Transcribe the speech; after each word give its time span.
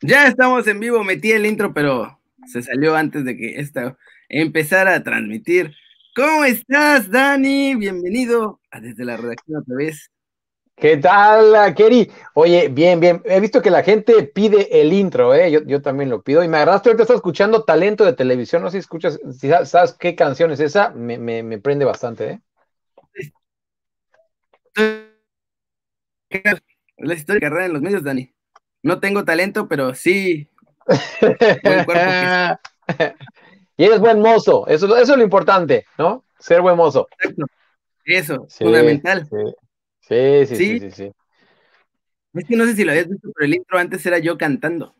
Ya 0.00 0.26
estamos 0.26 0.66
en 0.66 0.80
vivo, 0.80 1.04
metí 1.04 1.32
el 1.32 1.46
intro, 1.46 1.72
pero 1.72 2.20
se 2.46 2.62
salió 2.62 2.96
antes 2.96 3.24
de 3.24 3.36
que 3.36 3.60
esta 3.60 3.96
empezara 4.28 4.94
a 4.94 5.02
transmitir. 5.02 5.74
¿Cómo 6.14 6.44
estás, 6.44 7.10
Dani? 7.10 7.74
Bienvenido 7.74 8.60
a 8.70 8.80
Desde 8.80 9.04
la 9.04 9.16
Redacción 9.16 9.62
otra 9.62 9.76
vez. 9.76 10.10
¿Qué 10.74 10.96
tal, 10.96 11.74
Keri? 11.74 12.10
Oye, 12.34 12.68
bien, 12.68 12.98
bien. 12.98 13.22
He 13.24 13.40
visto 13.40 13.62
que 13.62 13.70
la 13.70 13.82
gente 13.82 14.22
pide 14.24 14.80
el 14.80 14.92
intro, 14.92 15.34
¿eh? 15.34 15.50
Yo, 15.66 15.82
también 15.82 16.10
lo 16.10 16.22
pido. 16.22 16.42
Y 16.42 16.48
me 16.48 16.56
agarraste, 16.56 16.88
ahorita 16.88 17.04
estás 17.04 17.16
escuchando 17.16 17.64
talento 17.64 18.04
de 18.04 18.14
televisión. 18.14 18.62
No 18.62 18.70
sé 18.70 18.78
si 18.78 18.80
escuchas, 18.80 19.20
si 19.38 19.48
sabes 19.64 19.92
qué 19.92 20.14
canción 20.14 20.50
es 20.50 20.60
esa, 20.60 20.90
me, 20.90 21.18
me 21.18 21.58
prende 21.58 21.84
bastante, 21.84 22.30
¿eh? 22.30 22.40
La 26.96 27.14
historia 27.14 27.40
de 27.40 27.40
carrera 27.40 27.66
en 27.66 27.72
los 27.74 27.82
medios, 27.82 28.02
Dani. 28.02 28.32
No 28.82 29.00
tengo 29.00 29.24
talento, 29.24 29.68
pero 29.68 29.94
sí. 29.94 30.48
y 33.76 33.84
eres 33.84 34.00
buen 34.00 34.20
mozo, 34.20 34.66
eso, 34.66 34.96
eso 34.96 35.12
es 35.12 35.18
lo 35.18 35.22
importante, 35.22 35.86
¿no? 35.96 36.24
Ser 36.38 36.60
buen 36.60 36.76
mozo. 36.76 37.06
Exacto. 37.18 37.44
Eso, 38.04 38.46
fundamental. 38.50 39.28
Sí. 39.30 39.36
Sí, 40.00 40.46
sí, 40.46 40.56
sí, 40.80 40.90
sí, 40.90 41.12
Es 42.34 42.44
que 42.44 42.56
no 42.56 42.66
sé 42.66 42.74
si 42.74 42.84
lo 42.84 42.90
habías 42.90 43.08
visto, 43.08 43.30
pero 43.34 43.46
el 43.46 43.54
intro 43.54 43.78
antes 43.78 44.04
era 44.04 44.18
yo 44.18 44.36
cantando. 44.36 44.94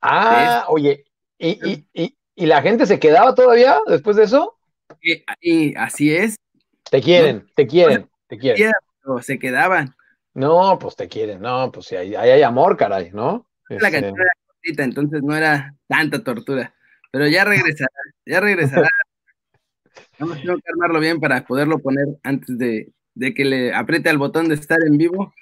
Ah, 0.00 0.64
oye, 0.68 1.04
¿y, 1.38 1.84
y, 1.92 2.16
y, 2.34 2.46
la 2.46 2.62
gente 2.62 2.86
se 2.86 2.98
quedaba 2.98 3.34
todavía 3.34 3.78
después 3.86 4.16
de 4.16 4.24
eso? 4.24 4.58
Y, 5.40 5.74
así 5.76 6.14
es. 6.14 6.36
Te 6.90 7.00
quieren, 7.00 7.50
te 7.54 7.66
quieren, 7.66 8.10
te 8.26 8.38
quieren. 8.38 8.72
Se 9.22 9.38
quedaban. 9.38 9.94
No, 10.34 10.78
pues 10.80 10.96
te 10.96 11.08
quieren, 11.08 11.40
no, 11.40 11.70
pues 11.70 11.86
si 11.86 11.96
ahí 11.96 12.14
hay, 12.14 12.42
amor, 12.42 12.76
caray, 12.76 13.10
¿no? 13.12 13.46
La 13.68 13.76
este... 13.76 13.90
canción 13.90 14.20
era 14.20 14.32
cortita, 14.46 14.84
entonces 14.84 15.22
no 15.22 15.36
era 15.36 15.74
tanta 15.86 16.24
tortura, 16.24 16.74
pero 17.12 17.28
ya 17.28 17.44
regresará, 17.44 17.88
ya 18.26 18.40
regresará. 18.40 18.88
Vamos 20.18 20.38
a 20.38 20.40
tener 20.40 20.56
que 20.56 20.72
armarlo 20.72 20.98
bien 20.98 21.20
para 21.20 21.44
poderlo 21.44 21.78
poner 21.78 22.06
antes 22.24 22.58
de, 22.58 22.92
de 23.14 23.32
que 23.32 23.44
le 23.44 23.74
apriete 23.74 24.10
al 24.10 24.18
botón 24.18 24.48
de 24.48 24.56
estar 24.56 24.78
en 24.84 24.98
vivo. 24.98 25.32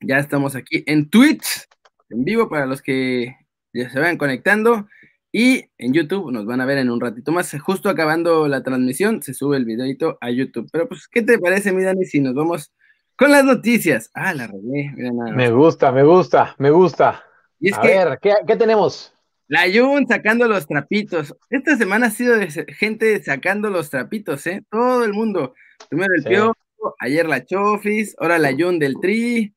Ya 0.00 0.18
estamos 0.18 0.54
aquí 0.54 0.84
en 0.86 1.08
Twitch, 1.08 1.66
en 2.10 2.24
vivo 2.24 2.48
para 2.48 2.66
los 2.66 2.82
que 2.82 3.34
ya 3.72 3.88
se 3.90 3.98
vayan 3.98 4.18
conectando. 4.18 4.86
Y 5.32 5.70
en 5.78 5.92
YouTube 5.92 6.30
nos 6.30 6.46
van 6.46 6.60
a 6.60 6.66
ver 6.66 6.78
en 6.78 6.90
un 6.90 7.00
ratito 7.00 7.32
más. 7.32 7.54
Justo 7.60 7.88
acabando 7.88 8.48
la 8.48 8.62
transmisión, 8.62 9.22
se 9.22 9.34
sube 9.34 9.56
el 9.56 9.64
videito 9.64 10.16
a 10.20 10.30
YouTube. 10.30 10.68
Pero 10.72 10.88
pues, 10.88 11.08
¿qué 11.08 11.22
te 11.22 11.38
parece, 11.38 11.72
mi 11.72 11.82
Dani, 11.82 12.04
si 12.04 12.20
nos 12.20 12.34
vamos 12.34 12.72
con 13.16 13.30
las 13.30 13.44
noticias. 13.44 14.10
Ah, 14.14 14.34
la 14.34 14.46
regué. 14.46 14.92
Me 15.34 15.50
gusta, 15.50 15.90
me 15.92 16.02
gusta, 16.02 16.54
me 16.58 16.70
gusta. 16.70 17.24
Y 17.58 17.70
es 17.70 17.78
a 17.78 17.82
ver, 17.82 18.18
¿qué, 18.20 18.56
tenemos? 18.56 19.12
La 19.48 19.62
Jun 19.72 20.06
sacando 20.06 20.46
los 20.48 20.66
trapitos. 20.66 21.34
Esta 21.50 21.76
semana 21.76 22.06
ha 22.06 22.10
sido 22.10 22.36
de 22.36 22.48
gente 22.74 23.22
sacando 23.22 23.70
los 23.70 23.90
trapitos, 23.90 24.46
¿eh? 24.46 24.64
Todo 24.70 25.04
el 25.04 25.12
mundo. 25.12 25.54
Primero 25.88 26.14
el 26.14 26.24
Pio, 26.24 26.56
ayer 26.98 27.26
la 27.26 27.44
Chofis, 27.44 28.14
ahora 28.18 28.38
la 28.38 28.52
Jun 28.52 28.78
del 28.78 28.96
Tri. 29.00 29.54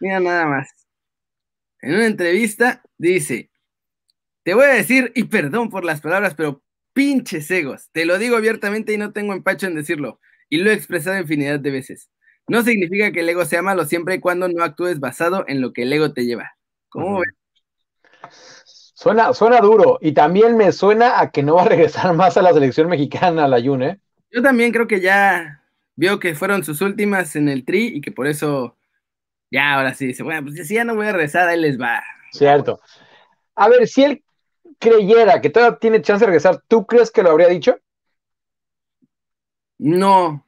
Mira 0.00 0.20
nada 0.20 0.46
más. 0.46 0.68
En 1.80 1.94
una 1.94 2.06
entrevista 2.06 2.82
dice, 2.98 3.50
te 4.42 4.54
voy 4.54 4.64
a 4.64 4.74
decir, 4.74 5.12
y 5.14 5.24
perdón 5.24 5.70
por 5.70 5.84
las 5.84 6.00
palabras, 6.00 6.34
pero 6.34 6.62
pinches 6.92 7.50
egos. 7.50 7.88
Te 7.92 8.06
lo 8.06 8.18
digo 8.18 8.36
abiertamente 8.36 8.92
y 8.92 8.98
no 8.98 9.12
tengo 9.12 9.32
empacho 9.32 9.66
en 9.66 9.74
decirlo. 9.74 10.20
Y 10.48 10.58
lo 10.58 10.70
he 10.70 10.74
expresado 10.74 11.18
infinidad 11.18 11.58
de 11.58 11.70
veces. 11.70 12.10
No 12.48 12.62
significa 12.62 13.10
que 13.12 13.20
el 13.20 13.28
ego 13.28 13.44
sea 13.44 13.62
malo 13.62 13.84
siempre 13.84 14.16
y 14.16 14.20
cuando 14.20 14.48
no 14.48 14.62
actúes 14.62 15.00
basado 15.00 15.44
en 15.48 15.60
lo 15.60 15.72
que 15.72 15.82
el 15.82 15.92
ego 15.92 16.12
te 16.12 16.24
lleva. 16.24 16.56
¿Cómo 16.88 17.20
ves? 17.20 17.34
Suena, 18.94 19.32
suena 19.34 19.60
duro 19.60 19.98
y 20.00 20.12
también 20.12 20.56
me 20.56 20.72
suena 20.72 21.20
a 21.20 21.30
que 21.30 21.42
no 21.42 21.56
va 21.56 21.62
a 21.62 21.68
regresar 21.68 22.12
más 22.14 22.36
a 22.36 22.42
la 22.42 22.52
selección 22.52 22.88
mexicana, 22.88 23.48
la 23.48 23.60
Jun, 23.60 23.82
¿eh? 23.82 24.00
Yo 24.30 24.42
también 24.42 24.72
creo 24.72 24.86
que 24.86 25.00
ya 25.00 25.62
vio 25.96 26.18
que 26.18 26.34
fueron 26.34 26.64
sus 26.64 26.80
últimas 26.80 27.36
en 27.36 27.48
el 27.48 27.64
tri 27.64 27.88
y 27.88 28.00
que 28.00 28.12
por 28.12 28.26
eso 28.26 28.76
ya 29.50 29.74
ahora 29.74 29.94
sí 29.94 30.06
dice, 30.06 30.22
bueno, 30.22 30.42
pues 30.44 30.66
si 30.66 30.74
ya 30.74 30.84
no 30.84 30.94
voy 30.94 31.06
a 31.06 31.12
regresar, 31.12 31.48
ahí 31.48 31.60
les 31.60 31.80
va. 31.80 32.02
Cierto. 32.32 32.80
A 33.54 33.68
ver, 33.68 33.86
si 33.86 34.04
él 34.04 34.24
creyera 34.78 35.40
que 35.40 35.50
todavía 35.50 35.78
tiene 35.78 36.02
chance 36.02 36.24
de 36.24 36.26
regresar, 36.26 36.62
¿tú 36.68 36.86
crees 36.86 37.10
que 37.10 37.22
lo 37.22 37.30
habría 37.30 37.48
dicho? 37.48 37.78
No, 39.78 40.46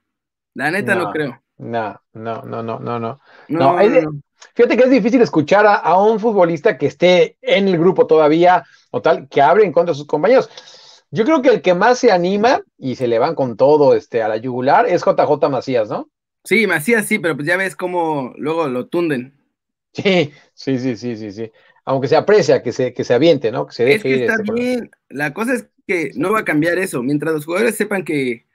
la 0.55 0.71
neta 0.71 0.95
no 0.95 1.11
creo. 1.13 1.43
No, 1.59 2.01
no, 2.13 2.43
no, 2.43 2.63
no, 2.63 2.79
no, 2.79 3.01
no. 3.01 3.21
no, 3.49 3.77
fíjate 4.55 4.77
que 4.77 4.85
es 4.85 4.91
difícil 4.91 5.21
escuchar 5.21 5.67
a, 5.67 6.01
un 6.01 6.21
futbolista 6.21 6.79
que 6.79 6.87
esté 6.87 7.37
en 7.43 7.67
el 7.67 7.79
grupo 7.79 8.07
todavía 8.07 8.65
o 8.93 9.03
tal, 9.03 9.29
que 9.29 9.43
abre 9.43 9.65
en 9.65 9.73
contra 9.73 9.93
de 9.93 9.99
sus 9.99 10.07
compañeros. 10.07 10.49
Yo 11.11 11.25
creo 11.25 11.43
que 11.43 11.49
el 11.49 11.63
que 11.63 11.75
más 11.75 11.99
se 11.99 12.13
anima 12.13 12.61
y 12.77 12.95
se 12.95 13.09
le 13.09 13.19
van 13.19 13.35
con 13.35 13.57
todo 13.57 13.95
este, 13.95 14.23
a 14.23 14.29
la 14.29 14.37
yugular 14.37 14.87
es 14.87 15.03
JJ 15.05 15.49
Macías, 15.51 15.89
¿no? 15.89 16.09
Sí, 16.45 16.67
Macías 16.67 17.07
sí, 17.07 17.19
pero 17.19 17.35
pues 17.35 17.47
ya 17.47 17.57
ves 17.57 17.75
cómo 17.75 18.33
luego 18.37 18.69
lo 18.69 18.87
tunden. 18.87 19.35
Sí, 19.93 20.33
sí, 20.55 20.79
sí, 20.79 20.97
sí, 20.97 21.17
sí, 21.17 21.33
sí. 21.33 21.51
Aunque 21.85 22.09
se 22.09 22.17
aprecia 22.17 22.63
que 22.63 22.73
se, 22.73 22.93
que 22.93 23.03
se 23.03 23.15
aviente, 23.15 23.51
¿no? 23.51 23.67
Que 23.67 23.73
se 23.73 23.95
es 23.95 24.03
que 24.03 24.27
está 24.27 24.35
este 24.35 24.53
bien. 24.53 24.91
La 25.09 25.33
cosa 25.33 25.55
es 25.55 25.69
que 25.87 26.13
no 26.15 26.33
va 26.33 26.41
a 26.41 26.45
cambiar 26.45 26.79
eso. 26.79 27.03
Mientras 27.03 27.35
los 27.35 27.47
jugadores 27.47 27.75
sepan 27.75 28.05
que 28.05 28.47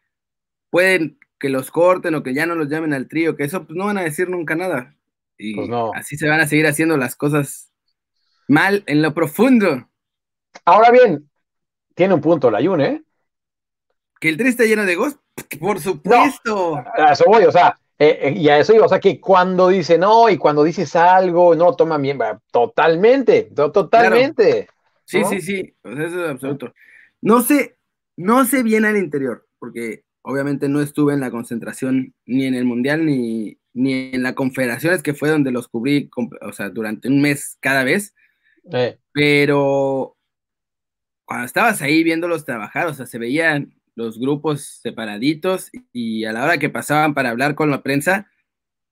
pueden 0.69 1.17
que 1.39 1.49
los 1.49 1.71
corten 1.71 2.15
o 2.15 2.23
que 2.23 2.33
ya 2.33 2.45
no 2.45 2.55
los 2.55 2.69
llamen 2.69 2.93
al 2.93 3.07
trío, 3.07 3.35
que 3.35 3.43
eso 3.43 3.65
pues 3.65 3.77
no 3.77 3.85
van 3.85 3.97
a 3.97 4.03
decir 4.03 4.29
nunca 4.29 4.55
nada. 4.55 4.95
Y 5.37 5.55
pues 5.55 5.69
así 5.95 6.17
se 6.17 6.27
van 6.27 6.39
a 6.39 6.47
seguir 6.47 6.67
haciendo 6.67 6.97
las 6.97 7.15
cosas 7.15 7.71
mal 8.47 8.83
en 8.87 9.01
lo 9.01 9.13
profundo. 9.13 9.89
Ahora 10.65 10.91
bien, 10.91 11.29
tiene 11.95 12.13
un 12.13 12.21
punto 12.21 12.51
la 12.51 12.61
Yun, 12.61 12.81
¿eh? 12.81 13.03
Que 14.19 14.29
el 14.29 14.37
tri 14.37 14.49
está 14.49 14.63
lleno 14.63 14.85
de 14.85 14.95
ghost, 14.95 15.19
por 15.59 15.79
supuesto. 15.79 16.77
a 16.77 17.13
eso 17.13 17.25
voy, 17.27 17.43
o 17.43 17.51
sea, 17.51 17.77
eh, 17.99 18.19
eh, 18.21 18.33
y 18.35 18.49
a 18.49 18.57
eso 18.57 18.73
iba, 18.73 18.85
o 18.85 18.89
sea, 18.89 18.99
que 18.99 19.19
cuando 19.19 19.67
dice 19.67 19.97
no 19.97 20.29
y 20.29 20.37
cuando 20.37 20.63
dices 20.63 20.95
algo, 20.95 21.55
no 21.55 21.65
lo 21.65 21.75
toman 21.75 22.01
bien, 22.01 22.19
totalmente, 22.51 23.49
totalmente. 23.53 24.67
Sí, 25.05 25.23
sí, 25.25 25.41
sí, 25.41 25.75
eso 25.83 26.25
es 26.25 26.29
absoluto. 26.29 26.73
No 27.21 27.41
sé, 27.41 27.77
no 28.15 28.45
sé 28.45 28.63
bien 28.63 28.85
al 28.85 28.97
interior, 28.97 29.45
porque 29.59 30.03
obviamente 30.23 30.67
no 30.67 30.81
estuve 30.81 31.13
en 31.13 31.19
la 31.19 31.31
concentración 31.31 32.13
ni 32.25 32.45
en 32.45 32.55
el 32.55 32.65
Mundial 32.65 33.05
ni, 33.05 33.59
ni 33.73 34.11
en 34.13 34.23
la 34.23 34.35
Confederaciones, 34.35 35.03
que 35.03 35.13
fue 35.13 35.29
donde 35.29 35.51
los 35.51 35.67
cubrí, 35.67 36.09
o 36.41 36.51
sea, 36.51 36.69
durante 36.69 37.07
un 37.07 37.21
mes 37.21 37.57
cada 37.59 37.83
vez. 37.83 38.15
Eh. 38.71 38.97
Pero 39.13 40.17
cuando 41.25 41.45
estabas 41.45 41.81
ahí 41.81 42.03
viéndolos 42.03 42.45
trabajar, 42.45 42.87
o 42.87 42.93
sea, 42.93 43.05
se 43.05 43.19
veían 43.19 43.73
los 43.95 44.19
grupos 44.19 44.79
separaditos 44.81 45.69
y 45.91 46.25
a 46.25 46.33
la 46.33 46.43
hora 46.43 46.57
que 46.57 46.69
pasaban 46.69 47.13
para 47.13 47.29
hablar 47.29 47.55
con 47.55 47.69
la 47.69 47.83
prensa, 47.83 48.27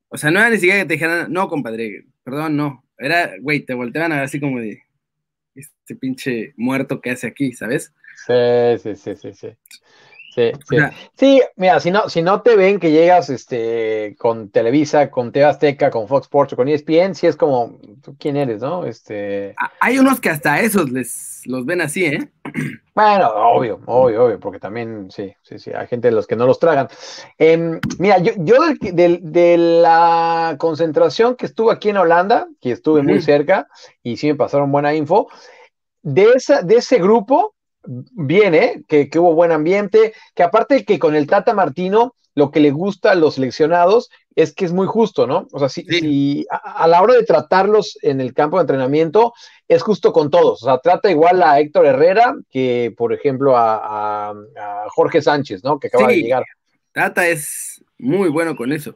o 0.10 0.18
sea, 0.18 0.30
no 0.30 0.40
era 0.40 0.50
ni 0.50 0.58
siquiera 0.58 0.82
que 0.82 0.88
te 0.88 0.94
dijeran, 0.94 1.32
no, 1.32 1.48
compadre, 1.48 2.06
perdón, 2.24 2.58
no. 2.58 2.86
Era, 2.98 3.32
güey, 3.42 3.62
te 3.62 3.74
volteaban 3.74 4.12
a 4.12 4.16
ver 4.16 4.26
así 4.26 4.40
como 4.40 4.60
de, 4.60 4.84
este 5.56 5.96
pinche 5.96 6.54
muerto 6.58 7.02
que 7.02 7.12
hace 7.12 7.28
aquí, 7.28 7.54
¿sabes? 7.54 7.94
Sí, 8.28 8.78
sí, 8.84 8.96
sí, 8.96 9.16
sí, 9.16 9.34
sí. 9.34 9.48
Sí, 10.34 10.52
sí. 10.70 10.78
sí, 11.14 11.42
mira, 11.58 11.82
si 11.82 11.92
no, 11.92 12.08
si 12.08 12.22
no 12.22 12.42
te 12.42 12.56
ven 12.56 12.80
que 12.80 12.92
llegas 12.92 13.30
este, 13.30 14.16
con 14.18 14.50
Televisa, 14.50 15.12
con 15.12 15.34
TV 15.34 15.46
Azteca, 15.46 15.92
con 15.92 16.08
Fox 16.08 16.28
Sports 16.28 16.54
o 16.54 16.56
con 16.56 16.70
ESPN, 16.70 17.16
sí 17.16 17.28
es 17.28 17.36
como, 17.36 17.78
quién 18.18 18.38
eres, 18.38 18.62
no? 18.62 18.86
Este... 18.86 19.54
Hay 19.82 20.00
unos 20.00 20.22
que 20.22 20.30
hasta 20.30 20.62
esos 20.62 20.90
les 20.90 21.42
los 21.46 21.66
ven 21.66 21.82
así, 21.82 22.06
¿eh? 22.06 22.30
Bueno, 22.94 23.30
obvio, 23.30 23.80
obvio, 23.86 24.26
obvio, 24.26 24.40
porque 24.40 24.60
también, 24.60 25.10
sí, 25.12 25.34
sí, 25.44 25.58
sí, 25.60 25.72
hay 25.74 25.88
gente 25.88 26.10
de 26.10 26.14
los 26.14 26.28
que 26.28 26.36
no 26.36 26.46
los 26.46 26.60
tragan. 26.60 26.90
Em, 27.38 27.80
mira, 28.00 28.18
yo, 28.18 28.34
yo 28.40 28.58
de, 28.82 29.58
la 29.58 30.56
concentración 30.60 31.38
que 31.38 31.46
estuve 31.46 31.72
aquí 31.72 31.90
en 31.90 31.98
Holanda, 31.98 32.50
que 32.60 32.72
estuve 32.72 33.02
muy 33.02 33.22
cerca, 33.22 33.70
y 34.04 34.18
sí 34.18 34.28
me 34.28 34.36
pasaron 34.36 34.74
buena 34.74 34.94
info, 34.94 35.30
de, 36.02 36.32
esa, 36.36 36.64
de 36.64 36.76
ese 36.76 36.98
grupo, 36.98 37.56
viene, 37.84 38.84
que, 38.88 39.10
hubo 39.16 39.34
buen 39.34 39.52
ambiente, 39.52 40.14
que 40.36 40.44
aparte 40.44 40.86
que 40.86 41.00
con 41.00 41.16
el 41.16 41.28
Tata 41.28 41.54
Martino, 41.54 42.16
lo 42.34 42.52
que 42.52 42.60
le 42.60 42.72
gusta 42.72 43.12
a 43.12 43.16
los 43.16 43.36
seleccionados 43.36 44.10
es 44.36 44.54
que 44.54 44.64
es 44.64 44.72
muy 44.72 44.88
justo, 44.88 45.28
¿no? 45.28 45.48
O 45.52 45.60
sea, 45.60 45.68
si, 45.68 46.46
a, 46.50 46.88
la 46.88 47.02
hora 47.02 47.16
de 47.16 47.24
tratarlos 47.24 47.98
en 48.02 48.22
el 48.22 48.34
campo 48.34 48.58
de 48.58 48.62
entrenamiento, 48.62 49.34
es 49.68 49.82
justo 49.82 50.14
con 50.14 50.30
todos. 50.30 50.64
O 50.64 50.66
sea, 50.66 50.78
trata 50.78 51.12
igual 51.12 51.44
a 51.44 51.60
Héctor 51.60 51.86
Herrera 51.86 52.34
que, 52.50 52.94
por 52.96 53.14
ejemplo, 53.14 53.58
a, 53.58 54.34
Jorge 54.96 55.22
Sánchez, 55.22 55.64
¿no? 55.64 55.80
Que 55.80 55.88
acaba 55.88 56.08
de 56.08 56.22
llegar. 56.22 56.44
Tata 56.94 57.28
es 57.28 57.84
muy 57.98 58.30
bueno 58.30 58.56
con 58.56 58.72
eso. 58.72 58.96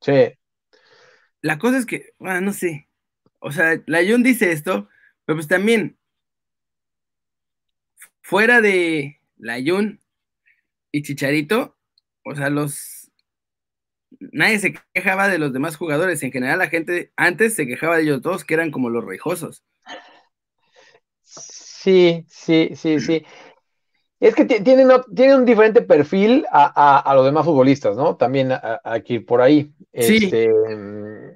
Sí. 0.00 0.32
La 1.40 1.58
cosa 1.58 1.78
es 1.78 1.86
que, 1.86 2.10
bueno, 2.18 2.40
no 2.40 2.52
sé. 2.52 2.88
O 3.38 3.52
sea, 3.52 3.80
la 3.86 4.00
John 4.08 4.24
dice 4.24 4.50
esto, 4.50 4.88
pero 5.24 5.36
pues 5.36 5.46
también 5.46 5.96
fuera 8.28 8.60
de 8.60 9.22
Layun 9.38 10.00
y 10.92 11.00
Chicharito, 11.00 11.78
o 12.26 12.34
sea, 12.34 12.50
los 12.50 13.10
nadie 14.20 14.58
se 14.58 14.74
quejaba 14.92 15.28
de 15.28 15.38
los 15.38 15.54
demás 15.54 15.76
jugadores. 15.76 16.22
En 16.22 16.30
general, 16.30 16.58
la 16.58 16.68
gente 16.68 17.10
antes 17.16 17.54
se 17.54 17.66
quejaba 17.66 17.96
de 17.96 18.02
ellos 18.02 18.20
dos, 18.20 18.44
que 18.44 18.52
eran 18.52 18.70
como 18.70 18.90
los 18.90 19.02
rejosos. 19.02 19.64
Sí, 21.22 22.26
sí, 22.28 22.72
sí, 22.74 23.00
sí. 23.00 23.24
Es 24.20 24.34
que 24.34 24.44
tienen, 24.44 24.90
un 24.90 25.44
diferente 25.46 25.80
perfil 25.80 26.44
a, 26.50 27.10
los 27.14 27.24
demás 27.24 27.46
futbolistas, 27.46 27.96
¿no? 27.96 28.16
También 28.16 28.52
aquí 28.84 29.20
por 29.20 29.40
ahí. 29.40 29.72
Sí. 29.94 30.24
Este, 30.24 30.50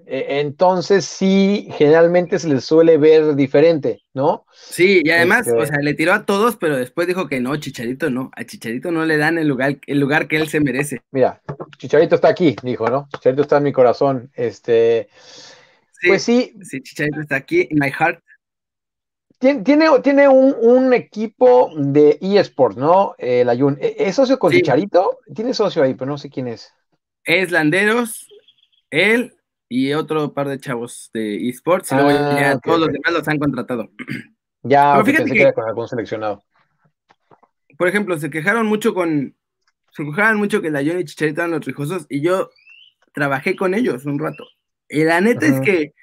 entonces 0.06 1.04
sí, 1.04 1.68
generalmente 1.72 2.38
se 2.38 2.48
les 2.48 2.64
suele 2.64 2.98
ver 2.98 3.34
diferente, 3.34 4.02
¿no? 4.14 4.46
Sí, 4.52 5.02
y 5.04 5.10
además, 5.10 5.46
o 5.48 5.62
este 5.62 5.74
sea, 5.74 5.82
le 5.82 5.94
tiró 5.94 6.12
a 6.12 6.24
todos, 6.24 6.56
pero 6.56 6.76
después 6.76 7.06
dijo 7.06 7.28
que 7.28 7.40
no, 7.40 7.56
Chicharito 7.56 8.10
no, 8.10 8.30
a 8.36 8.44
Chicharito 8.44 8.90
no 8.90 9.04
le 9.04 9.16
dan 9.16 9.38
el 9.38 9.48
lugar, 9.48 9.78
el 9.86 10.00
lugar 10.00 10.28
que 10.28 10.36
él 10.36 10.48
se 10.48 10.60
merece. 10.60 11.02
Mira, 11.10 11.40
Chicharito 11.78 12.14
está 12.14 12.28
aquí, 12.28 12.56
dijo, 12.62 12.88
¿no? 12.88 13.08
Chicharito 13.12 13.42
está 13.42 13.58
en 13.58 13.64
mi 13.64 13.72
corazón. 13.72 14.30
Este, 14.34 15.08
pues 16.06 16.22
sí. 16.22 16.54
Sí, 16.62 16.82
Chicharito 16.82 17.20
está 17.20 17.36
aquí, 17.36 17.68
in 17.70 17.78
my 17.78 17.90
heart. 17.90 18.22
Tiene, 19.38 19.86
tiene 20.02 20.28
un, 20.28 20.92
equipo 20.92 21.72
de 21.76 22.16
eSports, 22.20 22.76
¿no? 22.76 23.14
El 23.18 23.48
Ayun. 23.48 23.76
¿E, 23.80 23.96
¿Es 23.98 24.14
socio 24.14 24.38
con 24.38 24.52
Chicharito? 24.52 25.18
Tiene 25.34 25.52
socio 25.52 25.82
ahí, 25.82 25.94
pero 25.94 26.12
no 26.12 26.18
sé 26.18 26.30
quién 26.30 26.46
es. 26.46 26.72
Es 27.24 27.50
Landeros, 27.50 28.28
él 28.90 29.34
y 29.74 29.94
otro 29.94 30.34
par 30.34 30.48
de 30.48 30.58
chavos 30.58 31.08
de 31.14 31.48
eSports. 31.48 31.92
Y 31.92 31.94
luego 31.94 32.10
ya 32.10 32.50
ah, 32.50 32.60
todos 32.60 32.78
los 32.78 32.88
demás 32.88 33.10
los 33.10 33.26
han 33.28 33.38
contratado. 33.38 33.90
Ya, 34.64 34.92
pero 34.92 35.06
fíjate 35.06 35.32
que, 35.32 35.52
con 35.54 35.68
algún 35.68 35.88
seleccionado. 35.88 36.44
Por 37.76 37.88
ejemplo, 37.88 38.16
se 38.16 38.30
quejaron 38.30 38.64
mucho 38.64 38.94
con. 38.94 39.34
Se 39.90 40.04
quejaron 40.04 40.38
mucho 40.38 40.62
que 40.62 40.70
la 40.70 40.82
y 40.82 41.04
Chicharito 41.04 41.40
eran 41.40 41.50
los 41.50 41.64
rijosos 41.64 42.06
y 42.08 42.20
yo 42.20 42.50
trabajé 43.12 43.56
con 43.56 43.74
ellos 43.74 44.06
un 44.06 44.20
rato. 44.20 44.44
Y 44.88 45.02
la 45.02 45.20
neta 45.20 45.46
es 45.46 45.60
que. 45.62 45.94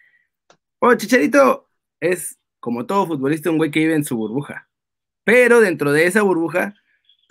Oh, 0.79 0.93
Chicharito 0.93 1.69
es 2.01 2.37
como 2.59 2.85
todo 2.85 3.07
futbolista, 3.07 3.49
un 3.49 3.59
güey 3.59 3.71
que 3.71 3.79
vive 3.79 3.95
en 3.95 4.03
su 4.03 4.17
burbuja. 4.17 4.67
Pero 5.23 5.61
dentro 5.61 5.93
de 5.93 6.05
esa 6.05 6.21
burbuja, 6.21 6.73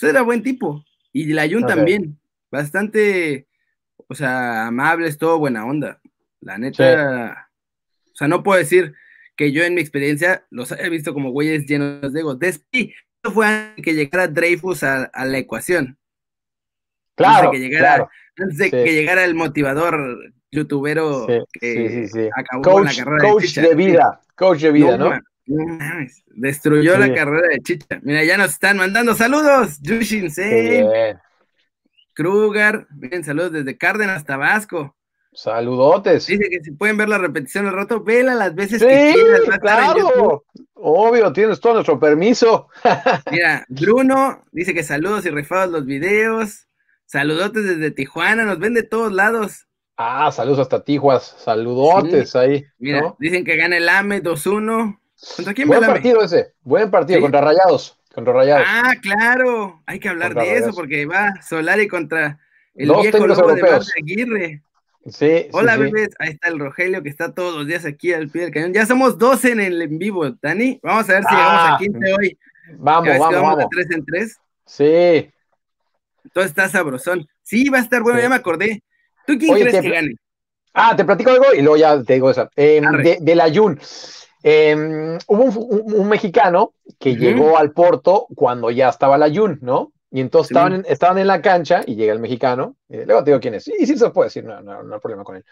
pues 0.01 0.11
era 0.11 0.23
buen 0.23 0.43
tipo. 0.43 0.83
Y 1.13 1.27
la 1.35 1.47
Jun 1.47 1.67
también, 1.67 2.19
bastante, 2.51 3.49
o 4.07 4.15
sea, 4.15 4.69
amables, 4.69 5.19
todo 5.19 5.39
buena 5.39 5.67
onda. 5.67 6.01
La 6.41 6.59
neta, 6.59 7.49
o 8.13 8.17
sea, 8.17 8.29
no 8.29 8.43
puedo 8.43 8.59
decir 8.59 8.95
que 9.37 9.53
yo 9.53 9.65
en 9.65 9.75
mi 9.75 9.81
experiencia 9.81 10.47
los 10.51 10.73
he 10.73 10.89
visto 10.89 11.15
como 11.15 11.31
güeyes 11.31 11.67
llenos 11.67 12.13
de 12.13 12.21
ego. 12.21 12.35
Después, 12.35 12.89
fue 13.23 13.47
antes 13.47 13.85
que 13.85 13.95
llegara 13.95 14.29
Dreyfus 14.29 14.83
a, 14.83 15.11
la 15.15 15.39
ecuación. 15.39 15.99
Claro, 17.15 17.49
antes 17.49 17.61
de 17.61 17.69
que 17.69 17.75
llegara, 17.75 18.09
antes 18.37 18.59
de 18.59 18.71
que 18.71 18.93
llegara 18.93 19.25
el 19.25 19.35
motivador 19.35 20.33
youtubero 20.51 21.27
que 21.53 22.31
acabó 22.35 22.63
con 22.63 22.85
la 22.85 22.95
carrera 22.95 23.31
coach 23.31 23.55
de, 23.55 23.75
vida, 23.75 24.21
coach 24.35 24.61
de 24.61 24.73
vida, 24.73 24.97
¿no? 24.97 25.21
destruyó 26.27 26.99
la 26.99 27.13
carrera 27.13 27.49
de 27.49 27.61
Chicha. 27.61 28.01
Mira, 28.03 28.23
ya 28.25 28.37
nos 28.37 28.51
están 28.51 28.77
mandando 28.77 29.15
saludos. 29.15 29.81
Yushin 29.81 30.29
Kruger, 32.13 32.87
miren, 32.91 33.25
saludos 33.25 33.53
desde 33.53 33.79
Cárdenas, 33.79 34.25
Tabasco. 34.25 34.98
Saludotes. 35.33 36.27
Dice 36.27 36.49
que 36.49 36.61
si 36.63 36.73
pueden 36.73 36.97
ver 36.97 37.09
la 37.09 37.19
repetición 37.19 37.67
al 37.67 37.75
rato, 37.75 38.03
vela 38.03 38.35
las 38.35 38.55
veces 38.55 38.83
que 38.83 39.13
quieras. 39.15 39.59
Claro, 39.61 40.45
obvio, 40.75 41.33
tienes 41.33 41.61
todo 41.61 41.75
nuestro 41.75 42.01
permiso. 42.01 42.69
Mira, 43.31 43.65
Bruno 43.69 44.45
dice 44.53 44.75
que 44.75 44.83
saludos 44.83 45.27
y 45.27 45.31
rifados 45.31 45.71
los 45.71 45.85
videos. 45.85 46.67
Saludotes 47.07 47.65
desde 47.65 47.91
Tijuana, 47.91 48.45
nos 48.45 48.59
ven 48.59 48.75
de 48.75 48.83
todos 48.83 49.13
lados. 49.13 49.67
Ah, 49.97 50.31
saludos 50.31 50.61
hasta 50.61 50.85
Tijuas, 50.85 51.37
saludotes 51.39 52.37
ahí. 52.37 52.65
Mira, 52.79 53.15
dicen 53.19 53.45
que 53.45 53.57
gana 53.57 53.77
el 53.77 53.89
AME 53.89 54.23
2-1. 54.23 54.99
¿Contra 55.37 55.55
quién 55.55 55.69
Buen 55.69 55.81
partido 55.81 56.23
ese, 56.23 56.53
buen 56.63 56.91
partido, 56.91 57.21
contra 57.21 57.41
Rayados, 57.41 57.99
contra 58.15 58.33
Rayados. 58.33 58.67
Ah, 58.69 58.93
claro, 59.03 59.83
hay 59.87 59.99
que 59.99 60.09
hablar 60.09 60.35
de 60.35 60.57
eso 60.57 60.73
porque 60.73 61.07
va 61.07 61.35
Solari 61.43 61.89
contra 61.89 62.39
el 62.75 62.93
viejo 62.93 63.27
lobo 63.27 63.55
de 63.55 63.81
Aguirre. 64.01 64.63
Sí, 65.07 65.49
Hola, 65.53 65.77
bebés. 65.77 66.11
Ahí 66.19 66.31
está 66.31 66.49
el 66.49 66.59
Rogelio 66.59 67.03
que 67.03 67.09
está 67.09 67.33
todos 67.33 67.55
los 67.55 67.67
días 67.67 67.85
aquí 67.85 68.13
al 68.13 68.29
pie 68.29 68.43
del 68.43 68.53
cañón. 68.53 68.75
Ya 68.75 68.85
somos 68.85 69.17
12 69.17 69.53
en 69.53 69.61
el 69.61 69.83
en 69.83 69.99
vivo, 69.99 70.29
Dani. 70.43 70.81
Vamos 70.83 71.09
a 71.09 71.15
ver 71.15 71.25
si 71.25 71.35
llegamos 71.35 71.71
a 71.71 71.79
15 71.79 71.99
ah, 71.99 72.17
hoy. 72.19 72.39
Vamos, 72.79 73.19
vamos. 73.19 73.35
vamos. 73.35 73.59
de 73.59 73.67
3 73.71 73.91
en 73.93 74.05
3. 74.05 74.37
Sí. 74.67 75.31
Todo 76.33 76.45
está 76.45 76.69
sabrosón. 76.69 77.27
Sí, 77.43 77.69
va 77.69 77.79
a 77.79 77.83
estar 77.83 78.03
bueno, 78.03 78.21
ya 78.21 78.29
me 78.29 78.35
acordé. 78.35 78.83
¿Tú 79.27 79.39
quién 79.39 79.55
crees 79.55 79.81
que 79.81 79.91
gane? 79.91 80.15
Ah, 80.75 80.95
te 80.95 81.05
platico 81.05 81.31
algo 81.31 81.47
y 81.55 81.63
luego 81.63 81.77
ya 81.77 82.03
te 82.03 82.15
digo 82.15 82.31
esa. 82.31 82.51
Eh, 82.55 82.81
de, 83.03 83.19
de, 83.21 83.35
la 83.35 83.53
Jun. 83.53 83.81
Em, 84.43 85.19
hubo 85.27 85.45
un, 85.45 86.09
mexicano 86.09 86.75
que 86.99 87.17
llegó 87.17 87.59
al 87.59 87.73
Porto 87.73 88.27
cuando 88.35 88.71
ya 88.71 88.89
estaba 88.89 89.19
la 89.19 89.29
Jun, 89.29 89.59
¿no? 89.63 89.93
Y 90.11 90.21
entonces 90.21 90.51
estaban, 90.53 90.73
en, 90.73 90.85
estaban 90.89 91.19
en 91.19 91.27
la 91.27 91.43
cancha 91.43 91.83
y 91.87 91.95
llega 91.95 92.15
el 92.15 92.19
mexicano, 92.19 92.77
y 92.89 93.05
luego 93.05 93.23
te 93.23 93.31
digo 93.31 93.41
quién 93.41 93.55
es. 93.55 93.69
Y 93.69 93.87
sí 93.87 93.97
se 93.97 94.11
puede 94.11 94.29
decir, 94.29 94.45
no, 94.45 94.61
no, 94.63 94.83
no 94.83 94.95
hay 94.95 95.01
problema 95.01 95.23
con 95.23 95.37
él. 95.37 95.45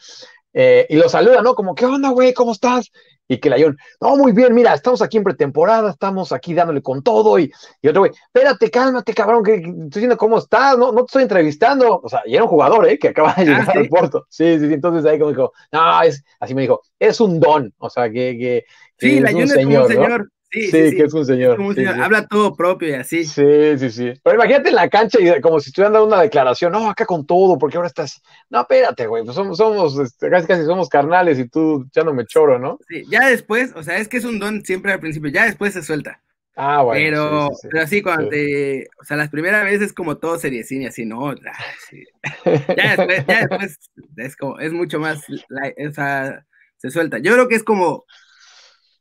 Eh, 0.55 0.87
y 0.89 0.97
lo 0.97 1.11
saluda, 1.11 1.43
¿no? 1.43 1.55
Como, 1.55 1.75
¿qué 1.75 1.85
onda, 1.85 2.09
güey? 2.09 2.33
¿Cómo 2.33 2.53
estás? 2.53 2.91
Y 3.29 3.39
que 3.39 3.51
la 3.51 3.59
John, 3.61 3.77
no, 4.01 4.17
muy 4.17 4.33
bien, 4.33 4.55
mira, 4.55 4.73
estamos 4.73 5.03
aquí 5.03 5.19
en 5.19 5.25
pretemporada, 5.25 5.91
estamos 5.91 6.33
aquí 6.33 6.55
dándole 6.55 6.81
con 6.81 7.03
todo. 7.03 7.39
Y, 7.39 7.53
y 7.83 7.89
otro 7.89 8.03
güey, 8.03 8.13
espérate, 8.13 8.71
cálmate, 8.71 9.13
cabrón, 9.13 9.43
que, 9.45 9.57
estoy 9.57 10.01
viendo 10.01 10.17
cómo 10.17 10.39
estás, 10.39 10.79
no, 10.79 10.93
no 10.93 11.01
te 11.01 11.07
estoy 11.07 11.23
entrevistando. 11.25 12.01
O 12.03 12.09
sea, 12.09 12.23
y 12.25 12.35
era 12.35 12.45
un 12.45 12.49
jugador, 12.49 12.89
¿eh? 12.89 12.99
Que 12.99 13.09
acaba 13.09 13.35
de 13.35 13.43
ah, 13.43 13.45
llegar 13.45 13.77
al 13.77 13.89
Porto. 13.89 14.27
Sí, 14.31 14.59
sí, 14.59 14.69
sí. 14.69 14.73
Entonces 14.75 15.05
ahí 15.05 15.19
como 15.19 15.33
dijo, 15.33 15.53
no, 15.73 16.03
es, 16.03 16.25
así 16.41 16.55
me 16.55 16.63
dijo, 16.63 16.81
es 16.99 17.21
un 17.21 17.39
don. 17.39 17.75
O 17.77 17.91
sea, 17.91 18.05
que, 18.11 18.39
que, 18.39 18.65
sí, 18.97 19.21
la 19.21 19.33
John 19.33 19.43
es 19.43 19.51
un 19.51 19.89
señor. 19.89 20.31
Sí, 20.57 20.71
sí, 20.71 20.97
que 20.97 21.03
es 21.05 21.13
un 21.13 21.27
señor. 21.27 21.59
Habla 22.03 22.27
todo 22.27 22.57
propio 22.57 22.89
y 22.89 22.93
así. 22.95 23.27
Sí, 23.27 23.79
sí, 23.79 23.91
sí. 23.91 24.13
Pero 24.23 24.37
imagínate 24.37 24.71
en 24.71 24.75
la 24.75 24.89
cancha 24.89 25.19
y 25.21 25.39
como 25.43 25.61
si 25.61 25.69
estuvieran 25.69 25.93
dando 25.93 26.07
una 26.07 26.23
declaración, 26.23 26.73
no, 26.73 26.89
acá 26.89 27.05
con 27.05 27.27
todo, 27.27 27.59
porque 27.59 27.77
ahora 27.77 27.89
estás. 27.89 28.23
No, 28.49 28.63
espérate, 28.63 29.07
güey, 29.07 29.23
pues 29.23 29.35
somos, 29.35 29.59
somos 29.59 29.99
este, 29.99 30.31
casi 30.31 30.47
casi 30.47 30.65
somos 30.65 30.89
carnales 30.89 31.39
y 31.39 31.47
tú 31.47 31.87
ya 31.93 32.05
no 32.05 32.15
me 32.15 32.25
choro, 32.25 32.59
¿no? 32.59 32.79
Sí, 32.89 33.05
ya 33.11 33.29
después, 33.29 33.75
o 33.77 33.83
sea, 33.83 33.99
es 33.99 34.09
que 34.09 34.17
es 34.17 34.25
un 34.25 34.39
don 34.39 34.65
siempre 34.65 34.93
al 34.93 35.01
principio, 35.01 35.31
ya 35.31 35.45
después 35.45 35.75
se 35.75 35.83
suelta. 35.83 36.23
Ah, 36.57 36.83
bueno. 36.83 37.01
Pero, 37.01 37.49
sí, 37.61 37.69
pero 37.71 37.85
así 37.85 38.03
cuando 38.03 38.29
te, 38.31 38.89
o 38.99 39.05
sea, 39.05 39.19
las 39.19 39.29
primeras 39.29 39.63
veces 39.63 39.83
es 39.83 39.93
como 39.93 40.17
todo 40.17 40.39
seriecín 40.39 40.83
y 40.83 40.87
así, 40.87 41.05
no, 41.05 41.35
ya 41.35 42.97
después, 42.97 43.27
ya 43.27 43.41
después 43.51 43.79
es 44.17 44.37
como, 44.37 44.59
es 44.59 44.73
mucho 44.73 44.99
más, 44.99 45.21
o 45.29 45.93
sea, 45.93 46.47
se 46.79 46.91
suelta. 46.91 47.19
Yo 47.19 47.35
creo 47.35 47.47
que 47.47 47.57
es 47.57 47.63
como, 47.63 47.89
o 47.89 48.07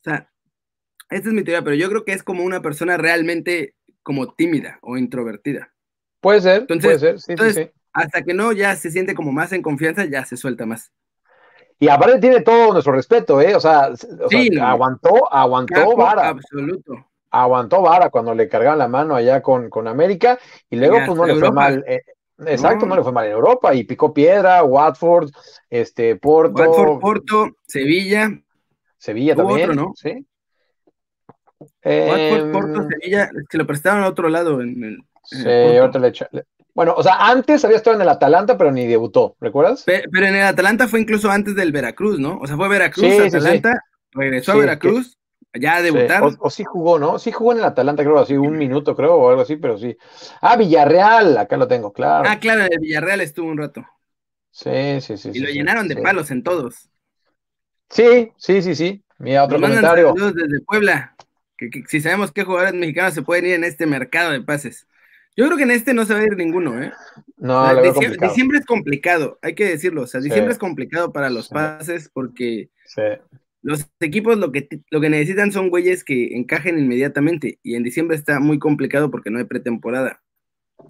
sea, 0.03 0.29
esta 1.15 1.29
es 1.29 1.34
mi 1.34 1.43
teoría, 1.43 1.63
pero 1.63 1.75
yo 1.75 1.89
creo 1.89 2.03
que 2.03 2.12
es 2.12 2.24
como 2.24 2.43
una 2.43 2.62
persona 2.62 2.98
realmente 2.98 3.74
como 4.03 4.34
tímida 4.34 4.79
o 4.81 4.98
introvertida. 4.98 5.74
Puede 6.19 6.41
ser, 6.41 6.67
puede 6.67 7.00
ser, 7.00 7.19
sí, 7.19 7.31
entonces, 7.31 7.72
Hasta 7.93 8.22
que 8.24 8.34
no 8.34 8.51
ya 8.51 8.75
se 8.75 8.91
siente 8.91 9.15
como 9.15 9.31
más 9.31 9.53
en 9.53 9.62
confianza, 9.62 10.03
ya 10.05 10.25
se 10.25 10.36
suelta 10.36 10.65
más. 10.65 10.91
Y 11.79 11.88
aparte 11.88 12.19
tiene 12.19 12.41
todo 12.41 12.74
nuestro 12.74 12.93
respeto, 12.93 13.39
¿eh? 13.39 13.55
O 13.55 13.60
sea, 13.62 13.91
aguantó, 14.62 15.31
aguantó 15.31 15.95
vara. 15.95 16.29
Absoluto. 16.29 17.07
Aguantó 17.31 17.81
vara 17.81 18.10
cuando 18.10 18.34
le 18.34 18.50
cargaban 18.50 18.79
la 18.79 18.88
mano 18.88 19.15
allá 19.15 19.41
con, 19.41 19.69
con 19.69 19.88
América 19.88 20.38
y 20.69 20.75
luego 20.75 20.98
pues 21.05 21.17
no 21.17 21.25
le 21.25 21.36
fue 21.36 21.51
mal. 21.51 21.84
Eh, 21.88 22.01
exacto, 22.45 22.86
no. 22.86 22.95
le 22.95 23.03
fue 23.03 23.12
mal 23.12 23.25
en 23.25 23.34
Europa 23.34 23.74
y 23.74 23.86
picó 23.86 24.13
piedra, 24.13 24.63
Watford, 24.63 25.29
este, 25.69 26.17
Porto. 26.17 26.62
Watford, 26.62 27.00
Porto, 27.00 27.50
Sevilla. 27.65 28.31
Sevilla 28.98 29.36
también, 29.36 29.75
¿no? 29.75 29.93
Sí. 29.95 30.25
Porto, 32.51 32.88
Sevilla, 32.89 33.29
que 33.50 33.57
lo 33.57 33.65
prestaron 33.65 34.03
a 34.03 34.07
otro 34.07 34.29
lado 34.29 34.62
en 34.62 34.83
el. 34.83 34.97
sí, 35.24 35.43
le, 35.43 36.45
bueno, 36.75 36.93
o 36.97 37.01
sea, 37.01 37.29
antes 37.29 37.63
había 37.63 37.77
estado 37.77 37.95
en 37.95 38.01
el 38.01 38.09
Atalanta, 38.09 38.57
pero 38.57 38.69
ni 38.69 38.85
debutó, 38.85 39.38
¿recuerdas? 39.39 39.83
Pero, 39.85 40.27
en 40.27 40.35
el 40.35 40.43
Atalanta 40.43 40.89
fue 40.89 41.00
incluso 41.00 41.31
antes 41.31 41.55
del 41.55 41.71
Veracruz, 41.71 42.19
¿no? 42.19 42.38
O 42.38 42.45
sea, 42.45 42.57
fue 42.57 42.67
Veracruz, 42.67 43.17
Atalanta, 43.17 43.81
regresó 44.12 44.51
a 44.51 44.55
Veracruz, 44.57 45.17
ya 45.53 45.77
a 45.77 45.81
debutar. 45.81 46.21
O, 46.38 46.50
sí 46.50 46.65
jugó, 46.65 47.00
¿no? 47.00 47.17
Sí 47.17 47.31
jugó 47.31 47.53
en 47.53 47.59
el 47.59 47.63
Atalanta, 47.63 48.03
creo, 48.03 48.19
así 48.19 48.35
un 48.35 48.57
minuto, 48.57 48.93
creo, 48.93 49.15
o 49.15 49.29
algo 49.29 49.43
así, 49.43 49.55
pero 49.55 49.77
sí. 49.77 49.95
Ah, 50.41 50.57
Villarreal, 50.57 51.38
acá 51.38 51.55
lo 51.55 51.65
tengo, 51.65 51.93
claro. 51.93 52.27
Ah, 52.29 52.39
claro, 52.39 52.65
en 52.65 52.74
el 52.74 52.79
Villarreal 52.79 53.21
estuvo 53.21 53.47
un 53.47 53.57
rato. 53.57 53.85
Sí, 54.51 55.00
sí, 55.00 55.15
sí. 55.15 55.31
Y 55.33 55.39
lo 55.39 55.50
llenaron 55.50 55.88
de 55.88 55.95
palos 55.95 56.29
en 56.29 56.43
todos. 56.43 56.89
Sí, 57.89 58.33
sí, 58.35 58.62
sí, 58.62 58.75
sí. 58.75 59.01
Mira, 59.17 59.45
otro 59.45 59.62
comentario. 59.62 60.13
desde 60.13 60.59
Puebla 60.59 61.14
que, 61.57 61.83
si 61.88 62.01
sabemos 62.01 62.31
qué 62.31 62.43
jugadores 62.43 62.74
mexicanos 62.74 63.13
se 63.13 63.21
pueden 63.21 63.45
ir 63.45 63.53
en 63.53 63.63
este 63.63 63.85
mercado 63.85 64.31
de 64.31 64.41
pases. 64.41 64.88
Yo 65.38 65.45
creo 65.45 65.57
que 65.57 65.63
en 65.63 65.71
este 65.71 65.93
no 65.93 66.05
se 66.05 66.13
va 66.13 66.19
a 66.21 66.24
ir 66.24 66.38
ninguno, 66.38 66.81
¿eh? 66.81 66.93
No, 67.38 67.81
diciembre, 68.21 68.59
es 68.59 68.65
complicado, 68.65 69.38
hay 69.41 69.53
que 69.53 69.65
decirlo. 69.65 70.03
O 70.03 70.07
sea, 70.07 70.21
diciembre 70.21 70.53
es 70.53 70.59
complicado 70.59 71.12
para 71.12 71.29
los 71.29 71.50
pases 71.50 72.09
porque 72.13 72.69
los 73.62 73.89
equipos 74.00 74.38
lo 74.38 74.51
que, 74.51 74.69
lo 74.89 75.01
que 75.01 75.09
necesitan 75.09 75.51
son 75.51 75.69
güeyes 75.69 76.03
que 76.03 76.35
encajen 76.38 76.79
inmediatamente. 76.79 77.59
Y 77.63 77.75
en 77.75 77.83
diciembre 77.83 78.15
está 78.15 78.39
muy 78.39 78.59
complicado 78.59 79.12
porque 79.12 79.29
no 79.29 79.39
hay 79.39 79.45
pretemporada. 79.45 80.21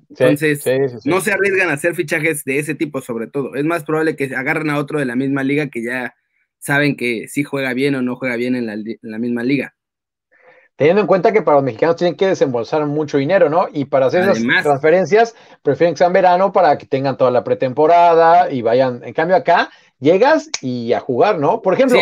Entonces, 0.09 0.63
no 1.05 1.21
se 1.21 1.31
arriesgan 1.31 1.69
a 1.69 1.73
hacer 1.73 1.95
fichajes 1.95 2.43
de 2.43 2.59
ese 2.59 2.75
tipo, 2.75 3.01
sobre 3.01 3.27
todo. 3.27 3.55
Es 3.55 3.65
más 3.65 3.83
probable 3.83 4.15
que 4.15 4.35
agarren 4.35 4.69
a 4.69 4.77
otro 4.77 4.99
de 4.99 5.05
la 5.05 5.15
misma 5.15 5.43
liga 5.43 5.69
que 5.69 5.83
ya 5.83 6.15
saben 6.59 6.95
que 6.95 7.27
sí 7.27 7.43
juega 7.43 7.73
bien 7.73 7.95
o 7.95 8.01
no 8.01 8.15
juega 8.15 8.35
bien 8.35 8.55
en 8.55 8.65
la, 8.65 9.19
misma 9.19 9.43
liga. 9.43 9.74
Teniendo 10.75 11.01
en 11.01 11.07
cuenta 11.07 11.31
que 11.31 11.41
para 11.41 11.55
los 11.55 11.63
mexicanos 11.63 11.95
tienen 11.95 12.17
que 12.17 12.27
desembolsar 12.27 12.85
mucho 12.85 13.17
dinero, 13.17 13.49
¿no? 13.49 13.67
Y 13.71 13.85
para 13.85 14.07
hacer 14.07 14.23
esas 14.23 14.43
transferencias, 14.61 15.33
prefieren 15.61 15.93
que 15.93 15.99
sean 15.99 16.11
verano 16.11 16.51
para 16.51 16.77
que 16.77 16.85
tengan 16.85 17.15
toda 17.15 17.31
la 17.31 17.45
pretemporada 17.45 18.51
y 18.51 18.61
vayan. 18.61 19.01
En 19.03 19.13
cambio, 19.13 19.37
acá 19.37 19.69
llegas 19.99 20.49
y 20.61 20.93
a 20.93 20.99
jugar, 20.99 21.39
¿no? 21.39 21.61
Por 21.61 21.73
ejemplo, 21.73 21.99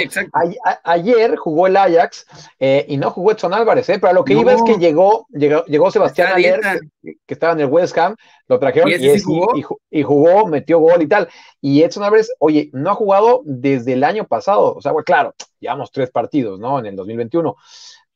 ayer 0.84 1.36
jugó 1.36 1.68
el 1.68 1.78
Ajax 1.78 2.26
eh, 2.60 2.86
y 2.90 2.98
no 2.98 3.12
jugó 3.12 3.32
Edson 3.32 3.54
Álvarez, 3.54 3.88
¿eh? 3.90 4.00
Pero 4.00 4.14
lo 4.14 4.24
que 4.24 4.34
iba 4.34 4.54
es 4.54 4.62
que 4.64 4.78
llegó, 4.78 5.28
llegó, 5.30 5.92
Sebastián 5.92 6.34
Ayer, 6.34 6.60
que, 7.02 7.18
estaba 7.28 7.54
en 7.54 7.62
el 7.62 7.68
West 7.68 7.98
Ham, 7.98 8.16
lo 8.48 8.60
trajeron 8.60 8.90
y, 8.90 10.02
jugó? 10.02 10.48
metió 10.48 10.80
gol 10.80 11.02
y 11.02 11.08
tal. 11.08 11.30
Y 11.62 11.84
Edson 11.84 12.04
Álvarez, 12.04 12.32
oye, 12.40 12.70
no 12.74 12.92
ha 12.92 12.96
jugado 12.96 13.42
desde 13.46 13.94
el 13.94 14.04
año 14.04 14.26
pasado. 14.26 14.74
O 14.74 14.82
sea, 14.82 14.92
bueno, 14.92 15.06
claro, 15.06 15.36
llevamos 15.60 15.92
tres 15.92 16.10
partidos, 16.10 16.60
¿no? 16.60 16.80
En 16.80 16.88
el 16.88 16.96
2021. 16.96 17.56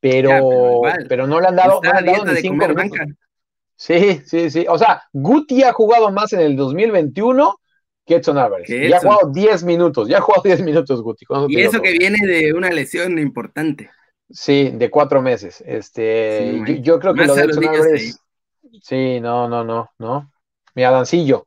Pero, 0.09 0.81
pero, 1.07 1.27
no 1.27 1.39
le 1.39 1.47
han 1.47 1.55
dado, 1.55 1.81
no 1.81 1.91
le 1.91 1.97
han 1.97 2.05
dado 2.05 2.25
ni 2.25 2.41
cinco 2.41 2.65
Sí, 3.75 4.21
sí, 4.25 4.49
sí. 4.49 4.65
O 4.67 4.77
sea, 4.77 5.03
Guti 5.13 5.63
ha 5.63 5.71
jugado 5.71 6.11
más 6.11 6.33
en 6.33 6.39
el 6.39 6.55
2021 6.55 7.55
Edson 8.15 8.37
Álvarez. 8.37 8.67
Ya 8.67 8.97
ha 8.97 8.99
jugado 8.99 9.31
10 9.31 9.63
minutos, 9.63 10.07
ya 10.07 10.17
ha 10.17 10.21
jugado 10.21 10.43
10 10.43 10.61
minutos, 10.63 11.01
Guti. 11.01 11.25
Y 11.49 11.61
eso 11.61 11.81
que 11.81 11.91
viene 11.91 12.25
de 12.25 12.53
una 12.53 12.69
lesión 12.69 13.19
importante. 13.19 13.89
Sí, 14.29 14.71
de 14.73 14.89
cuatro 14.89 15.21
meses. 15.21 15.63
Este, 15.65 16.81
yo, 16.81 16.99
creo 16.99 17.13
que 17.13 17.25
lo 17.25 17.35
de 17.35 17.43
Edson 17.43 17.67
Álvarez. 17.67 18.19
Sí, 18.81 19.19
no, 19.19 19.47
no, 19.47 19.63
no, 19.63 19.89
no. 19.97 20.31
Mi 20.75 20.83
Adancillo. 20.83 21.45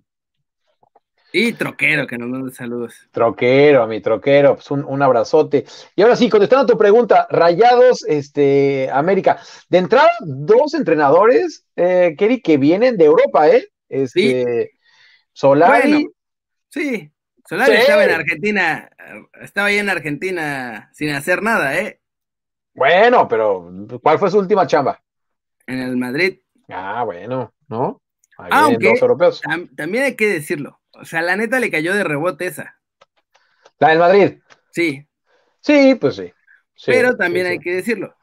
Y 1.33 1.53
Troquero, 1.53 2.07
que 2.07 2.19
nos 2.19 2.29
manda 2.29 2.51
saludos. 2.53 2.95
Troquero, 3.13 3.87
mi 3.87 4.01
Troquero, 4.01 4.57
pues 4.57 4.71
un, 4.71 5.03
abrazote. 5.03 5.65
Y 5.95 6.03
ahora 6.03 6.17
sí, 6.17 6.29
contestando 6.29 6.65
a 6.65 6.67
tu 6.67 6.79
pregunta, 6.79 7.27
Rayados, 7.31 8.05
este, 8.07 8.91
América. 8.93 9.39
De 9.69 9.79
entrada, 9.79 10.11
dos 10.21 10.75
entrenadores, 10.75 11.67
eh, 11.77 12.15
Kerry, 12.19 12.41
que 12.41 12.57
vienen 12.57 12.97
de 12.97 13.05
Europa, 13.05 13.49
¿eh? 13.49 13.69
Este, 13.89 14.73
Solari 15.33 16.09
Sí, 16.69 17.11
Solari 17.49 17.75
estaba 17.75 18.05
en 18.05 18.11
Argentina, 18.11 18.91
estaba 19.41 19.69
ahí 19.69 19.79
en 19.79 19.91
Argentina 19.91 20.91
sin 20.93 21.11
hacer 21.11 21.43
nada, 21.43 21.79
¿eh? 21.79 22.01
Bueno, 22.75 23.27
pero 23.27 23.71
¿cuál 24.03 24.19
fue 24.19 24.31
su 24.31 24.39
última 24.39 24.67
chamba? 24.67 25.03
En 25.67 25.81
el 25.81 25.97
Madrid. 25.97 26.39
Ah, 26.69 27.03
bueno, 27.05 27.53
¿no? 27.69 28.01
Aunque 28.37 28.91
europeos. 28.91 29.43
también 29.77 30.05
hay 30.05 30.17
que 30.17 30.29
decirlo. 30.29 30.80
O 31.01 31.05
sea, 31.05 31.23
la 31.23 31.37
neta 31.37 31.61
le 31.61 31.71
cayó 31.71 31.95
de 31.95 32.05
rebote 32.05 32.47
esa. 32.47 32.77
¿La 33.79 33.89
del 33.89 33.99
Madrid? 33.99 34.39
Sí. 34.71 35.07
Sí, 35.61 35.95
pues 35.95 36.17
sí. 36.17 36.33
pero 36.87 37.17
también 37.17 37.47
hay 37.47 37.59
que 37.59 37.75
decirlo. 37.75 38.15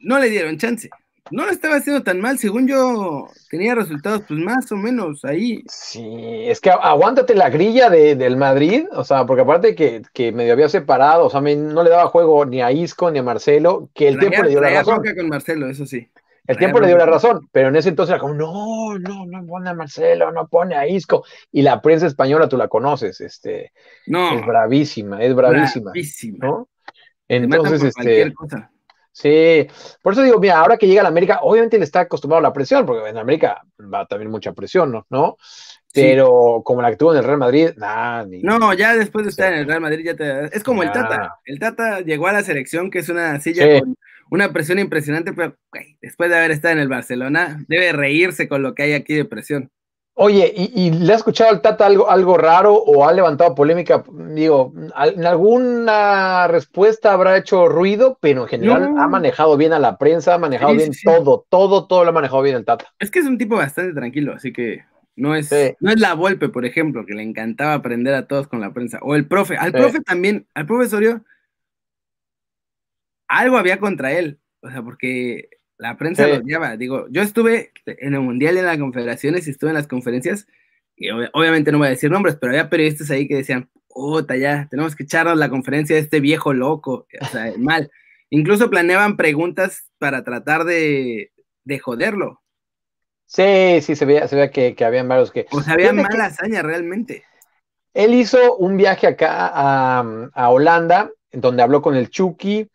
No 0.00 0.18
le 0.18 0.30
dieron 0.30 0.58
chance 0.58 0.88
no 1.30 1.44
lo 1.44 1.50
estaba 1.50 1.76
haciendo 1.76 2.02
tan 2.02 2.20
mal, 2.20 2.38
según 2.38 2.66
yo 2.66 3.28
tenía 3.50 3.74
resultados 3.74 4.22
pues 4.26 4.40
más 4.40 4.70
o 4.72 4.76
menos 4.76 5.24
ahí. 5.24 5.62
Sí, 5.68 6.44
es 6.46 6.60
que 6.60 6.70
aguántate 6.70 7.34
la 7.34 7.50
grilla 7.50 7.90
de, 7.90 8.16
del 8.16 8.36
Madrid, 8.36 8.86
o 8.92 9.04
sea, 9.04 9.26
porque 9.26 9.42
aparte 9.42 9.74
que, 9.74 10.02
que 10.12 10.32
medio 10.32 10.52
había 10.52 10.68
separado, 10.68 11.26
o 11.26 11.30
sea, 11.30 11.40
no 11.40 11.82
le 11.82 11.90
daba 11.90 12.08
juego 12.08 12.44
ni 12.44 12.62
a 12.62 12.72
Isco 12.72 13.10
ni 13.10 13.18
a 13.18 13.22
Marcelo, 13.22 13.90
que 13.94 14.08
el 14.08 14.18
tiempo 14.18 14.42
le 14.42 14.50
dio 14.50 14.60
la 14.60 14.70
razón. 14.70 15.02
con 15.16 15.28
Marcelo, 15.28 15.68
eso 15.68 15.86
sí. 15.86 16.08
El 16.48 16.56
tiempo 16.56 16.80
le 16.80 16.86
dio 16.86 16.96
la 16.96 17.04
razón, 17.04 17.46
pero 17.52 17.68
en 17.68 17.76
ese 17.76 17.90
entonces 17.90 18.14
era 18.14 18.20
como, 18.20 18.32
no, 18.32 18.98
no, 18.98 19.26
no 19.26 19.46
pone 19.46 19.68
a 19.68 19.74
Marcelo, 19.74 20.32
no 20.32 20.48
pone 20.48 20.74
a 20.74 20.88
Isco. 20.88 21.22
Y 21.52 21.60
la 21.60 21.82
prensa 21.82 22.06
española 22.06 22.48
tú 22.48 22.56
la 22.56 22.68
conoces, 22.68 23.20
este, 23.20 23.72
no, 24.06 24.34
es 24.34 24.46
bravísima, 24.46 25.22
es 25.22 25.34
bravísima. 25.34 25.90
bravísima. 25.90 26.46
¿no? 26.46 26.68
Entonces, 27.28 27.84
este, 27.84 28.32
Sí, 29.12 29.66
por 30.00 30.12
eso 30.12 30.22
digo, 30.22 30.38
mira, 30.38 30.60
ahora 30.60 30.76
que 30.76 30.86
llega 30.86 31.00
a 31.00 31.02
la 31.02 31.08
América, 31.08 31.40
obviamente 31.42 31.76
le 31.76 31.82
está 31.82 32.00
acostumbrado 32.00 32.38
a 32.38 32.48
la 32.48 32.52
presión, 32.52 32.86
porque 32.86 33.08
en 33.08 33.18
América 33.18 33.60
va 33.92 34.06
también 34.06 34.30
mucha 34.30 34.52
presión, 34.52 35.04
¿no? 35.10 35.36
Pero 35.92 36.62
como 36.64 36.82
la 36.82 36.90
que 36.90 36.96
tuvo 36.96 37.12
en 37.12 37.18
el 37.18 37.24
Real 37.24 37.38
Madrid, 37.38 37.70
nada. 37.76 38.24
no, 38.42 38.72
ya 38.74 38.94
después 38.94 39.24
de 39.24 39.30
estar 39.30 39.52
en 39.52 39.58
el 39.58 39.66
Real 39.66 39.80
Madrid, 39.80 40.04
ya 40.04 40.14
te. 40.14 40.56
Es 40.56 40.62
como 40.62 40.84
el 40.84 40.92
Tata. 40.92 41.40
El 41.44 41.58
Tata 41.58 42.00
llegó 42.00 42.28
a 42.28 42.32
la 42.32 42.44
selección, 42.44 42.92
que 42.92 43.00
es 43.00 43.08
una 43.08 43.40
silla 43.40 43.80
con 43.80 43.96
una 44.30 44.52
presión 44.52 44.78
impresionante, 44.78 45.32
pero 45.32 45.54
después 46.00 46.30
de 46.30 46.38
haber 46.38 46.50
estado 46.50 46.72
en 46.72 46.80
el 46.80 46.88
Barcelona, 46.88 47.64
debe 47.68 47.92
reírse 47.92 48.48
con 48.48 48.62
lo 48.62 48.74
que 48.74 48.84
hay 48.84 48.92
aquí 48.92 49.14
de 49.14 49.24
presión. 49.24 49.70
Oye, 50.20 50.52
¿y, 50.52 50.90
le 50.90 51.12
ha 51.12 51.16
escuchado 51.16 51.50
al 51.50 51.62
Tata 51.62 51.86
algo, 51.86 52.10
algo 52.10 52.36
raro 52.36 52.74
o 52.74 53.06
ha 53.06 53.12
levantado 53.12 53.54
polémica? 53.54 54.02
Digo, 54.34 54.72
en 54.74 55.24
alguna 55.24 56.48
respuesta 56.48 57.12
habrá 57.12 57.36
hecho 57.36 57.68
ruido, 57.68 58.18
pero 58.20 58.42
en 58.42 58.48
general 58.48 58.94
ha 58.98 59.06
manejado 59.06 59.56
bien 59.56 59.72
a 59.72 59.78
la 59.78 59.96
prensa, 59.96 60.34
ha 60.34 60.38
manejado 60.38 60.74
bien 60.74 60.90
todo, 61.04 61.46
todo, 61.48 61.86
todo 61.86 62.02
lo 62.02 62.10
ha 62.10 62.12
manejado 62.12 62.42
bien 62.42 62.56
el 62.56 62.64
Tata. 62.64 62.86
Es 62.98 63.12
que 63.12 63.20
es 63.20 63.26
un 63.26 63.38
tipo 63.38 63.54
bastante 63.54 63.94
tranquilo, 63.94 64.34
así 64.34 64.52
que 64.52 64.82
no 65.14 65.36
es, 65.36 65.52
no 65.78 65.92
es 65.92 66.00
la 66.00 66.14
Volpe, 66.14 66.48
por 66.48 66.64
ejemplo, 66.64 67.06
que 67.06 67.14
le 67.14 67.22
encantaba 67.22 67.74
aprender 67.74 68.14
a 68.14 68.26
todos 68.26 68.48
con 68.48 68.60
la 68.60 68.72
prensa. 68.72 68.98
O 69.02 69.14
el 69.14 69.28
profe, 69.28 69.56
al 69.56 69.70
profe 69.70 70.00
también, 70.00 70.48
al 70.52 70.66
profesorio, 70.66 71.22
algo 73.28 73.58
había 73.58 73.78
contra 73.78 74.12
él, 74.12 74.40
o 74.60 74.70
sea, 74.70 74.82
porque 74.82 75.50
la 75.76 75.96
prensa 75.96 76.26
lo 76.26 76.40
lleva. 76.40 76.76
Digo, 76.76 77.06
yo 77.10 77.22
estuve 77.22 77.72
en 77.86 78.14
el 78.14 78.20
Mundial 78.20 78.56
y 78.56 78.58
en 78.58 78.66
las 78.66 78.78
confederaciones 78.78 79.46
y 79.46 79.50
estuve 79.50 79.70
en 79.70 79.76
las 79.76 79.86
conferencias, 79.86 80.46
y 80.96 81.10
obviamente 81.10 81.70
no 81.70 81.78
voy 81.78 81.86
a 81.86 81.90
decir 81.90 82.10
nombres, 82.10 82.36
pero 82.40 82.52
había 82.52 82.68
periodistas 82.68 83.10
ahí 83.10 83.28
que 83.28 83.36
decían, 83.36 83.70
puta, 83.88 84.36
ya, 84.36 84.66
tenemos 84.70 84.96
que 84.96 85.04
echarnos 85.04 85.38
la 85.38 85.48
conferencia 85.48 85.94
de 85.94 86.02
este 86.02 86.20
viejo 86.20 86.52
loco, 86.52 87.06
o 87.20 87.26
sea, 87.26 87.52
mal. 87.56 87.90
Incluso 88.30 88.68
planeaban 88.68 89.16
preguntas 89.16 89.88
para 89.98 90.24
tratar 90.24 90.64
de, 90.64 91.32
de 91.64 91.78
joderlo. 91.78 92.42
Sí, 93.26 93.80
sí, 93.82 93.94
se 93.94 94.04
veía, 94.04 94.26
se 94.26 94.36
veía 94.36 94.50
que, 94.50 94.74
que 94.74 94.84
habían 94.84 95.06
varios 95.06 95.30
que... 95.30 95.46
O 95.50 95.62
sea, 95.62 95.74
había 95.74 95.92
mala 95.92 96.26
hazaña 96.26 96.62
realmente. 96.62 97.24
Él 97.94 98.14
hizo 98.14 98.56
un 98.56 98.76
viaje 98.76 99.06
acá 99.06 99.50
a, 99.52 100.30
a 100.32 100.48
Holanda, 100.50 101.10
donde 101.32 101.62
habló 101.62 101.82
con 101.82 101.94
el 101.94 102.10
Chucky, 102.10 102.68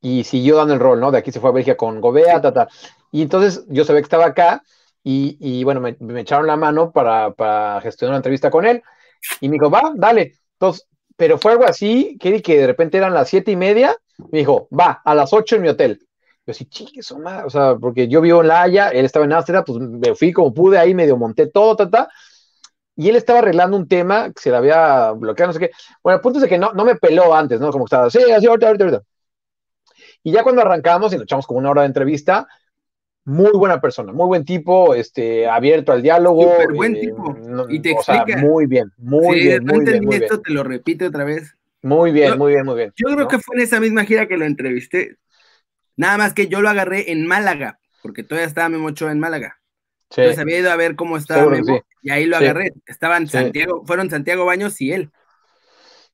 y 0.00 0.24
siguió 0.24 0.56
dando 0.56 0.74
el 0.74 0.80
rol, 0.80 1.00
¿no? 1.00 1.10
De 1.10 1.18
aquí 1.18 1.32
se 1.32 1.40
fue 1.40 1.50
a 1.50 1.52
Bélgica 1.52 1.76
con 1.76 2.00
Gobea, 2.00 2.40
ta, 2.40 2.52
ta. 2.52 2.68
Y 3.10 3.22
entonces 3.22 3.64
yo 3.68 3.84
sabía 3.84 4.00
que 4.00 4.06
estaba 4.06 4.26
acá 4.26 4.62
y, 5.02 5.36
y 5.40 5.64
bueno, 5.64 5.80
me, 5.80 5.96
me, 6.00 6.20
echaron 6.20 6.46
la 6.46 6.56
mano 6.56 6.92
para, 6.92 7.32
para, 7.32 7.80
gestionar 7.80 8.12
una 8.12 8.18
entrevista 8.18 8.50
con 8.50 8.66
él 8.66 8.82
y 9.40 9.48
me 9.48 9.54
dijo, 9.54 9.70
va, 9.70 9.92
dale. 9.94 10.34
Entonces, 10.54 10.86
pero 11.16 11.38
fue 11.38 11.52
algo 11.52 11.64
así, 11.64 12.16
que, 12.20 12.42
que 12.42 12.58
de 12.58 12.66
repente 12.66 12.98
eran 12.98 13.14
las 13.14 13.28
siete 13.28 13.50
y 13.50 13.56
media, 13.56 13.96
me 14.30 14.40
dijo, 14.40 14.68
va, 14.78 15.00
a 15.04 15.14
las 15.14 15.32
ocho 15.32 15.56
en 15.56 15.62
mi 15.62 15.68
hotel. 15.68 16.00
Yo 16.46 16.52
así, 16.52 16.64
chiques, 16.66 17.10
o 17.12 17.50
sea, 17.50 17.76
porque 17.76 18.08
yo 18.08 18.20
vivo 18.20 18.40
en 18.40 18.48
La 18.48 18.62
Haya, 18.62 18.88
él 18.88 19.04
estaba 19.04 19.24
en 19.24 19.32
Ámsterdam, 19.32 19.64
pues 19.66 19.78
me 19.80 20.14
fui 20.14 20.32
como 20.32 20.54
pude 20.54 20.78
ahí, 20.78 20.94
medio 20.94 21.16
monté 21.16 21.48
todo, 21.48 21.76
ta, 21.76 21.90
ta, 21.90 22.08
y 22.96 23.08
él 23.08 23.16
estaba 23.16 23.40
arreglando 23.40 23.76
un 23.76 23.86
tema 23.88 24.32
que 24.32 24.40
se 24.42 24.50
le 24.50 24.56
había 24.56 25.12
bloqueado, 25.12 25.48
no 25.48 25.52
sé 25.52 25.60
qué. 25.60 25.70
Bueno, 26.02 26.16
el 26.16 26.20
punto 26.22 26.38
es 26.38 26.42
de 26.42 26.48
que 26.48 26.58
no, 26.58 26.72
no 26.72 26.84
me 26.84 26.96
peló 26.96 27.34
antes, 27.34 27.60
¿no? 27.60 27.70
Como 27.70 27.84
estaba, 27.84 28.10
sí, 28.10 28.18
así, 28.30 28.46
ahorita, 28.46 28.66
ahorita, 28.66 28.84
ahorita. 28.84 29.02
Y 30.22 30.32
ya 30.32 30.42
cuando 30.42 30.62
arrancamos 30.62 31.12
y 31.12 31.16
nos 31.16 31.24
echamos 31.24 31.46
como 31.46 31.58
una 31.58 31.70
hora 31.70 31.82
de 31.82 31.88
entrevista, 31.88 32.48
muy 33.24 33.52
buena 33.52 33.80
persona, 33.80 34.12
muy 34.12 34.26
buen 34.26 34.44
tipo, 34.44 34.94
este, 34.94 35.46
abierto 35.46 35.92
al 35.92 36.02
diálogo. 36.02 36.50
Súper 36.50 36.72
buen 36.74 36.96
eh, 36.96 37.00
tipo. 37.00 37.36
y 37.68 37.80
te 37.80 37.90
explica. 37.90 38.38
muy 38.38 38.66
bien, 38.66 38.90
muy 38.96 39.40
bien. 39.40 39.64
No 39.64 39.74
muy 39.74 39.80
entendí 39.80 40.06
bien, 40.06 40.22
esto, 40.22 40.40
te 40.40 40.52
lo 40.52 40.64
repito 40.64 41.06
otra 41.06 41.24
vez. 41.24 41.54
Muy 41.82 42.10
bien, 42.10 42.38
muy 42.38 42.52
bien, 42.52 42.64
muy 42.64 42.74
bien. 42.74 42.92
Yo 42.96 43.14
creo 43.14 43.28
que 43.28 43.38
fue 43.38 43.56
en 43.56 43.62
esa 43.62 43.80
misma 43.80 44.04
gira 44.04 44.26
que 44.26 44.36
lo 44.36 44.46
entrevisté. 44.46 45.16
Nada 45.96 46.16
más 46.16 46.32
que 46.32 46.48
yo 46.48 46.62
lo 46.62 46.68
agarré 46.68 47.12
en 47.12 47.26
Málaga, 47.26 47.78
porque 48.02 48.22
todavía 48.22 48.48
estaba 48.48 48.68
Memo 48.68 48.88
Ochoa 48.88 49.12
en 49.12 49.20
Málaga. 49.20 49.60
Sí. 50.10 50.22
Entonces 50.22 50.42
había 50.42 50.58
ido 50.60 50.70
a 50.70 50.76
ver 50.76 50.96
cómo 50.96 51.18
estaba 51.18 51.50
Memo 51.50 51.82
y 52.02 52.10
ahí 52.10 52.24
lo 52.24 52.36
agarré. 52.36 52.72
Estaban 52.86 53.28
Santiago, 53.28 53.84
fueron 53.84 54.08
Santiago 54.08 54.46
Baños 54.46 54.80
y 54.80 54.92
él. 54.92 55.10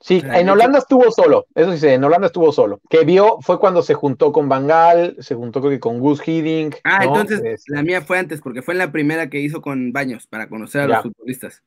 Sí, 0.04 0.23
en 0.23 0.50
Holanda 0.50 0.80
estuvo 0.80 1.11
solo, 1.11 1.46
eso 1.54 1.75
sí, 1.78 1.88
en 1.88 2.04
Holanda 2.04 2.26
estuvo 2.26 2.52
solo. 2.52 2.78
Que 2.90 3.06
vio 3.06 3.38
fue 3.40 3.58
cuando 3.58 3.82
se 3.82 3.94
juntó 3.94 4.32
con 4.32 4.50
Bangal, 4.50 5.16
se 5.18 5.34
juntó 5.34 5.61
creo 5.61 5.70
que 5.70 5.80
con 5.80 5.99
Gus 5.99 6.20
Hiddink. 6.28 6.76
Ah, 6.84 7.04
entonces 7.04 7.64
la 7.68 7.82
mía 7.82 8.02
fue 8.02 8.18
antes, 8.18 8.42
porque 8.42 8.61
fue 8.61 8.75
en 8.75 8.78
la 8.78 8.92
primera 8.92 9.30
que 9.30 9.40
hizo 9.40 9.62
con 9.62 9.94
Baños 9.94 10.26
para 10.26 10.50
conocer 10.50 10.82
a 10.82 10.88
los 10.88 11.02
futbolistas. 11.04 11.62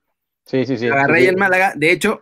Sí, 0.45 0.67
sí, 0.67 0.77
sí. 0.77 0.85
agarré 0.85 1.27
en 1.27 1.39
Málaga, 1.39 1.73
de 1.75 1.91
hecho, 1.91 2.21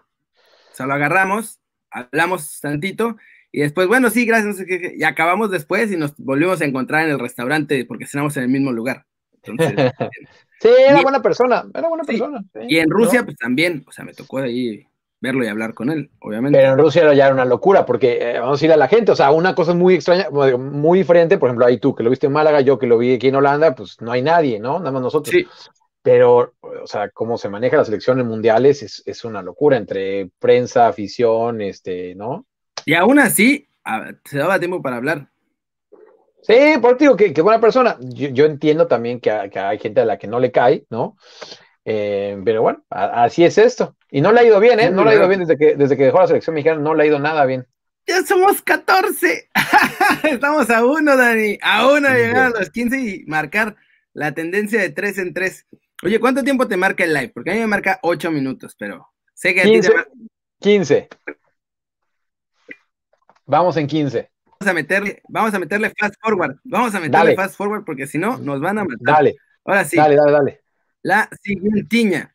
o 0.71 0.75
sea, 0.75 0.85
lo 0.85 0.93
agarramos, 0.93 1.59
hablamos 1.91 2.61
tantito, 2.61 3.17
y 3.51 3.59
después, 3.59 3.89
bueno, 3.89 4.09
sí, 4.09 4.25
gracias, 4.25 4.65
y 4.97 5.03
acabamos 5.03 5.51
después 5.51 5.91
y 5.91 5.97
nos 5.97 6.15
volvimos 6.15 6.61
a 6.61 6.65
encontrar 6.65 7.03
en 7.03 7.11
el 7.11 7.19
restaurante 7.19 7.83
porque 7.83 8.07
cenamos 8.07 8.37
en 8.37 8.43
el 8.43 8.49
mismo 8.49 8.71
lugar. 8.71 9.05
sí, 9.43 10.69
era 10.87 11.01
buena 11.01 11.21
persona, 11.21 11.65
era 11.73 11.89
buena 11.89 12.05
persona. 12.05 12.41
y 12.69 12.77
en 12.77 12.89
Rusia, 12.89 13.25
pues 13.25 13.35
también, 13.35 13.83
o 13.85 13.91
sea, 13.91 14.05
me 14.05 14.13
tocó 14.13 14.37
ahí 14.37 14.87
verlo 15.25 15.43
y 15.43 15.47
hablar 15.47 15.73
con 15.73 15.89
él, 15.89 16.11
obviamente. 16.19 16.57
Pero 16.57 16.73
en 16.73 16.79
Rusia 16.79 17.13
ya 17.13 17.25
era 17.25 17.33
una 17.33 17.45
locura, 17.45 17.85
porque 17.85 18.17
eh, 18.21 18.39
vamos 18.39 18.61
a 18.61 18.65
ir 18.65 18.71
a 18.71 18.77
la 18.77 18.87
gente, 18.87 19.11
o 19.11 19.15
sea, 19.15 19.31
una 19.31 19.55
cosa 19.55 19.73
muy 19.73 19.95
extraña, 19.95 20.29
muy 20.29 20.99
diferente, 20.99 21.37
por 21.37 21.49
ejemplo, 21.49 21.65
ahí 21.65 21.79
tú 21.79 21.95
que 21.95 22.03
lo 22.03 22.09
viste 22.09 22.27
en 22.27 22.33
Málaga, 22.33 22.61
yo 22.61 22.77
que 22.77 22.87
lo 22.87 22.97
vi 22.97 23.15
aquí 23.15 23.27
en 23.27 23.35
Holanda, 23.35 23.75
pues 23.75 23.99
no 24.01 24.11
hay 24.11 24.21
nadie, 24.21 24.59
¿no? 24.59 24.79
Nada 24.79 24.91
más 24.91 25.01
nosotros. 25.01 25.35
Sí. 25.35 25.47
pero, 26.01 26.53
o 26.61 26.87
sea, 26.87 27.09
cómo 27.09 27.37
se 27.37 27.49
maneja 27.49 27.77
la 27.77 27.85
selección 27.85 28.19
en 28.19 28.27
mundiales 28.27 28.83
es, 28.83 29.01
es 29.05 29.25
una 29.25 29.41
locura 29.41 29.77
entre 29.77 30.29
prensa, 30.39 30.87
afición, 30.87 31.61
este, 31.61 32.13
¿no? 32.15 32.45
Y 32.85 32.93
aún 32.93 33.19
así, 33.19 33.67
se 34.25 34.37
daba 34.37 34.59
tiempo 34.59 34.81
para 34.81 34.97
hablar. 34.97 35.29
Sí, 36.47 36.77
por 36.79 36.95
ti 36.97 37.05
digo 37.05 37.15
que, 37.15 37.41
buena 37.41 37.59
persona. 37.59 37.97
Yo, 37.99 38.45
entiendo 38.45 38.85
también 38.85 39.19
que, 39.19 39.31
hay 39.31 39.79
gente 39.79 40.01
a 40.01 40.05
la 40.05 40.17
que 40.17 40.27
no 40.27 40.39
le 40.39 40.51
cae, 40.51 40.85
¿no? 40.91 41.17
Eh, 41.85 42.41
pero 42.43 42.63
bueno, 42.63 42.83
así 42.89 43.45
es 43.45 43.57
esto. 43.59 43.95
Y 44.09 44.19
no 44.19 44.31
le 44.31 44.39
ha 44.39 44.43
ido 44.43 44.59
bien, 44.59 44.79
¿eh? 44.79 44.89
No 44.89 45.05
le 45.05 45.11
ha 45.11 45.15
ido 45.15 45.27
bien 45.27 45.41
desde 45.41 45.57
que, 45.57 45.75
desde 45.75 45.95
que 45.95 46.05
dejó 46.05 46.19
la 46.19 46.27
selección 46.27 46.55
mexicana, 46.55 46.81
no 46.81 46.95
le 46.95 47.03
ha 47.03 47.07
ido 47.07 47.19
nada 47.19 47.45
bien. 47.45 47.67
Ya 48.07 48.23
somos 48.23 48.61
14. 48.61 49.49
Estamos 50.23 50.69
a 50.69 50.85
uno, 50.85 51.15
Dani. 51.15 51.57
A 51.61 51.87
uno 51.87 52.09
de 52.09 52.27
llegar 52.27 52.45
a 52.47 52.59
los 52.59 52.69
15 52.71 52.99
y 52.99 53.25
marcar 53.25 53.75
la 54.13 54.33
tendencia 54.33 54.81
de 54.81 54.89
3 54.89 55.17
en 55.19 55.33
3. 55.33 55.67
Oye, 56.03 56.19
¿cuánto 56.19 56.43
tiempo 56.43 56.67
te 56.67 56.77
marca 56.77 57.03
el 57.03 57.13
live? 57.13 57.31
Porque 57.33 57.51
a 57.51 57.53
mí 57.53 57.59
me 57.59 57.67
marca 57.67 57.99
8 58.01 58.31
minutos, 58.31 58.75
pero 58.77 59.07
sé 59.33 59.53
que 59.53 59.61
a 59.61 59.63
15, 59.63 59.89
ti 59.89 59.95
te 59.95 60.69
15. 60.69 61.09
Vamos 63.45 63.77
en 63.77 63.87
15. 63.87 64.31
Vamos 64.59 64.71
a 64.71 64.73
meterle, 64.73 65.21
vamos 65.27 65.53
a 65.53 65.59
meterle 65.59 65.93
fast 65.97 66.15
forward. 66.21 66.57
Vamos 66.63 66.95
a 66.95 66.99
meterle 66.99 67.35
fast 67.35 67.55
forward 67.55 67.83
porque 67.85 68.07
si 68.07 68.17
no, 68.17 68.37
nos 68.37 68.59
van 68.59 68.79
a 68.79 68.83
matar. 68.83 69.15
Dale. 69.15 69.35
Ahora 69.63 69.83
sí. 69.83 69.97
Dale, 69.97 70.15
dale, 70.15 70.31
dale. 70.31 70.64
La 71.05 71.29
siguiente. 71.39 72.31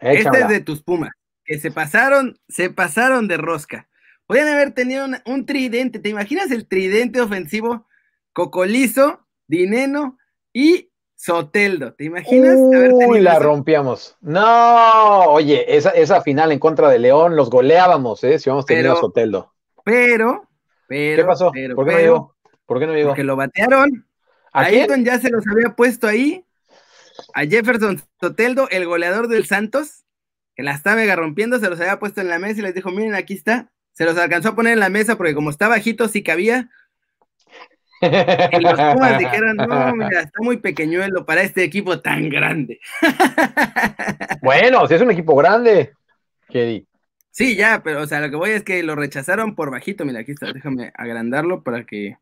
Este 0.00 0.38
es 0.38 0.48
de 0.48 0.60
tus 0.60 0.80
Pumas, 0.80 1.10
que 1.44 1.58
se 1.58 1.72
pasaron, 1.72 2.38
se 2.48 2.70
pasaron 2.70 3.26
de 3.26 3.36
rosca. 3.36 3.88
Podrían 4.26 4.46
haber 4.46 4.70
tenido 4.70 5.08
un 5.26 5.44
tridente. 5.44 5.98
¿Te 5.98 6.08
imaginas 6.08 6.52
el 6.52 6.68
tridente 6.68 7.20
ofensivo? 7.20 7.88
Cocolizo, 8.32 9.26
Dineno 9.48 10.18
y 10.52 10.92
Soteldo, 11.16 11.94
¿te 11.94 12.04
imaginas? 12.04 12.54
Uy, 13.08 13.20
la 13.20 13.40
rompíamos. 13.40 14.16
No, 14.20 15.24
oye, 15.32 15.76
esa, 15.76 15.90
esa 15.90 16.22
final 16.22 16.52
en 16.52 16.60
contra 16.60 16.88
de 16.90 17.00
León 17.00 17.34
los 17.34 17.50
goleábamos, 17.50 18.22
¿eh? 18.22 18.38
Si 18.38 18.48
vamos 18.48 18.66
tenido 18.66 18.92
a 18.92 19.00
Soteldo. 19.00 19.52
Pero, 19.84 20.48
pero. 20.86 21.22
¿Qué 21.22 21.26
pasó? 21.26 21.50
¿Por 21.74 21.86
qué 21.88 21.92
no 21.92 21.98
llegó? 21.98 22.36
¿Por 22.66 22.78
qué 22.78 22.86
no 22.86 22.94
llegó? 22.94 23.08
Porque 23.08 23.24
lo 23.24 23.34
batearon. 23.34 24.09
¿A, 24.52 24.62
Ayrton 24.62 25.04
ya 25.04 25.18
se 25.18 25.30
los 25.30 25.46
había 25.46 25.74
puesto 25.74 26.06
ahí. 26.06 26.44
A 27.34 27.42
Jefferson 27.42 28.00
Soteldo, 28.20 28.68
el 28.70 28.86
goleador 28.86 29.28
del 29.28 29.46
Santos, 29.46 30.04
que 30.54 30.62
la 30.62 30.72
está 30.72 30.96
mega 30.96 31.16
rompiendo, 31.16 31.58
se 31.58 31.68
los 31.68 31.80
había 31.80 31.98
puesto 31.98 32.20
en 32.20 32.28
la 32.28 32.38
mesa 32.38 32.60
y 32.60 32.62
les 32.62 32.74
dijo: 32.74 32.90
Miren, 32.90 33.14
aquí 33.14 33.34
está. 33.34 33.70
Se 33.92 34.04
los 34.04 34.16
alcanzó 34.16 34.50
a 34.50 34.54
poner 34.54 34.72
en 34.72 34.80
la 34.80 34.88
mesa 34.88 35.16
porque, 35.16 35.34
como 35.34 35.50
está 35.50 35.68
bajito, 35.68 36.08
sí 36.08 36.22
cabía. 36.22 36.70
Y 38.00 38.60
los 38.60 38.72
Pumas 38.72 39.18
dijeron, 39.18 39.56
no, 39.56 39.94
mira, 39.94 40.20
está 40.22 40.40
muy 40.40 40.56
pequeñuelo 40.56 41.26
para 41.26 41.42
este 41.42 41.64
equipo 41.64 42.00
tan 42.00 42.28
grande. 42.28 42.80
Bueno, 44.42 44.86
si 44.86 44.94
es 44.94 45.02
un 45.02 45.10
equipo 45.10 45.36
grande, 45.36 45.92
¿qué 46.48 46.86
Sí, 47.30 47.56
ya, 47.56 47.82
pero 47.84 48.00
o 48.00 48.06
sea, 48.06 48.20
lo 48.20 48.30
que 48.30 48.36
voy 48.36 48.50
es 48.50 48.62
que 48.62 48.82
lo 48.82 48.96
rechazaron 48.96 49.54
por 49.54 49.70
bajito. 49.70 50.06
Mira, 50.06 50.20
aquí 50.20 50.32
está, 50.32 50.50
déjame 50.52 50.92
agrandarlo 50.94 51.62
para 51.62 51.84
que. 51.84 52.16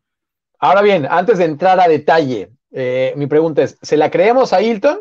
Ahora 0.59 0.81
bien, 0.81 1.07
antes 1.09 1.37
de 1.37 1.45
entrar 1.45 1.79
a 1.79 1.87
detalle, 1.87 2.51
eh, 2.71 3.13
mi 3.15 3.27
pregunta 3.27 3.63
es: 3.63 3.77
¿se 3.81 3.97
la 3.97 4.11
creemos 4.11 4.53
a 4.53 4.61
Hilton? 4.61 4.99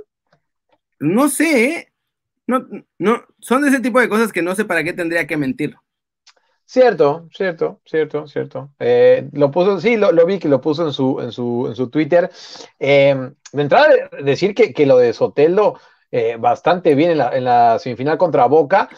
No 1.00 1.28
sé, 1.28 1.64
¿eh? 1.64 1.92
no, 2.46 2.66
no, 2.98 3.24
son 3.40 3.62
de 3.62 3.68
ese 3.68 3.80
tipo 3.80 4.00
de 4.00 4.08
cosas 4.08 4.32
que 4.32 4.42
no 4.42 4.54
sé 4.54 4.64
para 4.64 4.82
qué 4.82 4.92
tendría 4.92 5.26
que 5.26 5.36
mentir. 5.36 5.76
Cierto, 6.64 7.28
cierto, 7.32 7.80
cierto, 7.86 8.26
cierto. 8.26 8.70
Eh, 8.78 9.28
lo 9.32 9.50
puso, 9.50 9.80
sí, 9.80 9.96
lo, 9.96 10.12
vi 10.26 10.38
que 10.38 10.48
lo 10.48 10.60
puso 10.60 10.86
en 10.86 10.92
su, 10.92 11.18
en 11.18 11.32
su, 11.32 11.66
en 11.66 11.74
su 11.74 11.88
Twitter. 11.88 12.30
Eh, 12.78 13.32
de 13.52 13.62
entrada, 13.62 13.88
decir 14.22 14.54
que, 14.54 14.74
que, 14.74 14.84
lo 14.84 14.98
de 14.98 15.14
Sotelo 15.14 15.80
eh, 16.10 16.36
bastante 16.38 16.94
bien 16.94 17.12
en 17.12 17.18
la, 17.18 17.34
en 17.34 17.44
la, 17.44 17.78
semifinal 17.78 18.18
contra 18.18 18.46
Boca. 18.46 18.90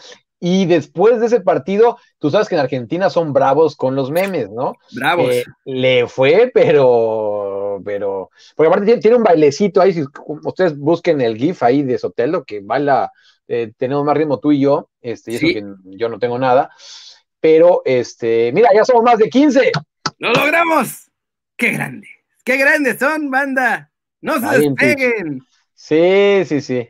Y 0.43 0.65
después 0.65 1.19
de 1.19 1.27
ese 1.27 1.41
partido, 1.41 1.97
tú 2.17 2.31
sabes 2.31 2.49
que 2.49 2.55
en 2.55 2.61
Argentina 2.61 3.09
son 3.09 3.31
bravos 3.31 3.75
con 3.75 3.95
los 3.95 4.09
memes, 4.09 4.49
¿no? 4.49 4.73
Bravos. 4.91 5.35
le 5.65 6.07
fue, 6.07 6.51
pero, 6.51 7.79
pero, 7.85 8.31
porque 8.55 8.67
aparte 8.67 8.97
tiene, 8.97 9.17
un 9.17 9.23
bailecito 9.23 9.79
ahí, 9.79 9.93
si 9.93 10.03
ustedes 10.43 10.75
busquen 10.77 11.21
el 11.21 11.37
GIF 11.37 11.61
ahí 11.61 11.83
de 11.83 11.99
Sotelo, 11.99 12.43
que 12.43 12.59
baila, 12.61 13.11
tenemos 13.77 14.03
más 14.03 14.17
ritmo 14.17 14.39
tú 14.39 14.51
y 14.51 14.61
yo, 14.61 14.89
este, 14.99 15.33
y 15.33 15.35
eso 15.35 15.47
que 15.47 15.63
yo 15.97 16.09
no 16.09 16.17
tengo 16.17 16.39
nada 16.39 16.71
pero 17.41 17.81
este, 17.83 18.51
mira, 18.53 18.69
ya 18.73 18.85
somos 18.85 19.03
más 19.03 19.17
de 19.17 19.27
15. 19.27 19.71
¡Lo 20.19 20.31
logramos! 20.31 21.11
¡Qué 21.57 21.71
grande! 21.71 22.07
¡Qué 22.45 22.55
grandes 22.57 22.99
son, 22.99 23.29
banda! 23.29 23.91
¡No 24.21 24.39
se 24.39 24.59
despeguen! 24.59 25.41
Sí, 25.73 26.43
sí, 26.45 26.61
sí. 26.61 26.89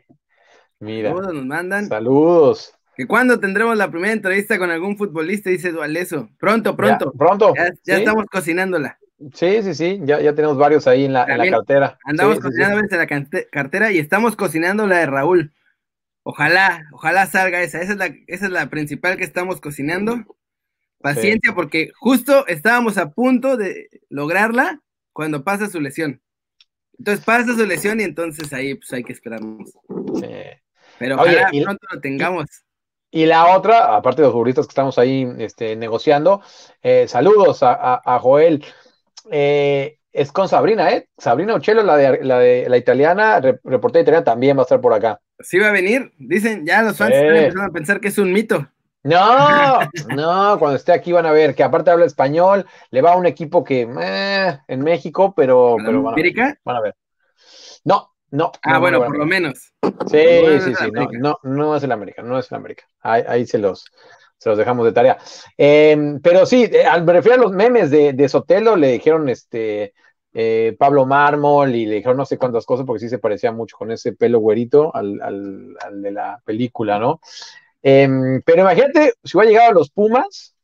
Mira. 0.79 1.09
Saludos 1.09 1.33
nos 1.33 1.45
mandan. 1.45 1.87
Saludos. 1.87 2.73
¿Que 3.01 3.07
cuándo 3.07 3.39
tendremos 3.39 3.75
la 3.75 3.89
primera 3.89 4.13
entrevista 4.13 4.59
con 4.59 4.69
algún 4.69 4.95
futbolista? 4.95 5.49
Dice 5.49 5.71
Dualeso. 5.71 6.29
Pronto, 6.37 6.75
pronto. 6.75 7.11
pronto. 7.17 7.51
Ya, 7.83 7.97
estamos 7.97 8.27
cocinándola. 8.27 8.99
Sí, 9.33 9.63
sí, 9.63 9.73
sí. 9.73 9.99
Ya, 10.03 10.21
ya 10.21 10.35
tenemos 10.35 10.55
varios 10.55 10.85
ahí 10.85 11.05
en 11.05 11.13
la, 11.13 11.23
en 11.23 11.39
la 11.39 11.49
cartera. 11.49 11.97
Andamos 12.05 12.39
cocinando 12.39 12.77
en 12.77 12.97
la 12.99 13.07
cartera 13.51 13.91
y 13.91 13.97
estamos 13.97 14.35
cocinando 14.35 14.85
la 14.85 14.99
de 14.99 15.07
Raúl. 15.07 15.51
Ojalá, 16.21 16.83
ojalá 16.91 17.25
salga 17.25 17.63
esa. 17.63 17.81
Esa 17.81 17.93
es 17.93 17.97
la, 17.97 18.05
esa 18.27 18.45
es 18.45 18.51
la 18.51 18.69
principal 18.69 19.17
que 19.17 19.23
estamos 19.23 19.59
cocinando. 19.61 20.23
Paciencia, 20.99 21.55
porque 21.55 21.89
justo 21.99 22.45
estábamos 22.45 22.99
a 22.99 23.09
punto 23.13 23.57
de 23.57 23.89
lograrla 24.09 24.79
cuando 25.11 25.43
pasa 25.43 25.71
su 25.71 25.81
lesión. 25.81 26.21
Entonces 26.99 27.25
pasa 27.25 27.55
su 27.55 27.65
lesión 27.65 27.99
y 27.99 28.03
entonces 28.03 28.53
ahí 28.53 28.75
pues 28.75 28.93
hay 28.93 29.03
que 29.03 29.13
esperarnos. 29.13 29.73
Pero 30.99 31.15
ojalá 31.15 31.49
pronto 31.49 31.87
lo 31.91 31.99
tengamos. 31.99 32.45
Y 33.11 33.25
la 33.25 33.57
otra, 33.57 33.95
aparte 33.95 34.21
de 34.21 34.27
los 34.27 34.33
futbolistas 34.33 34.65
que 34.65 34.71
estamos 34.71 34.97
ahí 34.97 35.29
este, 35.39 35.75
negociando, 35.75 36.41
eh, 36.81 37.07
saludos 37.09 37.59
a, 37.61 38.19
Joel. 38.21 38.63
Eh, 39.29 39.97
es 40.13 40.31
con 40.31 40.47
Sabrina, 40.47 40.91
¿eh? 40.91 41.07
Sabrina 41.17 41.55
Uccello, 41.55 41.83
la 41.83 41.95
de 41.95 42.23
la, 42.23 42.39
de, 42.39 42.67
la 42.67 42.77
italiana, 42.77 43.39
reportera 43.39 44.01
italiana, 44.01 44.23
también 44.23 44.57
va 44.57 44.61
a 44.61 44.63
estar 44.63 44.81
por 44.81 44.93
acá. 44.93 45.19
Sí 45.39 45.57
va 45.57 45.69
a 45.69 45.71
venir, 45.71 46.11
dicen, 46.17 46.65
ya 46.65 46.81
los 46.81 46.97
fans 46.97 47.15
están 47.15 47.35
empezando 47.35 47.63
a 47.63 47.69
pensar 47.69 47.99
que 47.99 48.09
es 48.09 48.17
un 48.17 48.31
mito. 48.31 48.67
No, 49.03 49.79
no, 50.15 50.59
cuando 50.59 50.75
esté 50.75 50.91
aquí 50.91 51.11
van 51.11 51.25
a 51.25 51.31
ver 51.31 51.55
que 51.55 51.63
aparte 51.63 51.91
habla 51.91 52.05
español, 52.05 52.65
le 52.91 53.01
va 53.01 53.13
a 53.13 53.17
un 53.17 53.25
equipo 53.25 53.63
que 53.63 53.89
eh, 53.99 54.59
en 54.67 54.81
México, 54.81 55.33
pero, 55.35 55.75
pero 55.83 56.03
van, 56.03 56.15
a, 56.19 56.57
van 56.63 56.75
a 56.75 56.81
ver. 56.81 56.95
No, 57.83 58.10
no. 58.31 58.51
Ah, 58.63 58.79
bueno, 58.79 59.03
por 59.03 59.17
lo 59.17 59.25
menos. 59.25 59.73
Sí, 60.07 60.23
sí, 60.61 60.73
sí, 60.75 60.91
no, 61.19 61.37
no, 61.43 61.75
es 61.75 61.83
el 61.83 61.91
América, 61.91 62.21
no 62.23 62.39
es 62.39 62.51
el 62.51 62.57
América. 62.57 62.85
Ahí, 63.01 63.23
ahí 63.27 63.45
se 63.45 63.57
los, 63.57 63.85
se 64.37 64.49
los 64.49 64.57
dejamos 64.57 64.85
de 64.85 64.93
tarea. 64.93 65.17
Em, 65.57 66.19
pero 66.21 66.45
sí, 66.45 66.63
eh, 66.71 66.85
al 66.85 67.03
me 67.03 67.13
refiero 67.13 67.39
a 67.39 67.43
los 67.43 67.51
memes 67.51 67.91
de, 67.91 68.13
de 68.13 68.29
Sotelo, 68.29 68.75
le 68.75 68.93
dijeron 68.93 69.29
este 69.29 69.93
eh, 70.33 70.75
Pablo 70.79 71.05
Mármol 71.05 71.75
y 71.75 71.85
le 71.85 71.95
dijeron 71.95 72.17
no 72.17 72.25
sé 72.25 72.37
cuántas 72.37 72.65
cosas 72.65 72.85
porque 72.85 73.01
sí 73.01 73.09
se 73.09 73.19
parecía 73.19 73.51
mucho 73.51 73.77
con 73.77 73.91
ese 73.91 74.13
pelo 74.13 74.39
güerito 74.39 74.95
al, 74.95 75.21
al, 75.21 75.75
al 75.85 76.01
de 76.01 76.11
la 76.11 76.41
película, 76.45 76.99
¿no? 76.99 77.19
Em, 77.81 78.41
pero 78.43 78.61
imagínate, 78.61 79.13
si 79.23 79.37
hubiera 79.37 79.51
llegado 79.51 79.71
a 79.71 79.73
los 79.73 79.89
Pumas. 79.89 80.55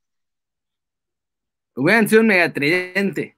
Hubieran 1.75 2.08
sido 2.08 2.21
un 2.21 2.27
megatridente. 2.27 3.38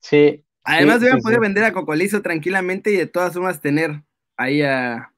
Sí. 0.00 0.44
Además, 0.68 0.98
hubieran 0.98 1.20
podido 1.20 1.40
vender 1.40 1.64
a 1.64 1.72
Cocolizo 1.72 2.20
tranquilamente 2.20 2.90
y 2.90 2.96
de 2.96 3.06
todas 3.06 3.32
formas 3.32 3.60
tener 3.60 4.02
ahí 4.36 4.62
a. 4.62 5.12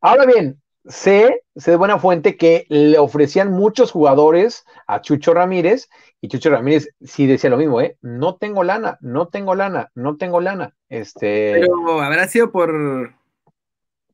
Ahora 0.00 0.24
bien, 0.24 0.60
sé, 0.86 1.42
sé 1.54 1.72
de 1.72 1.76
buena 1.76 1.98
fuente 1.98 2.36
que 2.36 2.64
le 2.68 2.98
ofrecían 2.98 3.52
muchos 3.52 3.92
jugadores 3.92 4.64
a 4.86 5.02
Chucho 5.02 5.34
Ramírez 5.34 5.90
y 6.20 6.28
Chucho 6.28 6.50
Ramírez 6.50 6.88
sí 7.00 7.26
decía 7.26 7.50
lo 7.50 7.58
mismo, 7.58 7.80
¿eh? 7.80 7.98
No 8.00 8.36
tengo 8.36 8.64
lana, 8.64 8.96
no 9.00 9.28
tengo 9.28 9.54
lana, 9.54 9.90
no 9.94 10.16
tengo 10.16 10.40
lana. 10.40 10.74
Este... 10.88 11.60
Pero 11.60 12.00
habrá 12.00 12.26
sido 12.26 12.50
por, 12.50 13.14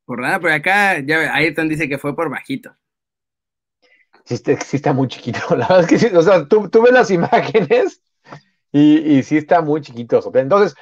por 0.05 0.21
nada, 0.21 0.41
pero 0.41 0.55
acá 0.55 0.99
ya 0.99 1.33
Ayrton 1.35 1.69
dice 1.69 1.89
que 1.89 1.99
fue 1.99 2.17
por 2.17 2.29
bajito. 2.29 2.75
Sí 4.25 4.35
está, 4.73 4.93
muy 4.93 5.07
chiquito, 5.07 5.39
la 5.51 5.69
verdad 5.69 5.81
es 5.81 5.87
que 5.87 5.99
sí, 5.99 6.07
o 6.07 6.23
sea, 6.23 6.49
tú, 6.49 6.69
ves 6.83 6.93
las 6.93 7.11
imágenes 7.11 8.03
y, 8.77 9.23
sí 9.23 9.37
está 9.37 9.63
muy 9.63 9.81
chiquito. 9.81 10.21
Entonces, 10.35 10.75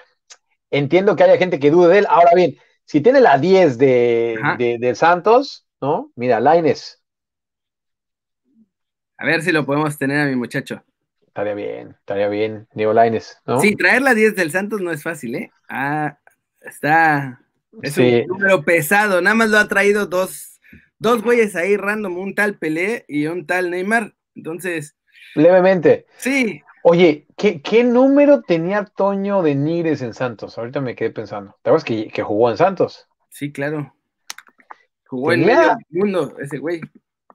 entiendo 0.70 1.14
que 1.14 1.24
haya 1.24 1.36
gente 1.36 1.60
que 1.60 1.70
dude 1.70 1.92
de 1.92 1.98
él. 1.98 2.06
Ahora 2.08 2.30
bien, 2.34 2.56
si 2.86 3.02
tiene 3.02 3.20
la 3.20 3.36
10 3.36 3.76
de, 3.76 4.78
de, 4.80 4.94
Santos, 4.94 5.66
¿no? 5.78 6.10
Mira, 6.16 6.40
Laines. 6.40 7.02
A 9.18 9.26
ver 9.26 9.42
si 9.42 9.52
lo 9.52 9.66
podemos 9.66 9.98
tener 9.98 10.20
a 10.20 10.24
mi 10.24 10.36
muchacho. 10.36 10.82
Estaría 11.26 11.54
bien, 11.54 11.96
estaría 11.98 12.28
bien, 12.28 12.66
Diego 12.74 12.94
Laines, 12.94 13.38
¿no? 13.46 13.60
Sí, 13.60 13.76
traer 13.76 14.00
la 14.00 14.14
10 14.14 14.36
del 14.36 14.50
Santos 14.50 14.80
no 14.80 14.90
es 14.90 15.02
fácil, 15.02 15.34
¿eh? 15.34 15.50
Ah, 15.68 16.18
está, 16.62 17.40
es 17.82 17.96
un 17.96 18.26
número 18.26 18.62
pesado, 18.64 19.20
nada 19.20 19.34
más 19.34 19.48
lo 19.48 19.58
ha 19.58 19.68
traído 19.68 20.06
dos, 20.06 20.60
dos 20.98 21.22
güeyes 21.22 21.56
ahí 21.56 21.76
random, 21.76 22.18
un 22.18 22.34
tal 22.34 22.58
Pelé 22.58 23.04
y 23.08 23.26
un 23.26 23.46
tal 23.46 23.70
Neymar. 23.70 24.14
Entonces. 24.34 24.96
Levemente. 25.34 26.06
Sí, 26.18 26.62
Oye, 26.84 27.26
¿qué, 27.36 27.84
número 27.84 28.42
tenía 28.42 28.84
Toño 28.84 29.42
de 29.42 29.54
Nigres 29.54 30.02
en 30.02 30.14
Santos? 30.14 30.58
Ahorita 30.58 30.80
me 30.80 30.96
quedé 30.96 31.10
pensando. 31.10 31.56
¿Te 31.62 31.70
acuerdas 31.70 31.84
que, 31.84 32.08
que 32.08 32.22
jugó 32.22 32.50
en 32.50 32.56
Santos? 32.56 33.06
Sí, 33.30 33.52
claro. 33.52 33.94
Jugó 35.06 35.32
en 35.32 35.44
medio 35.44 35.76
mundo 35.90 36.34
ese 36.38 36.58
güey. 36.58 36.80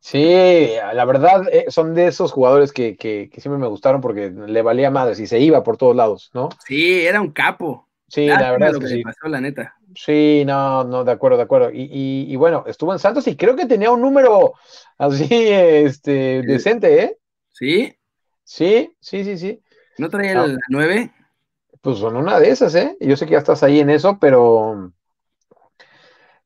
Sí, 0.01 0.75
la 0.93 1.05
verdad, 1.05 1.47
eh, 1.51 1.65
son 1.69 1.93
de 1.93 2.07
esos 2.07 2.31
jugadores 2.31 2.71
que, 2.71 2.97
siempre 3.33 3.59
me 3.59 3.67
gustaron 3.67 4.01
porque 4.01 4.29
le 4.29 4.61
valía 4.61 4.91
madres 4.91 5.19
y 5.19 5.27
se 5.27 5.39
iba 5.39 5.63
por 5.63 5.77
todos 5.77 5.95
lados, 5.95 6.31
¿no? 6.33 6.49
Sí, 6.65 7.05
era 7.05 7.19
un 7.19 7.31
capo. 7.31 7.87
Sí, 8.07 8.27
la 8.27 8.51
verdad. 8.51 8.73
Lo 8.73 8.79
que, 8.79 8.85
le 8.85 9.01
pasó, 9.01 9.27
la 9.27 9.41
neta. 9.41 9.75
Sí, 9.95 10.43
no, 10.45 10.83
no, 10.85 11.03
de 11.03 11.11
acuerdo, 11.11 11.37
de 11.37 11.43
acuerdo. 11.43 11.69
Y, 11.73 12.35
bueno, 12.35 12.63
estuvo 12.67 12.93
en 12.93 12.99
Santos 12.99 13.27
y 13.27 13.35
creo 13.35 13.55
que 13.55 13.65
tenía 13.65 13.91
un 13.91 14.01
número 14.01 14.53
así, 14.97 15.27
este, 15.29 16.41
decente, 16.43 17.03
¿eh? 17.03 17.17
Sí. 17.51 17.96
Sí, 18.47 18.95
sí, 19.01 19.25
sí, 19.25 19.37
sí. 19.37 19.61
¿No 19.97 20.09
traía 20.09 20.45
el 20.45 20.57
9? 20.69 21.11
Pues 21.81 21.97
son 21.97 22.15
una 22.15 22.39
de 22.39 22.49
esas, 22.49 22.73
¿eh? 22.75 22.95
Yo 23.01 23.17
sé 23.17 23.25
que 23.25 23.33
ya 23.33 23.39
estás 23.39 23.61
ahí 23.61 23.81
en 23.81 23.89
eso, 23.89 24.19
pero 24.21 24.93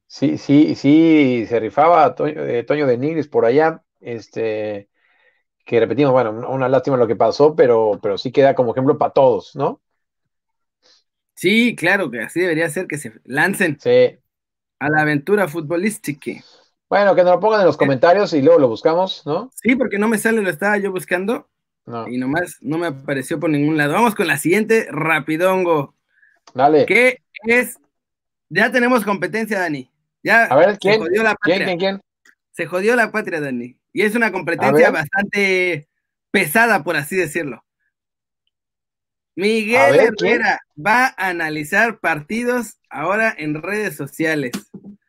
sí, 0.08 0.40
sí, 0.40 0.74
sí, 0.74 1.46
se 1.48 1.60
rifaba 1.60 2.16
Toño, 2.16 2.42
eh, 2.44 2.64
Toño 2.64 2.88
de 2.88 2.98
Nigris 2.98 3.28
por 3.28 3.46
allá, 3.46 3.84
este, 4.00 4.90
que 5.64 5.80
repetimos, 5.80 6.12
bueno, 6.12 6.32
una 6.50 6.68
lástima 6.68 6.98
lo 6.98 7.06
que 7.06 7.16
pasó, 7.16 7.56
pero, 7.56 8.00
pero 8.02 8.18
sí 8.18 8.32
queda 8.32 8.56
como 8.56 8.72
ejemplo 8.72 8.98
para 8.98 9.14
todos, 9.14 9.56
¿no? 9.56 9.80
Sí, 11.36 11.76
claro, 11.76 12.10
que 12.10 12.22
así 12.22 12.40
debería 12.40 12.68
ser 12.72 12.88
que 12.88 12.98
se 12.98 13.14
lancen 13.26 13.78
sí. 13.80 14.18
a 14.80 14.90
la 14.90 15.02
aventura 15.02 15.48
futbolística. 15.48 16.32
Bueno, 16.90 17.14
que 17.14 17.24
nos 17.24 17.34
lo 17.34 17.40
pongan 17.40 17.60
en 17.60 17.68
los 17.68 17.78
comentarios 17.78 18.34
y 18.34 18.42
luego 18.42 18.60
lo 18.60 18.70
buscamos, 18.70 19.22
¿no? 19.28 19.52
Sí, 19.54 19.76
porque 19.76 20.00
no 20.00 20.08
me 20.08 20.18
sale, 20.18 20.42
lo 20.42 20.50
estaba 20.50 20.80
yo 20.80 20.92
buscando. 20.92 21.48
Y 22.08 22.18
nomás 22.18 22.58
no 22.62 22.78
me 22.78 22.88
apareció 22.88 23.40
por 23.40 23.50
ningún 23.50 23.78
lado. 23.78 23.94
Vamos 23.94 24.16
con 24.16 24.28
la 24.28 24.38
siguiente, 24.38 24.88
rapidongo. 24.92 25.96
Dale. 26.54 26.86
¿Qué 26.86 27.18
es? 27.46 27.78
Ya 28.50 28.72
tenemos 28.72 29.04
competencia, 29.04 29.60
Dani. 29.60 29.90
Ya 30.24 30.46
a 30.46 30.56
ver, 30.56 30.78
¿quién? 30.80 30.94
se 30.94 31.00
jodió 31.00 31.24
la 31.24 31.36
patria. 31.36 31.66
¿Quién, 31.66 31.80
quién, 31.80 32.02
Se 32.52 32.66
jodió 32.66 32.96
la 32.96 33.12
patria, 33.12 33.42
Dani. 33.42 33.78
Y 33.94 34.02
es 34.04 34.16
una 34.16 34.32
competencia 34.32 34.92
bastante 34.92 35.88
pesada, 36.32 36.84
por 36.84 36.96
así 36.96 37.16
decirlo. 37.16 37.64
Miguel 39.36 40.00
Herrera 40.00 40.60
va 40.78 41.16
a 41.18 41.30
analizar 41.30 42.00
partidos 42.00 42.80
ahora 42.90 43.34
en 43.38 43.62
redes 43.62 43.96
sociales. 43.96 44.52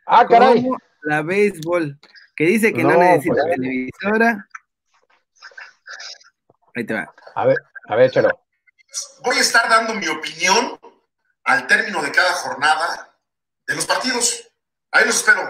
Ah, 0.06 0.26
caray. 0.26 0.62
Como 0.62 0.78
la 1.02 1.22
béisbol, 1.22 1.98
que 2.36 2.44
dice 2.44 2.72
que 2.72 2.82
no, 2.82 2.96
necesita 2.96 3.42
pues, 3.42 3.56
televisora, 3.56 4.48
Ahí 6.74 6.86
te 6.86 6.94
va. 6.94 7.14
A 7.34 7.46
ver, 7.46 7.56
a 7.88 7.96
ver, 7.96 8.10
Chelo. 8.10 8.30
Voy 9.24 9.36
a 9.36 9.40
estar 9.40 9.68
dando 9.68 9.94
mi 9.94 10.06
opinión 10.08 10.78
al 11.44 11.66
término 11.66 12.02
de 12.02 12.12
cada 12.12 12.32
jornada 12.32 13.16
de 13.66 13.74
los 13.74 13.86
partidos. 13.86 14.48
Ahí 14.90 15.06
los 15.06 15.16
espero. 15.16 15.40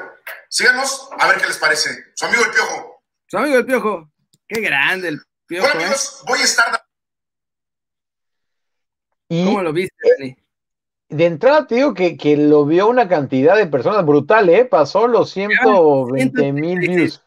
Síganos 0.49 1.09
a 1.19 1.29
ver 1.29 1.39
qué 1.39 1.47
les 1.47 1.59
parece. 1.59 1.91
Su 2.15 2.27
amigo 2.27 2.45
el 2.45 2.51
Piojo. 2.51 3.03
Su 3.27 3.39
amigo 3.39 3.59
el 3.59 3.67
Piojo. 3.67 4.11
Qué 4.47 4.61
grande 4.61 5.09
el 5.09 5.23
Piojo. 5.47 5.67
Bueno, 5.67 5.81
amigos, 5.81 6.21
¿eh? 6.21 6.25
voy 6.29 6.41
a 6.41 6.45
estar. 6.45 6.83
¿Cómo 9.29 9.63
lo 9.63 9.73
viste, 9.73 9.97
Dani? 10.19 10.37
De 11.09 11.27
entrada 11.27 11.67
te 11.67 11.77
digo 11.77 11.95
que, 11.95 12.17
que, 12.17 12.37
lo 12.37 12.65
vio 12.65 12.89
una 12.89 13.09
cantidad 13.09 13.57
de 13.57 13.67
personas 13.67 14.05
brutal, 14.05 14.49
¿eh? 14.49 14.65
Pasó 14.65 15.07
los 15.07 15.31
120 15.31 16.53
mil 16.53 16.79
views. 16.79 17.23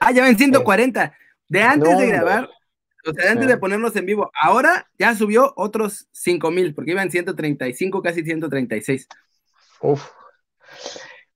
Ah, 0.00 0.12
ya 0.12 0.24
ven 0.24 0.36
140. 0.36 1.14
De 1.52 1.62
antes 1.62 1.98
de 1.98 2.06
grabar, 2.06 2.48
o 3.04 3.12
sea, 3.12 3.32
antes 3.32 3.46
de 3.46 3.58
ponernos 3.58 3.94
en 3.96 4.06
vivo, 4.06 4.30
ahora 4.40 4.88
ya 4.98 5.14
subió 5.14 5.52
otros 5.54 6.08
5 6.12 6.50
mil, 6.50 6.74
porque 6.74 6.92
iban 6.92 7.10
135, 7.10 8.00
casi 8.00 8.24
136. 8.24 9.06
Uf. 9.82 10.02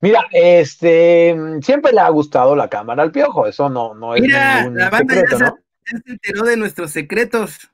Mira, 0.01 0.25
este, 0.31 1.35
siempre 1.61 1.93
le 1.93 1.99
ha 1.99 2.09
gustado 2.09 2.55
la 2.55 2.67
cámara 2.67 3.03
al 3.03 3.11
piojo, 3.11 3.45
eso 3.45 3.69
no, 3.69 3.93
no 3.93 4.15
es 4.15 4.23
Mira, 4.23 4.67
la 4.71 4.89
banda 4.89 5.23
ya, 5.29 5.37
se, 5.37 6.11
enteró 6.11 6.45
de 6.45 6.57
nuestros 6.57 6.89
secretos. 6.89 7.69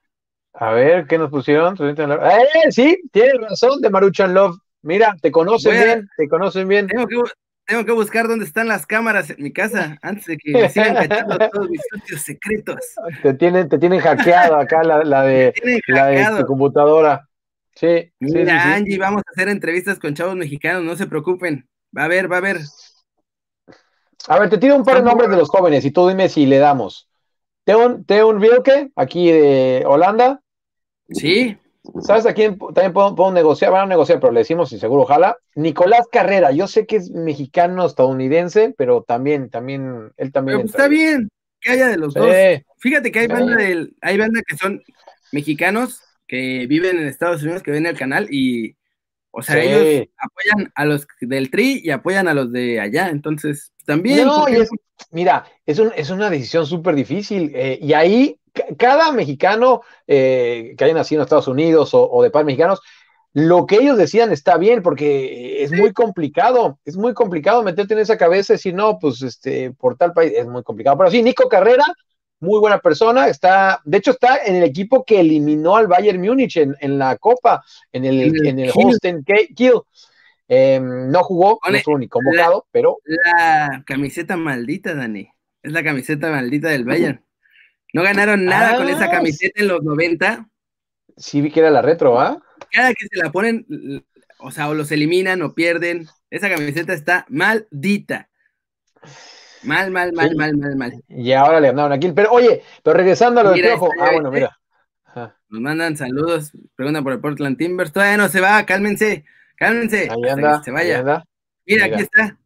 A 0.51 0.71
ver, 0.71 1.07
¿qué 1.07 1.17
nos 1.17 1.29
pusieron? 1.29 1.77
¡Eh, 1.79 2.71
sí! 2.71 2.99
Tienes 3.13 3.39
razón, 3.39 3.79
de 3.79 3.89
Maruchan 3.89 4.33
Love. 4.33 4.57
Mira, 4.81 5.15
te 5.21 5.31
conocen 5.31 5.81
bien, 5.81 6.09
te 6.17 6.27
conocen 6.27 6.67
bien. 6.67 6.87
Tengo 6.87 7.07
que, 7.07 7.15
tengo 7.65 7.85
que 7.85 7.91
buscar 7.91 8.27
dónde 8.27 8.45
están 8.45 8.67
las 8.67 8.85
cámaras 8.85 9.29
en 9.29 9.41
mi 9.41 9.51
casa 9.51 9.97
antes 10.01 10.25
de 10.25 10.37
que 10.37 10.51
me 10.51 10.69
sigan 10.69 10.95
cachando 10.95 11.37
todos 11.37 11.69
mis 11.69 11.81
sitios 11.93 12.21
secretos. 12.21 12.79
Te 13.21 13.33
tienen, 13.33 13.69
te 13.69 13.77
tienen 13.77 13.99
hackeado 13.99 14.55
acá 14.55 14.83
la, 14.83 15.23
de, 15.23 15.53
la 15.87 16.37
tu 16.39 16.45
computadora. 16.45 17.27
Sí. 17.75 18.11
Mira, 18.19 18.75
Angie, 18.75 18.97
vamos 18.97 19.23
a 19.25 19.31
hacer 19.31 19.49
entrevistas 19.49 19.97
con 19.99 20.13
chavos 20.13 20.35
mexicanos, 20.35 20.83
no 20.83 20.95
se 20.95 21.07
preocupen. 21.07 21.67
Va 21.97 22.05
a 22.05 22.07
ver, 22.07 22.31
va 22.31 22.37
a 22.37 22.41
ver. 22.41 22.57
A 24.27 24.39
ver, 24.39 24.49
te 24.49 24.57
tiro 24.57 24.75
un 24.75 24.83
par 24.83 24.97
de 24.97 25.03
nombres 25.03 25.29
de 25.29 25.37
los 25.37 25.49
jóvenes 25.49 25.83
y 25.85 25.91
tú 25.91 26.07
dime 26.07 26.29
si 26.29 26.45
le 26.45 26.57
damos. 26.57 27.09
Teun, 27.63 28.05
Teun 28.05 28.37
Wilke, 28.37 28.91
aquí 28.95 29.31
de 29.31 29.83
Holanda. 29.85 30.41
Sí. 31.09 31.57
¿Sabes 32.01 32.25
a 32.25 32.33
quién 32.33 32.57
también 32.57 32.93
puedo, 32.93 33.31
negociar? 33.31 33.71
Van 33.71 33.83
a 33.83 33.87
negociar, 33.87 34.19
pero 34.19 34.31
le 34.31 34.39
decimos 34.39 34.71
y 34.71 34.79
seguro, 34.79 35.03
ojalá. 35.03 35.37
Nicolás 35.55 36.07
Carrera, 36.11 36.51
yo 36.51 36.67
sé 36.67 36.85
que 36.85 36.95
es 36.95 37.11
mexicano 37.11 37.85
estadounidense, 37.85 38.73
pero 38.77 39.03
también, 39.03 39.49
también, 39.49 40.11
él 40.17 40.31
también. 40.31 40.61
está 40.61 40.87
bien 40.87 41.29
que 41.63 41.71
haya 41.71 41.87
de 41.87 41.97
los 41.97 42.13
dos. 42.13 42.35
Fíjate 42.77 43.11
que 43.11 43.19
hay 43.19 43.27
banda, 43.27 43.57
hay 44.01 44.17
banda 44.17 44.41
que 44.45 44.57
son 44.57 44.83
mexicanos 45.31 46.01
que 46.27 46.67
viven 46.67 46.97
en 46.97 47.07
Estados 47.07 47.41
Unidos, 47.43 47.63
que 47.63 47.71
ven 47.71 47.85
el 47.85 47.97
canal 47.97 48.27
y, 48.29 48.75
o 49.31 49.41
sea, 49.41 49.59
ellos 49.59 50.07
apoyan 50.17 50.71
a 50.75 50.85
los 50.85 51.07
del 51.21 51.49
Tri 51.49 51.81
y 51.83 51.89
apoyan 51.89 52.27
a 52.27 52.33
los 52.33 52.51
de 52.51 52.79
allá, 52.79 53.09
entonces 53.09 53.71
también. 53.85 54.25
No, 54.25 54.45
mira, 55.11 55.45
es, 55.65 55.79
es 55.95 56.09
una 56.09 56.29
decisión 56.29 56.65
súper 56.65 56.95
difícil 56.95 57.51
eh, 57.55 57.79
y 57.81 57.93
ahí 57.93 58.39
cada 58.77 59.11
mexicano 59.11 59.81
eh, 60.07 60.75
que 60.77 60.83
haya 60.83 60.93
nacido 60.93 61.21
en 61.21 61.23
Estados 61.23 61.47
Unidos 61.47 61.91
o, 61.93 62.21
de 62.21 62.29
padres 62.29 62.45
mexicanos, 62.47 62.81
lo 63.33 63.65
que 63.65 63.77
ellos 63.77 63.97
decían 63.97 64.31
está 64.31 64.57
bien, 64.57 64.83
porque 64.83 65.63
es 65.63 65.71
muy 65.71 65.91
complicado, 65.91 66.79
es 66.85 66.95
muy 66.95 67.13
complicado 67.13 67.63
meterte 67.63 67.95
en 67.95 67.99
esa 67.99 68.17
cabeza 68.17 68.53
y 68.53 68.57
decir, 68.57 68.75
no, 68.75 68.99
pues 68.99 69.21
este, 69.23 69.71
por 69.71 69.97
tal 69.97 70.13
país, 70.13 70.33
es 70.35 70.45
muy 70.45 70.61
complicado. 70.61 70.97
Pero 70.99 71.09
sí, 71.09 71.23
Nico 71.23 71.49
Carrera, 71.49 71.83
muy 72.39 72.59
buena 72.59 72.79
persona, 72.79 73.27
está, 73.27 73.81
de 73.85 73.97
hecho 73.97 74.11
está 74.11 74.37
en 74.45 74.55
el 74.57 74.63
equipo 74.63 75.03
que 75.03 75.19
eliminó 75.19 75.75
al 75.75 75.87
Bayern 75.87 76.21
Múnich 76.21 76.57
en, 76.57 76.99
la 76.99 77.17
Copa, 77.17 77.63
en 77.91 78.05
el, 78.05 78.45
en 78.45 78.59
el, 78.59 78.71
Holstein. 78.73 79.25
Em, 80.47 81.09
no 81.09 81.23
jugó, 81.23 81.59
no 81.67 81.75
estuvo 81.75 81.97
ni 81.97 82.07
convocado, 82.07 82.67
pero... 82.71 82.99
La 83.05 83.81
camiseta 83.85 84.37
maldita, 84.37 84.93
Dani, 84.93 85.27
es 85.63 85.71
la 85.71 85.83
camiseta 85.83 86.29
maldita 86.29 86.69
del 86.69 86.83
Bayern. 86.83 87.23
No 87.93 88.01
ganaron 88.01 88.43
nada 88.43 88.75
con 88.77 88.89
esa 88.89 89.05
ah, 89.05 89.11
camiseta 89.11 89.61
en 89.61 89.67
los 89.67 89.83
90. 89.83 90.49
Sí, 91.15 91.41
vi 91.41 91.51
que 91.51 91.59
era 91.59 91.69
la 91.69 91.83
retro, 91.83 92.19
¿ah? 92.19 92.41
Cada 92.71 92.93
que 92.93 93.07
se 93.07 93.19
la 93.23 93.31
ponen, 93.31 93.65
o 94.39 94.51
sea, 94.51 94.67
o 94.67 94.73
los 94.73 94.91
eliminan 94.91 95.43
o 95.43 95.53
pierden. 95.53 96.07
Esa 96.31 96.49
camiseta 96.49 96.93
está 96.93 97.25
maldita. 97.29 98.29
Mal, 99.61 99.91
mal, 99.91 100.11
mal, 100.13 100.35
mal, 100.35 100.57
mal, 100.57 100.75
mal. 100.75 101.03
Y 101.07 101.31
ahora 101.33 101.59
le 101.59 101.67
ganaron 101.67 101.93
aquí. 101.93 102.11
Pero 102.11 102.31
oye, 102.31 102.63
pero 102.83 102.97
regresando 102.97 103.41
a 103.41 103.43
lo 103.43 103.51
del 103.51 103.61
piojo. 103.61 103.89
Ah, 104.01 104.09
bueno, 104.11 104.31
mira. 104.31 104.57
Nos 105.49 105.61
mandan 105.61 105.95
saludos, 105.95 106.51
preguntan 106.75 107.03
por 107.03 107.13
el 107.13 107.19
Portland 107.19 107.57
Timbers. 107.57 107.93
Todavía 107.93 108.17
no 108.17 108.27
se 108.27 108.41
va, 108.41 108.65
cálmense, 108.65 109.23
cálmense. 109.55 110.09
Ahí 110.09 110.29
anda, 110.29 110.63
se 110.63 110.71
vaya. 110.71 111.23
Mira, 111.67 111.85
aquí 111.85 112.01
está. 112.01 112.39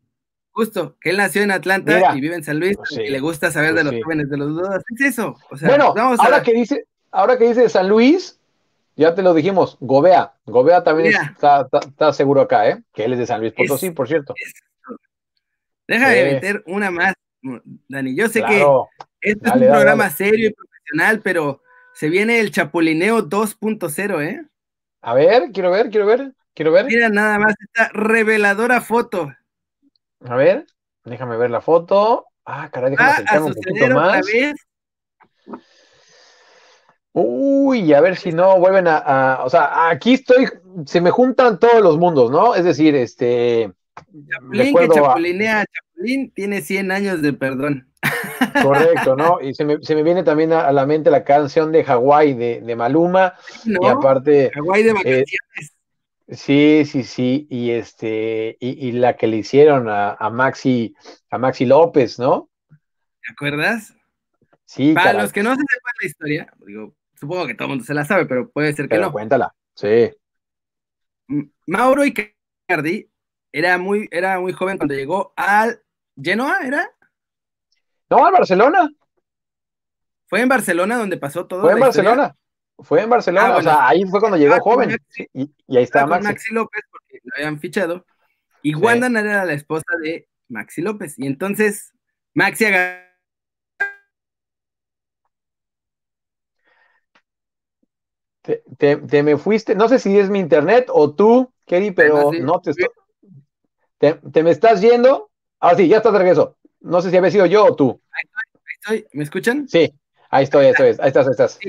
Justo, 0.57 0.97
que 0.99 1.11
él 1.11 1.17
nació 1.17 1.43
en 1.43 1.51
Atlanta 1.51 2.15
y 2.15 2.19
vive 2.19 2.33
en 2.33 2.43
San 2.43 2.59
Luis 2.59 2.75
y 2.89 3.11
le 3.11 3.19
gusta 3.19 3.51
saber 3.51 3.75
de 3.75 3.83
los 3.83 3.93
jóvenes 4.03 4.27
de 4.27 4.37
los 4.37 4.55
dos. 4.55 4.67
Es 4.95 5.01
eso. 5.01 5.37
bueno, 5.61 5.93
ahora, 6.17 6.41
que 6.41 6.51
dice, 6.51 6.87
ahora 7.11 7.37
que 7.37 7.47
dice 7.47 7.69
San 7.69 7.87
Luis, 7.87 8.39
ya 8.95 9.13
te 9.13 9.21
lo 9.21 9.35
dijimos, 9.35 9.77
Gobea. 9.81 10.33
Gobea 10.47 10.83
también 10.83 11.13
está, 11.13 12.11
seguro 12.11 12.41
acá, 12.41 12.67
¿eh? 12.69 12.81
Que 12.91 13.05
él 13.05 13.13
es 13.13 13.19
de 13.19 13.27
San 13.27 13.39
Luis 13.39 13.53
Potosí, 13.53 13.91
por 13.91 14.07
cierto. 14.07 14.33
Deja 15.87 16.09
de 16.09 16.33
meter 16.33 16.63
una 16.65 16.89
más, 16.89 17.13
Dani. 17.87 18.15
Yo 18.15 18.27
sé 18.27 18.41
que 18.41 18.65
este 19.21 19.47
es 19.47 19.53
un 19.53 19.59
programa 19.59 20.09
serio 20.09 20.49
y 20.49 20.53
profesional, 20.53 21.21
pero 21.21 21.61
se 21.93 22.09
viene 22.09 22.39
el 22.39 22.49
Chapulineo 22.49 23.29
2.0, 23.29 24.23
¿eh? 24.23 24.43
A 25.03 25.13
ver, 25.13 25.51
quiero 25.53 25.69
ver, 25.69 25.91
quiero 25.91 26.07
ver, 26.07 26.33
quiero 26.55 26.71
ver. 26.71 26.87
Mira 26.87 27.09
nada 27.09 27.37
más 27.37 27.53
esta 27.59 27.89
reveladora 27.93 28.81
foto. 28.81 29.31
A 30.25 30.35
ver, 30.35 30.65
déjame 31.03 31.37
ver 31.37 31.49
la 31.49 31.61
foto. 31.61 32.25
Ah, 32.45 32.69
caray, 32.71 32.91
déjame 32.91 33.11
acercarme 33.11 33.45
un 33.47 33.53
poquito 33.53 33.87
más. 33.95 34.25
Uy, 37.19 37.93
a 37.93 38.01
ver 38.01 38.15
si 38.15 38.31
no 38.31 38.59
vuelven 38.59 38.85
a, 38.87 39.39
O 39.43 39.49
sea, 39.49 39.89
aquí 39.89 40.13
estoy. 40.13 40.47
Se 40.85 41.01
me 41.01 41.09
juntan 41.09 41.59
todos 41.59 41.81
los 41.81 41.97
mundos, 41.97 42.29
¿no? 42.29 42.53
Es 42.55 42.63
decir, 42.63 42.95
este. 42.95 43.71
Chapulín 44.29 44.75
que 44.75 44.89
chapulinea 44.89 45.65
Chapulín 45.65 46.31
tiene 46.31 46.61
100 46.61 46.91
años 46.91 47.21
de 47.23 47.33
perdón. 47.33 47.87
Correcto, 48.61 49.15
¿no? 49.15 49.39
Y 49.41 49.53
se 49.55 49.65
me, 49.65 49.77
se 49.81 49.95
me 49.95 50.03
viene 50.03 50.23
también 50.23 50.53
a, 50.53 50.67
a 50.67 50.71
la 50.71 50.85
mente 50.85 51.09
la 51.09 51.23
canción 51.23 51.71
de 51.71 51.83
Hawái 51.83 52.33
de, 52.33 52.61
de 52.61 52.75
Maluma. 52.75 53.33
¿no? 53.65 53.79
Y 53.81 53.87
aparte, 53.87 54.51
Hawái 54.53 54.83
de 54.83 54.89
eh, 54.89 54.93
vacaciones. 54.93 55.76
Sí, 56.29 56.83
sí, 56.85 57.03
sí, 57.03 57.47
y 57.49 57.71
este, 57.71 58.57
y, 58.59 58.87
y 58.89 58.91
la 58.93 59.15
que 59.17 59.27
le 59.27 59.37
hicieron 59.37 59.89
a, 59.89 60.13
a 60.13 60.29
Maxi, 60.29 60.95
a 61.29 61.37
Maxi 61.37 61.65
López, 61.65 62.19
¿no? 62.19 62.49
¿Te 63.21 63.31
acuerdas? 63.33 63.93
Sí, 64.65 64.95
Para 64.95 65.13
caray, 65.13 65.21
los 65.21 65.31
que 65.33 65.43
no 65.43 65.51
se 65.55 65.61
sepan 65.61 65.93
la 66.01 66.07
historia, 66.07 66.53
digo, 66.65 66.95
supongo 67.15 67.47
que 67.47 67.55
todo 67.55 67.65
el 67.67 67.69
mundo 67.71 67.85
se 67.85 67.93
la 67.93 68.05
sabe, 68.05 68.25
pero 68.25 68.49
puede 68.51 68.73
ser 68.73 68.89
que 68.89 68.97
pero 68.97 69.01
no. 69.01 69.11
cuéntala. 69.11 69.53
Sí, 69.75 70.11
Mauro 71.67 72.03
Icardi 72.05 73.09
era 73.51 73.77
muy, 73.77 74.07
era 74.11 74.39
muy 74.39 74.53
joven 74.53 74.77
cuando 74.77 74.95
llegó 74.95 75.33
al 75.35 75.81
Genoa, 76.21 76.59
¿era? 76.65 76.89
no, 78.09 78.25
a 78.25 78.31
Barcelona, 78.31 78.89
Fue 80.27 80.41
en 80.41 80.49
Barcelona 80.49 80.97
donde 80.97 81.17
pasó 81.17 81.47
todo. 81.47 81.61
fue 81.61 81.71
en 81.73 81.79
historia. 81.79 82.35
Fue 82.79 83.01
en 83.01 83.09
Barcelona, 83.09 83.55
Ah, 83.55 83.57
o 83.57 83.61
sea, 83.63 83.87
ahí 83.87 84.03
fue 84.05 84.19
cuando 84.19 84.37
llegó 84.37 84.55
Ah, 84.55 84.59
joven, 84.59 84.89
Maxi. 84.91 85.05
sí, 85.09 85.27
y, 85.33 85.51
y 85.67 85.77
ahí 85.77 85.83
Estaba 85.83 86.05
con 86.07 86.17
Maxi. 86.17 86.27
Maxi 86.33 86.53
López 86.53 86.83
porque 86.91 87.19
lo 87.23 87.31
habían 87.35 87.59
fichado. 87.59 88.05
Y 88.61 88.73
Sí. 88.73 88.79
Wanda 88.79 89.07
era 89.19 89.45
la 89.45 89.53
esposa 89.53 89.85
de 90.01 90.27
Maxi 90.47 90.81
López. 90.81 91.15
Y 91.17 91.25
entonces 91.27 91.91
Maxi 92.33 92.65
agarró 92.65 93.07
Te, 98.41 98.63
te- 98.77 98.97
te 98.97 99.23
me 99.23 99.37
fuiste, 99.37 99.75
no 99.75 99.89
sé 99.89 99.99
si 99.99 100.17
es 100.17 100.29
mi 100.29 100.39
internet 100.39 100.87
o 100.89 101.13
tú, 101.13 101.51
Kerry, 101.65 101.91
pero 101.91 102.31
sí. 102.31 102.39
no 102.39 102.61
te 102.61 102.71
estoy. 102.71 102.87
Te, 103.97 104.13
te 104.13 104.43
me 104.43 104.51
estás 104.51 104.79
yendo. 104.81 105.29
Ah, 105.59 105.75
sí, 105.75 105.87
ya 105.87 105.97
estás 105.97 106.13
de 106.13 106.19
regreso. 106.19 106.57
No 106.79 107.01
sé 107.01 107.09
si 107.09 107.17
había 107.17 107.31
sido 107.31 107.45
yo 107.45 107.65
o 107.65 107.75
tú. 107.75 107.99
Estoy- 108.79 109.05
¿Me 109.11 109.23
escuchan? 109.23 109.67
Sí, 109.67 109.91
ahí 110.29 110.43
estoy, 110.45 110.65
ahí 110.65 110.71
estoy, 110.71 110.87
ahí 110.99 111.07
estás, 111.07 111.25
ahí 111.27 111.31
estás. 111.31 111.59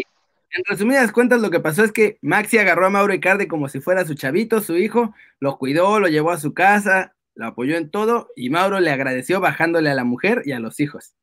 En 0.50 0.64
resumidas 0.64 1.12
cuentas, 1.12 1.40
lo 1.40 1.50
que 1.50 1.60
pasó 1.60 1.84
es 1.84 1.92
que 1.92 2.18
Maxi 2.22 2.58
agarró 2.58 2.86
a 2.86 2.90
Mauro 2.90 3.12
Icardi 3.12 3.46
como 3.46 3.68
si 3.68 3.80
fuera 3.80 4.06
su 4.06 4.14
chavito, 4.14 4.60
su 4.60 4.76
hijo, 4.76 5.14
lo 5.40 5.58
cuidó, 5.58 6.00
lo 6.00 6.08
llevó 6.08 6.30
a 6.30 6.38
su 6.38 6.54
casa, 6.54 7.14
lo 7.34 7.46
apoyó 7.46 7.76
en 7.76 7.90
todo 7.90 8.28
y 8.34 8.48
Mauro 8.50 8.80
le 8.80 8.90
agradeció 8.90 9.40
bajándole 9.40 9.90
a 9.90 9.94
la 9.94 10.04
mujer 10.04 10.42
y 10.44 10.52
a 10.52 10.58
los 10.58 10.80
hijos. 10.80 11.14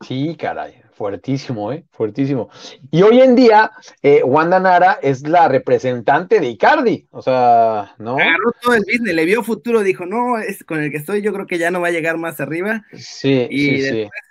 Sí, 0.00 0.36
caray, 0.38 0.80
fuertísimo, 0.92 1.72
¿eh? 1.72 1.84
Fuertísimo. 1.90 2.50
Y 2.92 3.02
hoy 3.02 3.20
en 3.20 3.34
día, 3.34 3.72
eh, 4.00 4.22
Wanda 4.22 4.60
Nara 4.60 5.00
es 5.02 5.26
la 5.26 5.48
representante 5.48 6.38
de 6.38 6.50
Icardi, 6.50 7.08
o 7.10 7.20
sea, 7.20 7.96
¿no? 7.98 8.14
Agarró 8.16 8.52
todo 8.62 8.74
el 8.74 8.84
business, 8.84 9.14
le 9.14 9.24
vio 9.24 9.42
futuro, 9.42 9.82
dijo, 9.82 10.06
no, 10.06 10.38
es 10.38 10.62
con 10.62 10.80
el 10.80 10.92
que 10.92 10.98
estoy, 10.98 11.20
yo 11.20 11.32
creo 11.32 11.46
que 11.46 11.58
ya 11.58 11.72
no 11.72 11.80
va 11.80 11.88
a 11.88 11.90
llegar 11.90 12.16
más 12.16 12.40
arriba. 12.40 12.84
Sí, 12.92 13.48
Y 13.50 13.58
sí, 13.58 13.76
sí. 13.76 13.82
después 13.82 14.22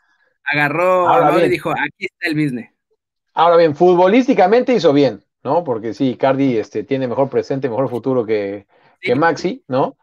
agarró 0.45 1.09
Ahora 1.09 1.27
a 1.27 1.31
Mauro 1.31 1.45
y 1.45 1.49
dijo, 1.49 1.71
aquí 1.71 2.05
está 2.05 2.29
el 2.29 2.35
business. 2.35 2.76
Ahora 3.39 3.55
bien, 3.55 3.75
futbolísticamente 3.75 4.73
hizo 4.73 4.91
bien, 4.93 5.23
¿no? 5.43 5.63
Porque 5.63 5.93
sí, 5.93 6.09
Icardi 6.09 6.57
este, 6.57 6.83
tiene 6.83 7.07
mejor 7.07 7.29
presente, 7.29 7.69
mejor 7.69 7.87
futuro 7.87 8.25
que, 8.25 8.65
que. 8.99 9.13
Maxi, 9.13 9.63
¿no? 9.67 9.95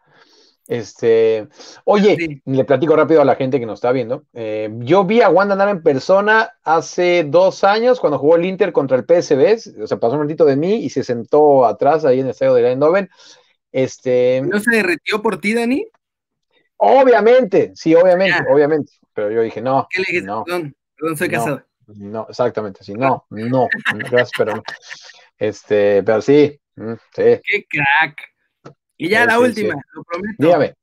Este, 0.69 1.49
oye, 1.83 2.15
Sí. 2.17 2.43
le 2.45 2.65
platico 2.65 2.95
rápido 2.95 3.21
a 3.21 3.25
la 3.25 3.35
gente 3.35 3.59
que 3.59 3.67
nos 3.67 3.79
está 3.79 3.91
viendo. 3.91 4.23
Eh, 4.35 4.71
yo 4.79 5.05
vi 5.05 5.21
a 5.21 5.31
Wanda 5.31 5.57
Nara 5.57 5.73
en 5.73 5.83
persona 5.83 6.53
hace 6.63 7.25
dos 7.25 7.65
años 7.65 7.99
cuando 7.99 8.21
jugó 8.21 8.37
el 8.37 8.45
Inter 8.45 8.73
contra 8.73 8.97
el 8.97 9.03
PSV, 9.05 9.83
o 9.83 9.87
sea, 9.89 9.99
pasó 9.99 10.15
un 10.15 10.23
ratito 10.23 10.45
de 10.45 10.55
mí 10.55 10.77
y 10.77 10.91
se 10.91 11.03
sentó 11.03 11.67
atrás 11.67 12.05
ahí 12.05 12.21
en 12.21 12.27
el 12.27 12.31
estadio 12.31 12.55
de 12.55 12.71
Eindhoven. 12.71 13.11
Este, 13.73 14.43
¿No 14.43 14.61
se 14.61 14.71
derritió 14.71 15.21
por 15.21 15.41
ti, 15.41 15.55
Dani? 15.55 15.85
obviamente, 16.77 17.73
sí, 17.75 17.97
obviamente, 17.97 18.45
obviamente, 18.49 18.93
pero 19.13 19.33
yo 19.33 19.43
dije, 19.43 19.61
no, 19.61 19.89
¿Qué 19.91 20.03
le 20.09 20.23
no, 20.23 20.45
Perdón, 20.45 20.77
perdón, 20.97 21.17
soy 21.17 21.29
No. 21.29 21.35
casado. 21.35 21.65
No, 21.87 22.27
exactamente, 22.29 22.83
sí, 22.85 22.95
no, 22.95 23.27
no, 23.31 23.69
gracias, 24.11 24.31
pero 24.37 24.57
no. 24.57 24.63
Este, 25.39 26.03
pero 26.03 26.21
sí, 26.23 26.61
mm, 26.77 26.93
sí, 27.15 27.23
¡Qué 27.43 27.67
crack! 27.69 28.17
Y 28.97 29.09
ya 29.09 29.27
la 29.27 29.35
sí, 29.37 29.39
última, 29.43 29.75
sí. 29.75 29.81
lo 29.95 30.05
prometo. 30.05 30.35
dígame, 30.39 30.75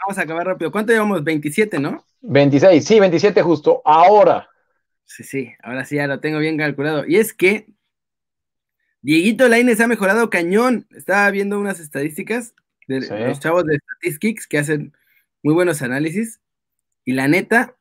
Vamos 0.00 0.18
a 0.18 0.22
acabar 0.22 0.46
rápido. 0.46 0.70
¿Cuánto 0.70 0.92
llevamos? 0.92 1.22
27, 1.24 1.78
¿no? 1.80 2.04
26, 2.20 2.84
sí, 2.84 3.00
27 3.00 3.42
justo, 3.42 3.82
ahora, 3.84 4.48
Sí, 5.04 5.24
sí, 5.24 5.52
ahora 5.62 5.84
sí 5.86 5.96
ya 5.96 6.06
lo 6.06 6.20
tengo 6.20 6.38
bien 6.38 6.58
calculado. 6.58 7.06
Y 7.06 7.16
es 7.16 7.32
que 7.32 7.66
Dieguito 9.00 9.48
Lainez 9.48 9.80
ha 9.80 9.86
mejorado 9.86 10.28
cañón. 10.28 10.86
Estaba 10.94 11.30
viendo 11.30 11.58
unas 11.58 11.80
estadísticas 11.80 12.54
de 12.86 13.00
Sí. 13.02 13.14
los 13.14 13.40
chavos 13.40 13.64
de 13.64 13.78
Statistics 13.78 14.46
que 14.46 14.58
hacen 14.58 14.92
muy 15.42 15.54
buenos 15.54 15.80
análisis. 15.80 16.40
Y 17.06 17.12
la 17.12 17.26
neta 17.26 17.74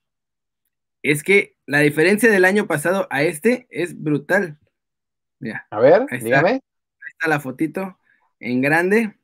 es 1.03 1.21
que 1.21 1.57
la 1.67 1.80
diferencia 1.80 2.32
del 2.32 2.45
año 2.45 2.65
pasado 2.67 3.08
a 3.12 3.23
este 3.23 3.67
es 3.69 4.01
brutal. 4.01 4.58
Mira, 5.39 5.67
a 5.69 5.80
ver, 5.80 6.01
Ahí 6.10 6.17
está. 6.17 6.25
dígame, 6.25 6.49
ahí 6.51 6.62
está 7.12 7.27
la 7.27 7.39
fotito 7.39 7.99
en 8.39 8.62
grande. 8.62 9.15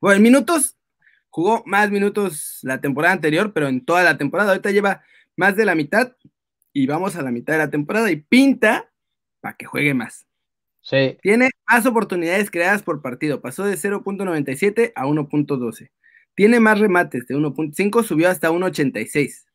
Bueno, 0.00 0.16
en 0.16 0.22
minutos, 0.22 0.76
jugó 1.28 1.62
más 1.66 1.90
minutos 1.90 2.58
la 2.62 2.80
temporada 2.80 3.14
anterior, 3.14 3.52
pero 3.52 3.68
en 3.68 3.84
toda 3.84 4.02
la 4.02 4.18
temporada. 4.18 4.50
Ahorita 4.50 4.70
lleva 4.72 5.02
más 5.36 5.56
de 5.56 5.64
la 5.64 5.74
mitad 5.76 6.16
y 6.72 6.86
vamos 6.86 7.16
a 7.16 7.22
la 7.22 7.30
mitad 7.30 7.54
de 7.54 7.58
la 7.60 7.70
temporada 7.70 8.10
y 8.10 8.16
pinta 8.16 8.90
para 9.40 9.56
que 9.56 9.66
juegue 9.66 9.94
más. 9.94 10.26
sí, 10.82 11.18
Tiene 11.22 11.50
más 11.68 11.86
oportunidades 11.86 12.50
creadas 12.50 12.82
por 12.82 13.02
partido. 13.02 13.40
Pasó 13.40 13.64
de 13.64 13.76
0.97 13.76 14.92
a 14.94 15.06
1.12. 15.06 15.90
Tiene 16.34 16.60
más 16.60 16.78
remates 16.78 17.26
de 17.26 17.36
1.5, 17.36 18.04
subió 18.04 18.28
hasta 18.30 18.50
1.86. 18.50 19.47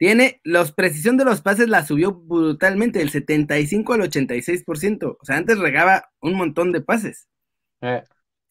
Tiene 0.00 0.40
los 0.44 0.72
precisión 0.72 1.18
de 1.18 1.26
los 1.26 1.42
pases 1.42 1.68
la 1.68 1.86
subió 1.86 2.12
brutalmente 2.14 3.00
del 3.00 3.10
75 3.10 3.94
al 3.94 4.02
86%. 4.02 5.18
O 5.20 5.26
sea, 5.26 5.36
antes 5.38 5.58
regaba 5.60 6.10
un 6.20 6.34
montón 6.34 6.72
de 6.72 6.82
pases. 6.82 7.28
eh, 7.82 8.04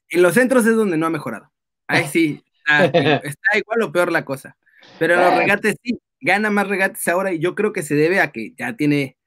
En 0.10 0.22
los 0.22 0.36
centros 0.36 0.66
es 0.66 0.76
donde 0.76 0.98
no 0.98 1.08
ha 1.08 1.10
mejorado. 1.12 1.52
Ahí 1.88 2.06
sí, 2.12 2.44
está, 2.68 2.86
está 3.24 3.58
igual 3.58 3.82
o 3.84 3.92
peor 3.92 4.12
la 4.12 4.26
cosa. 4.26 4.58
Pero 4.98 5.16
en 5.16 5.22
los 5.22 5.34
regates 5.34 5.76
sí, 5.84 6.00
gana 6.22 6.52
más 6.52 6.68
regates 6.68 7.08
ahora 7.08 7.34
y 7.34 7.40
yo 7.40 7.56
creo 7.56 7.74
que 7.74 7.84
se 7.84 7.96
debe 7.96 8.22
a 8.22 8.32
que 8.32 8.54
ya 8.58 8.76
tiene 8.78 9.18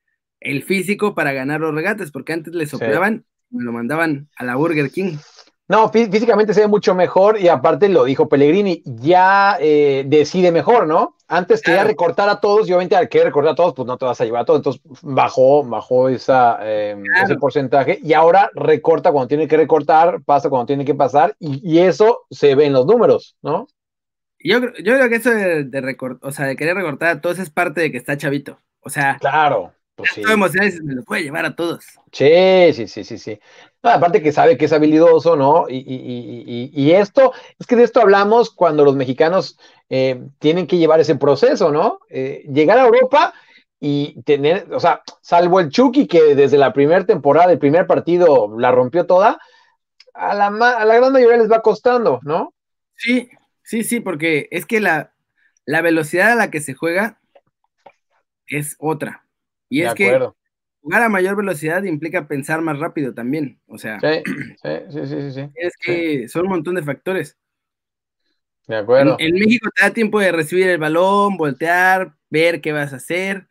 el 0.41 0.63
físico 0.65 1.15
para 1.15 1.33
ganar 1.33 1.61
los 1.61 1.75
regates, 1.75 2.13
porque 2.13 2.33
antes 2.35 2.55
le 2.55 2.67
soplaban 2.67 3.27
y 3.51 3.57
me 3.59 3.65
lo 3.65 3.73
mandaban 3.73 4.31
a 4.37 4.45
la 4.45 4.57
Burger 4.57 4.91
King. 4.93 5.19
No, 5.73 5.91
fí- 5.91 6.11
físicamente 6.13 6.53
se 6.53 6.61
ve 6.61 6.67
mucho 6.69 6.95
mejor 6.95 7.41
y 7.41 7.49
aparte 7.49 7.89
lo 7.89 8.05
dijo 8.05 8.29
Pellegrini, 8.29 8.83
ya 8.85 9.57
eh, 9.59 10.05
decide 10.07 10.53
mejor, 10.53 10.87
¿no? 10.87 11.17
Antes 11.29 11.63
quería 11.63 11.79
Claro. 11.79 11.89
recortar 11.89 12.29
a 12.29 12.41
todos 12.41 12.69
y 12.69 12.73
obviamente 12.73 12.95
al 12.95 13.09
querer 13.09 13.29
recortar 13.29 13.53
a 13.53 13.57
todos, 13.57 13.73
pues 13.73 13.87
no 13.87 13.97
te 13.97 14.05
vas 14.05 14.21
a 14.21 14.25
llevar 14.27 14.43
a 14.43 14.45
todos. 14.45 14.59
Entonces 14.59 14.83
bajó, 15.01 15.65
bajó 15.65 16.11
esa, 16.11 16.59
eh, 16.61 16.95
Claro. 17.03 17.25
ese 17.25 17.37
porcentaje 17.37 17.99
y 18.03 18.13
ahora 18.13 18.51
recorta 18.55 19.13
cuando 19.13 19.29
tiene 19.29 19.49
que 19.49 19.57
recortar, 19.57 20.21
pasa 20.25 20.51
cuando 20.51 20.67
tiene 20.67 20.85
que 20.85 20.95
pasar 20.95 21.35
y, 21.39 21.61
y 21.67 21.79
eso 21.79 22.27
se 22.31 22.55
ve 22.55 22.67
en 22.67 22.75
los 22.75 22.85
números, 22.85 23.37
¿no? 23.41 23.67
Yo, 24.45 24.61
creo- 24.61 24.73
yo 24.85 24.95
creo 24.97 25.09
que 25.09 25.15
eso 25.17 25.31
de, 25.31 25.65
de 25.65 25.97
o 26.21 26.33
sea, 26.33 26.47
de 26.47 26.57
querer 26.57 26.77
recortar 26.77 27.09
a 27.09 27.21
todos 27.23 27.39
es 27.39 27.49
parte 27.49 27.81
de 27.81 27.91
que 27.93 27.97
está 27.99 28.19
chavito. 28.19 28.59
O 28.81 28.91
sea, 28.91 29.19
Claro, 29.21 29.73
pues 29.97 30.11
sí. 30.11 30.23
todo 30.23 30.33
emociones 30.35 30.83
me 30.83 30.95
lo 30.97 31.03
puede 31.05 31.23
llevar 31.23 31.47
a 31.47 31.55
todos. 31.57 31.85
Sí, 32.13 32.73
sí, 32.75 32.89
sí, 32.89 33.05
sí, 33.05 33.19
sí. 33.19 33.41
No, 33.83 33.91
aparte 33.91 34.23
que 34.23 34.31
sabe 34.33 34.57
que 34.57 34.67
es 34.67 34.73
habilidoso, 34.73 35.35
¿no? 35.37 35.69
Y, 35.69 35.77
y- 35.79 36.45
y- 36.47 36.71
y- 36.73 36.93
esto, 36.93 37.33
es 37.59 37.67
que 37.67 37.75
de 37.77 37.83
esto 37.83 38.01
hablamos 38.01 38.51
cuando 38.51 38.85
los 38.85 38.95
mexicanos 38.95 39.59
eh, 39.89 40.23
tienen 40.39 40.67
que 40.69 40.79
llevar 40.79 41.01
ese 41.01 41.17
proceso, 41.17 41.73
¿no? 41.73 41.99
Eh, 42.09 42.45
llegar 42.53 42.79
a 42.79 42.85
Europa 42.87 43.35
y 43.81 44.23
tener, 44.23 44.73
o 44.73 44.79
sea, 44.79 45.03
salvo 45.21 45.59
el 45.59 45.71
Chucky 45.71 46.07
que 46.07 46.37
desde 46.37 46.59
la 46.59 46.73
primera 46.73 47.05
temporada, 47.05 47.51
el 47.51 47.59
primer 47.59 47.89
partido 47.89 48.57
la 48.57 48.71
rompió 48.71 49.05
toda, 49.07 49.41
a 50.15 50.35
la, 50.35 50.51
ma- 50.51 50.77
a 50.77 50.85
la 50.85 50.95
gran 50.97 51.13
mayoría 51.13 51.39
les 51.39 51.51
va 51.51 51.61
costando, 51.63 52.21
¿no? 52.23 52.55
Sí, 52.95 53.29
sí, 53.65 53.83
sí, 53.83 53.99
porque 53.99 54.47
es 54.53 54.67
que 54.67 54.79
la, 54.79 55.13
la 55.65 55.81
velocidad 55.83 56.33
a 56.33 56.37
la 56.37 56.51
que 56.53 56.61
se 56.61 56.75
juega 56.75 57.19
es 58.47 58.77
otra. 58.79 59.25
Y 59.69 59.81
de 59.81 59.89
es 59.89 59.95
que 59.95 60.05
acuerdo. 60.07 60.37
Jugar 60.83 61.03
a 61.03 61.09
mayor 61.09 61.37
velocidad 61.37 61.83
implica 61.85 62.29
pensar 62.29 62.61
más 62.61 62.79
rápido 62.79 63.15
también. 63.15 63.61
O 63.67 63.79
sea, 63.79 64.01
Sí, 64.01 64.23
sí, 64.91 65.07
sí, 65.07 65.33
sí, 65.33 65.51
es 65.55 65.77
que 65.77 66.29
son 66.29 66.43
un 66.43 66.51
montón 66.51 66.75
de 66.75 66.83
factores. 66.83 67.39
De 68.67 68.77
acuerdo. 68.77 69.17
en 69.19 69.35
México 69.35 69.69
te 69.75 69.85
da 69.85 69.93
tiempo 69.93 70.21
de 70.21 70.33
recibir 70.33 70.69
el 70.69 70.79
balón, 70.79 71.37
voltear, 71.37 72.15
ver 72.31 72.61
qué 72.61 72.73
vas 72.73 72.93
a 72.93 72.97
hacer. 72.97 73.49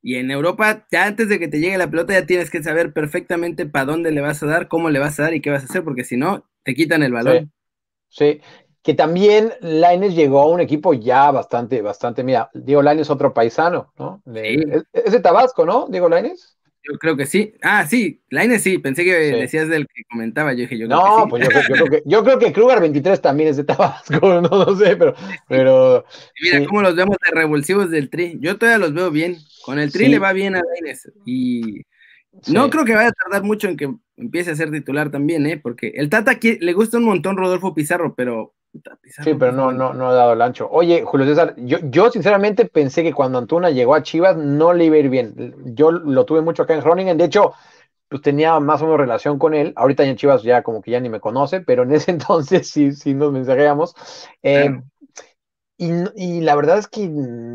Y 0.00 0.16
en 0.16 0.30
Europa, 0.30 0.86
ya 0.90 1.06
antes 1.06 1.28
de 1.28 1.38
que 1.38 1.48
te 1.48 1.60
llegue 1.60 1.76
la 1.76 1.90
pelota, 1.90 2.12
ya 2.12 2.24
tienes 2.24 2.50
que 2.50 2.62
saber 2.62 2.92
perfectamente 2.92 3.66
para 3.66 3.86
dónde 3.86 4.12
le 4.12 4.20
vas 4.20 4.42
a 4.42 4.46
dar, 4.46 4.68
cómo 4.68 4.90
le 4.90 5.00
vas 5.00 5.18
a 5.18 5.24
dar 5.24 5.34
y 5.34 5.40
qué 5.40 5.50
vas 5.50 5.62
a 5.62 5.66
hacer, 5.66 5.82
porque 5.82 6.04
si 6.04 6.16
no, 6.16 6.48
te 6.62 6.74
quitan 6.74 7.02
el 7.02 7.12
balón. 7.12 7.52
Sí, 8.08 8.40
que 8.82 8.94
también 8.94 9.52
Lainez 9.60 10.14
llegó 10.14 10.40
a 10.40 10.46
un 10.48 10.60
equipo 10.60 10.94
ya 10.94 11.30
bastante, 11.30 11.82
bastante, 11.82 12.22
mira, 12.24 12.50
Diego 12.54 12.82
Lainez 12.82 13.10
otro 13.10 13.34
paisano, 13.34 13.92
¿no? 13.98 14.22
De- 14.24 14.42
Sí. 14.42 14.64
es, 14.92 15.04
es 15.04 15.12
de 15.12 15.20
Tabasco, 15.20 15.66
¿no? 15.66 15.86
Diego 15.88 16.08
Lainez. 16.08 16.56
Yo 16.90 16.96
creo 16.98 17.16
que 17.16 17.26
sí. 17.26 17.52
Ah, 17.60 17.84
sí, 17.86 18.22
Laine 18.30 18.58
sí, 18.58 18.78
pensé 18.78 19.04
que 19.04 19.12
decías 19.14 19.68
del 19.68 19.86
que 19.88 20.04
comentaba, 20.10 20.52
yo 20.52 20.60
dije 20.60 20.78
yo 20.78 20.88
No, 20.88 21.02
creo 21.02 21.24
que 21.24 21.30
pues 21.30 21.42
yo, 21.42 21.48
creo 21.74 21.86
que 21.90 22.02
yo 22.06 22.24
creo 22.24 22.38
que 22.38 22.52
Kruger 22.52 22.80
23 22.80 23.20
también 23.20 23.50
es 23.50 23.56
de 23.58 23.64
Tabasco, 23.64 24.20
no, 24.40 24.40
no 24.48 24.76
sé, 24.76 24.96
pero 24.96 25.14
pero 25.48 26.04
mira 26.40 26.64
cómo 26.66 26.80
los 26.80 26.94
vemos 26.96 27.16
de 27.22 27.34
revulsivos 27.34 27.90
del 27.90 28.08
Tri. 28.08 28.38
Yo 28.40 28.56
todavía 28.56 28.78
los 28.78 28.94
veo 28.94 29.10
bien. 29.10 29.36
Con 29.64 29.78
el 29.78 29.92
Tri 29.92 30.08
le 30.08 30.18
va 30.18 30.32
bien 30.32 30.54
a 30.56 30.62
Laines 30.62 31.10
y 31.26 31.82
no 32.46 32.70
creo 32.70 32.84
que 32.84 32.94
vaya 32.94 33.08
a 33.08 33.12
tardar 33.12 33.42
mucho 33.42 33.68
en 33.68 33.76
que 33.76 33.94
empiece 34.16 34.50
a 34.50 34.56
ser 34.56 34.70
titular 34.70 35.10
también, 35.10 35.46
¿eh? 35.46 35.58
Porque 35.58 35.92
el 35.94 36.08
Tata 36.08 36.32
aquí, 36.32 36.58
le 36.58 36.72
gusta 36.72 36.98
un 36.98 37.04
montón 37.04 37.36
Rodolfo 37.36 37.74
Pizarro, 37.74 38.14
pero 38.14 38.54
sí, 39.04 39.34
pero 39.34 39.52
no, 39.52 39.72
no, 39.72 39.94
no 39.94 40.08
ha 40.08 40.14
dado 40.14 40.32
el 40.32 40.42
ancho. 40.42 40.68
Oye, 40.70 41.02
Julio 41.04 41.26
César, 41.26 41.54
yo, 41.56 41.78
yo 41.82 42.10
sinceramente 42.10 42.64
pensé 42.64 43.02
que 43.02 43.12
cuando 43.12 43.38
Antuna 43.38 43.70
llegó 43.70 43.94
a 43.94 44.02
Chivas 44.02 44.36
no 44.36 44.72
le 44.72 44.86
iba 44.86 44.96
a 44.96 45.00
ir 45.00 45.08
bien. 45.08 45.54
Yo 45.74 45.90
lo 45.90 46.24
tuve 46.24 46.40
mucho 46.40 46.62
acá 46.62 46.74
en 46.74 46.80
Groningen, 46.80 47.18
de 47.18 47.24
hecho, 47.24 47.54
pues 48.08 48.22
tenía 48.22 48.58
más 48.60 48.80
o 48.80 48.84
menos 48.84 49.00
relación 49.00 49.38
con 49.38 49.54
él. 49.54 49.72
Ahorita 49.76 50.04
en 50.04 50.16
Chivas 50.16 50.42
ya 50.42 50.62
como 50.62 50.82
que 50.82 50.90
ya 50.90 51.00
ni 51.00 51.08
me 51.08 51.20
conoce, 51.20 51.60
pero 51.60 51.82
en 51.82 51.92
ese 51.92 52.10
entonces 52.12 52.68
sí, 52.68 52.92
sí 52.92 53.14
nos 53.14 53.32
mensajeamos. 53.32 53.94
Eh, 54.42 54.80
y, 55.80 56.40
la 56.40 56.56
verdad 56.56 56.78
es 56.78 56.88
que 56.88 57.08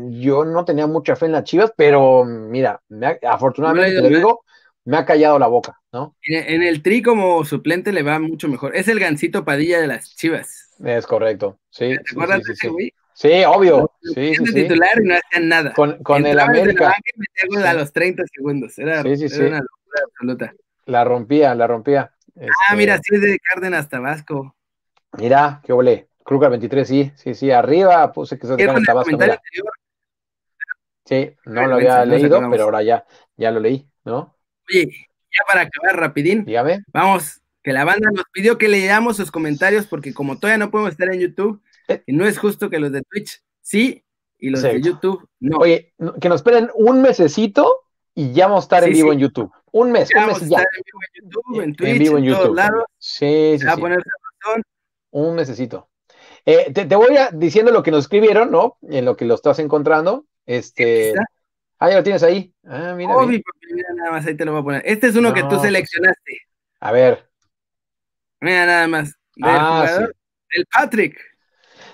yo 0.08 0.46
no 0.46 0.64
tenía 0.64 0.86
mucha 0.86 1.14
fe 1.14 1.26
en 1.26 1.32
las 1.32 1.44
Chivas, 1.44 1.74
pero 1.76 2.24
mira, 2.24 2.80
afortunadamente 3.22 4.00
te 4.00 4.08
digo, 4.08 4.44
me 4.84 4.96
ha 4.98 5.04
callado 5.04 5.38
la 5.38 5.46
boca, 5.46 5.80
¿no? 5.92 6.14
En, 6.22 6.62
el 6.62 6.82
tri 6.82 7.02
como 7.02 7.44
suplente 7.44 7.92
le 7.92 8.02
va 8.02 8.18
mucho 8.18 8.48
mejor. 8.48 8.76
Es 8.76 8.88
el 8.88 9.00
gancito 9.00 9.44
Padilla 9.44 9.80
de 9.80 9.86
las 9.86 10.14
Chivas. 10.14 10.74
Es 10.84 11.06
correcto, 11.06 11.58
sí. 11.70 11.96
¿Te 12.04 12.10
acuerdas 12.12 12.42
de 12.42 12.52
ese 12.52 12.68
güey? 12.68 12.92
Sí, 13.14 13.44
obvio. 13.46 13.90
Sí, 14.02 14.34
sí, 14.34 14.54
titular 14.54 15.00
y 15.00 15.06
no 15.06 15.14
hacían 15.14 15.48
nada. 15.48 15.72
Con, 15.72 16.02
con 16.02 16.26
el 16.26 16.38
América. 16.38 16.92
A 17.64 17.74
los 17.74 17.92
30 17.92 18.24
segundos. 18.26 18.76
Era, 18.78 19.02
una 19.02 19.60
locura 19.60 20.00
absoluta. 20.04 20.54
La 20.86 21.04
rompía, 21.04 21.54
la 21.54 21.66
rompía. 21.66 22.12
Ah, 22.68 22.74
mira, 22.74 22.96
este 22.96 23.10
sí 23.10 23.14
es 23.14 23.22
de 23.22 23.38
Cárdenas 23.38 23.88
Tabasco. 23.88 24.56
Mira, 25.16 25.60
qué 25.64 25.72
ole. 25.72 26.08
Kruger 26.24 26.50
23, 26.50 26.88
sí, 26.88 27.12
sí, 27.14 27.34
sí. 27.34 27.50
Arriba 27.52 28.12
puse 28.12 28.36
que 28.36 28.48
se 28.48 28.56
de 28.56 28.66
Tabasco. 28.84 29.16
Sí, 31.04 31.36
no 31.44 31.66
lo 31.66 31.74
había 31.76 32.04
leído, 32.04 32.40
pero 32.50 32.64
ahora 32.64 32.82
ya, 32.82 33.06
ya 33.36 33.50
lo 33.50 33.60
leí, 33.60 33.88
¿no? 34.04 34.33
Oye, 34.68 35.08
ya 35.30 35.44
para 35.46 35.62
acabar 35.62 35.98
rapidín. 35.98 36.44
Dígame. 36.44 36.84
Vamos, 36.92 37.40
que 37.62 37.72
la 37.72 37.84
banda 37.84 38.10
nos 38.12 38.24
pidió 38.32 38.58
que 38.58 38.68
leamos 38.68 39.16
sus 39.16 39.30
comentarios 39.30 39.86
porque 39.86 40.12
como 40.12 40.38
todavía 40.38 40.64
no 40.64 40.70
podemos 40.70 40.92
estar 40.92 41.12
en 41.12 41.20
YouTube, 41.20 41.62
eh. 41.88 42.02
y 42.06 42.12
no 42.12 42.26
es 42.26 42.38
justo 42.38 42.70
que 42.70 42.78
los 42.78 42.92
de 42.92 43.02
Twitch 43.02 43.42
sí 43.60 44.04
y 44.38 44.50
los 44.50 44.62
de 44.62 44.80
YouTube 44.80 45.26
no. 45.40 45.58
Oye, 45.58 45.94
que 46.20 46.28
nos 46.28 46.40
esperen 46.40 46.70
un 46.74 47.00
mesecito 47.00 47.84
y 48.14 48.32
ya 48.32 48.46
vamos 48.46 48.64
a 48.64 48.66
estar 48.66 48.84
en 48.84 48.92
vivo 48.92 49.12
en 49.12 49.18
YouTube. 49.18 49.50
Un 49.72 49.90
mes, 49.90 50.10
un 50.14 50.26
mes 50.26 50.40
ya. 50.48 50.58
en 50.58 50.82
vivo 50.84 51.00
en 51.02 51.22
YouTube, 51.22 51.60
en 51.60 51.74
Twitch, 51.74 51.90
en, 51.90 51.98
vivo 51.98 52.18
en, 52.18 52.30
todos 52.30 52.54
lados. 52.54 52.84
Sí, 52.98 53.56
sí, 53.58 53.64
va 53.64 53.72
a 53.72 53.76
ponerse 53.76 54.08
razón. 54.44 54.62
Un 55.10 55.34
mesecito. 55.34 55.88
Eh, 56.46 56.70
te, 56.72 56.94
voy 56.94 57.16
a, 57.16 57.30
diciendo 57.30 57.72
lo 57.72 57.82
que 57.82 57.90
nos 57.90 58.04
escribieron, 58.04 58.50
¿no? 58.50 58.76
En 58.82 59.06
lo 59.06 59.16
que 59.16 59.24
lo 59.24 59.34
estás 59.34 59.58
encontrando. 59.58 60.26
Este. 60.46 61.14
Ah, 61.84 61.90
ya 61.90 61.96
lo 61.96 62.02
tienes 62.02 62.22
ahí. 62.22 62.50
Ah, 62.66 62.94
mira. 62.96 63.14
mira, 63.26 63.42
nada 63.94 64.10
más, 64.12 64.26
ahí 64.26 64.34
te 64.34 64.44
lo 64.46 64.52
voy 64.52 64.60
a 64.62 64.64
poner. 64.64 64.82
Este 64.86 65.08
es 65.08 65.16
uno 65.16 65.34
que 65.34 65.42
tú 65.42 65.50
pues, 65.50 65.62
seleccionaste. 65.62 66.38
A 66.80 66.92
ver. 66.92 67.28
Mira, 68.40 68.64
nada 68.64 68.88
más. 68.88 69.14
ah, 69.42 70.06
El 70.48 70.66
Patrick. 70.72 71.20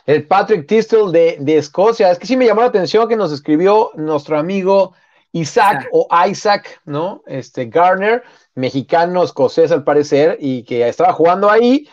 El 0.07 0.29
Patrick 0.29 0.69
Tistel 0.69 1.11
de, 1.11 1.39
de, 1.41 1.59
Escocia. 1.59 2.13
Es 2.13 2.21
que 2.21 2.27
sí 2.29 2.37
me 2.37 2.47
llamó 2.47 2.61
la 2.61 2.69
atención 2.69 3.09
que 3.09 3.17
nos 3.17 3.33
escribió 3.33 3.91
nuestro 3.97 4.39
amigo 4.39 4.95
Isaac 5.33 5.89
o 5.91 6.07
Isaac, 6.29 6.81
¿no? 6.85 7.25
Este 7.27 7.67
Garner, 7.67 8.23
mexicano 8.55 9.25
escocés 9.25 9.73
al 9.73 9.83
parecer, 9.83 10.37
y 10.41 10.63
que 10.63 10.89
estaba 10.89 11.13
jugando 11.13 11.51
ahí 11.51 11.89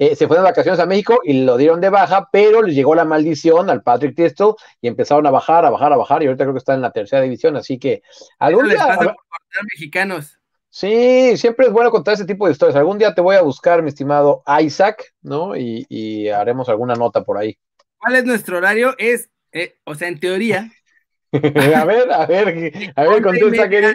eh, 0.00 0.16
se 0.16 0.26
fue 0.26 0.38
de 0.38 0.42
vacaciones 0.42 0.80
a 0.80 0.86
México 0.86 1.20
y 1.22 1.44
lo 1.44 1.58
dieron 1.58 1.82
de 1.82 1.90
baja, 1.90 2.30
pero 2.32 2.62
les 2.62 2.74
llegó 2.74 2.94
la 2.94 3.04
maldición 3.04 3.68
al 3.68 3.82
Patrick 3.82 4.16
Tistel 4.16 4.54
y 4.80 4.88
empezaron 4.88 5.26
a 5.26 5.30
bajar, 5.30 5.66
a 5.66 5.70
bajar, 5.70 5.92
a 5.92 5.98
bajar, 5.98 6.22
y 6.22 6.26
ahorita 6.26 6.44
creo 6.44 6.54
que 6.54 6.58
está 6.58 6.72
en 6.72 6.80
la 6.80 6.90
tercera 6.90 7.20
división, 7.20 7.54
así 7.58 7.78
que 7.78 8.02
algún 8.38 8.70
día... 8.70 8.78
Pasa 8.78 9.14
mexicanos. 9.70 10.40
Sí, 10.70 11.36
siempre 11.36 11.66
es 11.66 11.72
bueno 11.72 11.90
contar 11.90 12.14
ese 12.14 12.24
tipo 12.24 12.46
de 12.46 12.52
historias. 12.52 12.76
Algún 12.76 12.96
día 12.96 13.14
te 13.14 13.20
voy 13.20 13.36
a 13.36 13.42
buscar, 13.42 13.82
mi 13.82 13.90
estimado 13.90 14.42
Isaac, 14.62 15.12
¿no? 15.20 15.54
Y, 15.54 16.30
haremos 16.30 16.70
alguna 16.70 16.94
nota 16.94 17.22
por 17.22 17.36
ahí. 17.36 17.58
¿Cuál 17.98 18.16
es 18.16 18.24
nuestro 18.24 18.56
horario? 18.56 18.94
Es, 18.96 19.28
eh, 19.52 19.76
o 19.84 19.94
sea, 19.94 20.08
en 20.08 20.18
teoría. 20.18 20.72
a 21.32 21.84
ver, 21.84 22.10
a 22.10 22.24
ver, 22.24 22.92
a 22.96 23.04
ver, 23.04 23.22
contesta 23.22 23.68
que. 23.68 23.80
de 23.82 23.94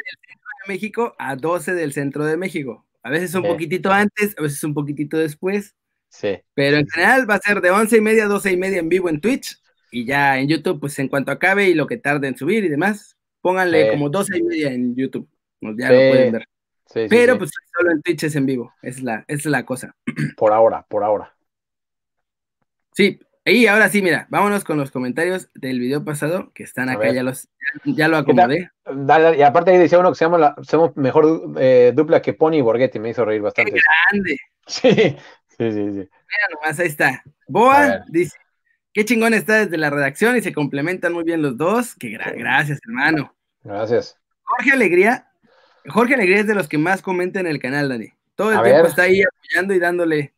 México 0.68 1.16
a 1.18 1.36
12 1.36 1.74
del 1.74 1.94
centro 1.94 2.26
de 2.26 2.38
México. 2.38 2.86
A 3.02 3.10
veces 3.10 3.34
un 3.34 3.42
poquitito 3.42 3.92
antes, 3.92 4.36
a 4.38 4.44
veces 4.44 4.64
un 4.64 4.76
poquitito 4.76 5.18
después. 5.18 5.74
Sí. 6.16 6.40
Pero 6.54 6.78
en 6.78 6.88
general 6.88 7.30
va 7.30 7.36
a 7.36 7.40
ser 7.40 7.60
de 7.60 7.72
once 7.72 7.98
y 7.98 8.02
media 8.02 8.26
a 8.26 8.28
doce 8.28 8.52
y 8.52 8.58
media 8.58 8.80
en 8.80 8.88
vivo 8.88 9.10
en 9.10 9.20
Twitch 9.20 9.60
y 9.92 10.06
ya 10.06 10.40
en 10.40 10.48
YouTube, 10.48 10.80
pues 10.80 10.98
en 11.00 11.10
cuanto 11.10 11.32
acabe 11.32 11.68
y 11.68 11.74
lo 11.74 11.88
que 11.88 11.98
tarde 11.98 12.28
en 12.30 12.38
subir 12.38 12.64
y 12.64 12.70
demás, 12.70 13.18
pónganle 13.42 13.92
como 13.92 14.10
doce 14.10 14.38
y 14.38 14.44
media 14.44 14.72
en 14.72 14.96
YouTube. 14.96 15.28
Ya 15.62 15.90
lo 15.90 15.98
pueden 15.98 16.32
ver. 16.32 16.48
Pero 17.10 17.38
pues 17.38 17.52
solo 17.78 17.92
en 17.92 18.02
Twitch 18.02 18.24
es 18.24 18.36
en 18.36 18.46
vivo, 18.46 18.74
es 18.82 19.04
la, 19.04 19.26
es 19.28 19.46
la 19.46 19.66
cosa. 19.66 19.96
Por 20.38 20.54
ahora, 20.54 20.86
por 20.88 21.04
ahora. 21.04 21.36
Sí, 22.94 23.20
y 23.44 23.68
ahora 23.68 23.90
sí, 23.90 24.02
mira, 24.02 24.28
vámonos 24.30 24.64
con 24.64 24.78
los 24.78 24.90
comentarios 24.90 25.50
del 25.54 25.80
video 25.80 26.06
pasado, 26.06 26.52
que 26.54 26.64
están 26.64 26.90
acá, 26.90 27.12
ya 27.12 27.24
los 27.24 27.50
ya, 27.84 28.08
lo 28.08 28.18
acomodé. 28.18 28.72
y 29.38 29.42
aparte 29.42 29.72
ahí 29.72 29.78
decía 29.78 30.00
uno 30.00 30.12
que 30.12 30.18
seamos, 30.18 30.40
la, 30.40 30.56
somos 30.64 30.96
mejor 30.96 31.54
eh, 31.60 31.92
dupla 31.94 32.22
que 32.22 32.34
Pony 32.34 32.56
y 32.56 32.62
Borghetti, 32.62 33.00
me 33.00 33.10
hizo 33.10 33.26
reír 33.26 33.42
bastante. 33.42 33.74
¡Qué 33.74 33.80
grande! 34.12 34.38
Sí, 34.68 35.16
Sí, 35.58 35.72
sí, 35.72 35.92
sí. 35.92 36.00
Mira 36.00 36.48
nomás, 36.52 36.80
ahí 36.80 36.88
está. 36.88 37.24
Boa 37.48 38.04
dice, 38.08 38.38
qué 38.94 39.06
chingón 39.06 39.34
está 39.34 39.66
desde 39.66 39.78
la 39.78 39.90
redacción 39.90 40.36
y 40.36 40.42
se 40.42 40.54
complementan 40.54 41.14
muy 41.14 41.24
bien 41.24 41.42
los 41.42 41.58
dos. 41.58 41.96
Qué 41.96 42.10
gracias, 42.10 42.80
hermano. 42.88 43.34
Gracias. 43.64 44.18
Jorge 44.44 44.72
Alegría, 44.74 45.28
Jorge 45.88 46.16
Alegría 46.16 46.40
es 46.40 46.48
de 46.48 46.56
los 46.56 46.68
que 46.68 46.78
más 46.78 47.02
comenta 47.02 47.40
en 47.40 47.48
el 47.48 47.60
canal, 47.60 47.90
Dani. 47.90 48.10
Todo 48.36 48.52
el 48.52 48.62
tiempo 48.64 48.88
está 48.88 49.04
ahí 49.04 49.24
apoyando 49.24 49.74
y 49.74 49.80
dándole, 49.80 50.34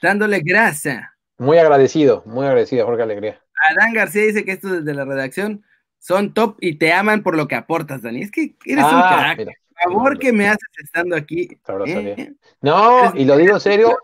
dándole 0.00 0.40
grasa. 0.40 1.14
Muy 1.36 1.58
agradecido, 1.58 2.22
muy 2.26 2.46
agradecido, 2.46 2.86
Jorge 2.86 3.02
Alegría. 3.02 3.40
Adán 3.70 3.92
García 3.92 4.22
dice 4.22 4.44
que 4.44 4.52
esto 4.52 4.68
desde 4.68 4.94
la 4.94 5.04
redacción 5.04 5.64
son 5.98 6.32
top 6.32 6.56
y 6.60 6.76
te 6.76 6.92
aman 6.92 7.22
por 7.22 7.36
lo 7.36 7.48
que 7.48 7.54
aportas, 7.54 8.02
Dani. 8.02 8.22
Es 8.22 8.30
que 8.30 8.54
eres 8.64 8.84
un 8.84 8.90
ah, 8.92 9.34
crack. 9.34 9.48
Por 9.84 9.92
favor 9.92 10.18
que 10.18 10.32
me 10.32 10.48
haces 10.48 10.68
estando 10.82 11.14
aquí. 11.14 11.48
¿eh? 11.86 12.32
No, 12.60 13.14
y 13.14 13.24
lo 13.24 13.36
digo 13.36 13.54
en 13.54 13.60
serio, 13.60 13.98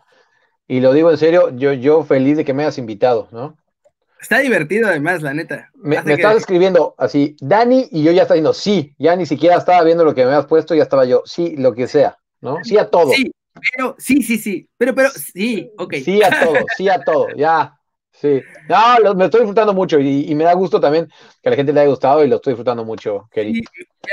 y 0.66 0.80
lo 0.80 0.92
digo 0.92 1.10
en 1.10 1.18
serio, 1.18 1.50
yo, 1.56 1.72
yo 1.72 2.04
feliz 2.04 2.36
de 2.36 2.44
que 2.44 2.54
me 2.54 2.62
hayas 2.62 2.78
invitado, 2.78 3.28
¿no? 3.32 3.56
Está 4.24 4.38
divertido 4.38 4.88
además, 4.88 5.20
la 5.20 5.34
neta. 5.34 5.70
Me, 5.74 5.96
estás 5.96 6.36
escribiendo 6.36 6.94
así, 6.96 7.36
Dani, 7.40 7.88
y 7.90 8.02
yo 8.02 8.10
ya 8.10 8.22
estaba 8.22 8.36
diciendo, 8.36 8.54
sí, 8.54 8.94
ya 8.98 9.14
ni 9.16 9.26
siquiera 9.26 9.56
estaba 9.56 9.84
viendo 9.84 10.02
lo 10.02 10.14
que 10.14 10.22
me 10.22 10.28
habías 10.28 10.46
puesto, 10.46 10.74
ya 10.74 10.82
estaba 10.82 11.04
yo, 11.04 11.22
sí, 11.26 11.56
lo 11.58 11.74
que 11.74 11.86
sea, 11.86 12.16
¿no? 12.40 12.64
Sí 12.64 12.78
a 12.78 12.88
todo. 12.88 13.10
Sí, 13.10 13.30
pero, 13.76 13.94
sí, 13.98 14.22
sí, 14.22 14.38
sí, 14.38 14.66
pero, 14.78 14.94
pero, 14.94 15.10
sí, 15.10 15.70
ok. 15.76 15.94
Sí 16.02 16.22
a 16.22 16.30
todo, 16.30 16.54
sí 16.74 16.88
a 16.88 17.00
todo, 17.00 17.28
ya, 17.36 17.78
sí. 18.12 18.40
No, 18.66 19.14
me 19.14 19.26
estoy 19.26 19.40
disfrutando 19.40 19.74
mucho 19.74 20.00
y, 20.00 20.34
me 20.34 20.44
da 20.44 20.54
gusto 20.54 20.80
también 20.80 21.06
que 21.42 21.48
a 21.48 21.50
la 21.50 21.56
gente 21.56 21.74
le 21.74 21.80
haya 21.80 21.90
gustado 21.90 22.24
y 22.24 22.28
lo 22.28 22.36
estoy 22.36 22.52
disfrutando 22.52 22.82
mucho, 22.82 23.28
querido. 23.30 23.68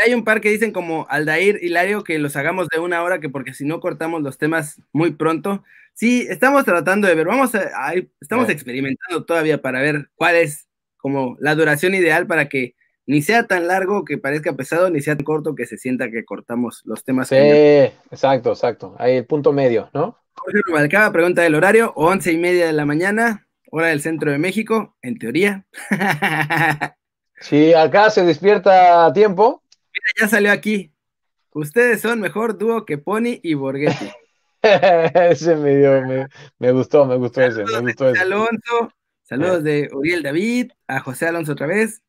hay 0.05 0.13
un 0.13 0.25
par 0.25 0.41
que 0.41 0.49
dicen 0.49 0.73
como 0.73 1.07
Aldair, 1.09 1.57
Hilario, 1.63 2.03
que 2.03 2.19
los 2.19 2.35
hagamos 2.35 2.67
de 2.67 2.79
una 2.79 3.01
hora, 3.01 3.21
que 3.21 3.29
porque 3.29 3.53
si 3.53 3.63
no 3.63 3.79
cortamos 3.79 4.21
los 4.21 4.37
temas 4.37 4.81
muy 4.91 5.11
pronto. 5.11 5.63
Sí, 5.93 6.25
estamos 6.29 6.65
tratando 6.65 7.07
de 7.07 7.15
ver, 7.15 7.27
vamos 7.27 7.53
a, 7.53 7.93
estamos 8.19 8.49
experimentando 8.49 9.23
todavía 9.23 9.61
para 9.61 9.81
ver 9.81 10.09
cuál 10.15 10.35
es 10.35 10.67
como 10.97 11.35
la 11.39 11.55
duración 11.55 11.93
ideal 11.93 12.27
para 12.27 12.49
que 12.49 12.75
ni 13.05 13.21
sea 13.21 13.47
tan 13.47 13.67
largo 13.67 14.05
que 14.05 14.17
parezca 14.17 14.53
pesado, 14.53 14.89
ni 14.89 15.01
sea 15.01 15.15
tan 15.15 15.25
corto 15.25 15.55
que 15.55 15.65
se 15.65 15.77
sienta 15.77 16.09
que 16.09 16.23
cortamos 16.23 16.81
los 16.85 17.03
temas. 17.03 17.27
Sí, 17.27 17.35
exacto, 17.35 18.51
exacto. 18.51 18.95
Ahí 18.97 19.17
el 19.17 19.25
punto 19.25 19.51
medio, 19.51 19.89
¿no? 19.93 20.17
Jorge 20.33 20.59
Rubalcaba 20.65 21.11
pregunta 21.11 21.41
del 21.41 21.55
horario, 21.55 21.93
once 21.95 22.31
y 22.31 22.37
media 22.37 22.67
de 22.67 22.73
la 22.73 22.85
mañana, 22.85 23.47
hora 23.69 23.87
del 23.87 24.01
centro 24.01 24.31
de 24.31 24.37
México, 24.37 24.95
en 25.01 25.17
teoría. 25.17 25.65
Si 27.41 27.73
acá 27.73 28.11
se 28.11 28.23
despierta 28.23 29.05
a 29.05 29.13
tiempo. 29.13 29.63
Mira, 29.71 30.05
ya 30.21 30.27
salió 30.27 30.51
aquí. 30.51 30.93
Ustedes 31.53 31.99
son 31.99 32.21
mejor 32.21 32.57
dúo 32.57 32.85
que 32.85 32.99
Pony 32.99 33.39
y 33.41 33.55
Borghetti. 33.55 34.11
ese 35.31 35.55
me 35.55 35.77
dio, 35.77 36.27
me, 36.59 36.71
gustó, 36.71 37.05
me 37.05 37.15
gustó 37.15 37.41
ese, 37.41 37.63
me 37.65 37.79
gustó 37.79 38.09
ese. 38.09 38.21
Alonso, 38.21 38.93
saludos 39.23 39.63
de 39.63 39.89
Uriel 39.91 40.23
David, 40.23 40.71
a 40.87 40.99
José 40.99 41.27
Alonso 41.27 41.53
otra 41.53 41.67
vez. 41.67 42.01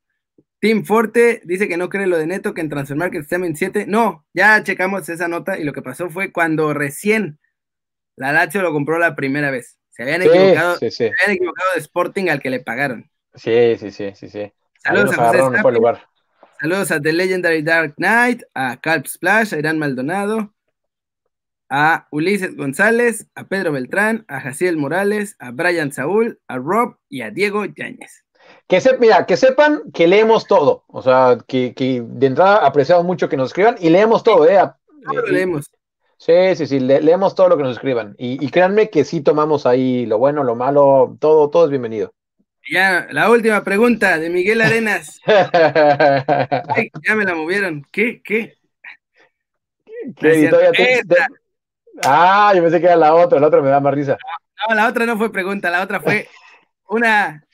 Tim 0.60 0.84
Forte 0.84 1.40
dice 1.44 1.66
que 1.66 1.76
no 1.76 1.88
cree 1.88 2.06
lo 2.06 2.16
de 2.16 2.26
Neto, 2.26 2.54
que 2.54 2.60
en 2.60 2.68
Transfer 2.68 2.96
Market 2.96 3.22
está 3.22 3.36
en 3.36 3.56
7. 3.56 3.86
No, 3.88 4.24
ya 4.32 4.62
checamos 4.62 5.08
esa 5.08 5.26
nota 5.26 5.58
y 5.58 5.64
lo 5.64 5.72
que 5.72 5.82
pasó 5.82 6.08
fue 6.08 6.30
cuando 6.30 6.72
recién 6.72 7.40
la 8.16 8.32
Lazio 8.32 8.62
lo 8.62 8.72
compró 8.72 8.98
la 8.98 9.16
primera 9.16 9.50
vez. 9.50 9.78
Se 9.90 10.04
habían, 10.04 10.22
equivocado, 10.22 10.76
Se 10.76 11.06
habían 11.06 11.36
equivocado 11.36 11.70
de 11.74 11.80
Sporting 11.80 12.28
al 12.28 12.40
que 12.40 12.50
le 12.50 12.60
pagaron. 12.60 13.10
Sí, 13.34 13.76
sí, 13.78 13.90
sí, 13.90 14.12
sí, 14.14 14.28
sí. 14.28 14.52
Saludos 14.84 15.18
a 15.18 15.32
José 15.32 16.02
Saludos 16.60 16.90
a 16.92 17.00
The 17.00 17.12
Legendary 17.12 17.62
Dark 17.62 17.94
Knight, 17.96 18.42
a 18.54 18.80
Calp 18.80 19.06
Splash, 19.06 19.52
a 19.54 19.58
Irán 19.58 19.80
Maldonado, 19.80 20.54
a 21.74 22.06
Ulises 22.10 22.54
González, 22.54 23.28
a 23.34 23.44
Pedro 23.44 23.72
Beltrán, 23.72 24.26
a 24.28 24.40
Jaciel 24.40 24.76
Morales, 24.76 25.36
a 25.38 25.52
Brian 25.52 25.90
Saúl, 25.90 26.38
a 26.46 26.58
Rob 26.58 26.96
y 27.08 27.22
a 27.22 27.30
Diego 27.30 27.64
Yáñez. 27.64 28.26
Que, 28.68 28.78
mira, 29.00 29.24
que 29.24 29.38
sepan 29.38 29.80
que 29.94 30.06
leemos 30.06 30.46
todo, 30.46 30.84
o 30.88 31.00
sea, 31.00 31.38
que, 31.48 31.72
de 32.06 32.26
entrada 32.26 32.66
apreciamos 32.66 33.06
mucho 33.06 33.30
que 33.30 33.38
nos 33.38 33.48
escriban 33.48 33.76
y 33.80 33.88
leemos 33.88 34.22
todo, 34.22 34.46
¿eh? 34.46 34.58
lo 35.00 35.22
leemos. 35.22 35.70
Sí, 36.18 36.54
sí, 36.56 36.66
sí, 36.66 36.78
leemos 36.78 37.34
todo 37.34 37.48
lo 37.48 37.56
que 37.56 37.62
nos 37.62 37.76
escriban. 37.76 38.16
Y, 38.18 38.50
créanme 38.50 38.90
que 38.90 39.06
sí 39.06 39.22
tomamos 39.22 39.64
ahí 39.64 40.04
lo 40.04 40.18
bueno, 40.18 40.44
lo 40.44 40.54
malo, 40.54 41.16
todo, 41.20 41.48
todo 41.48 41.64
es 41.64 41.70
bienvenido. 41.70 42.12
Ya, 42.70 43.08
la 43.10 43.30
última 43.30 43.64
pregunta 43.64 44.18
de 44.18 44.28
Miguel 44.28 44.60
Arenas. 44.60 45.20
ya 45.26 47.16
me 47.16 47.24
la 47.24 47.34
movieron. 47.34 47.82
¿Qué? 47.90 48.20
¿Qué? 48.22 48.58
Ah, 52.04 52.52
yo 52.54 52.62
pensé 52.62 52.80
que 52.80 52.86
era 52.86 52.96
la 52.96 53.14
otra, 53.14 53.38
la 53.38 53.46
otra 53.48 53.60
me 53.60 53.68
da 53.68 53.80
más 53.80 53.94
risa. 53.94 54.16
No, 54.68 54.74
la 54.74 54.88
otra 54.88 55.06
no 55.06 55.18
fue 55.18 55.32
pregunta, 55.32 55.70
la 55.70 55.82
otra 55.82 56.00
fue 56.00 56.28
una, 56.88 57.46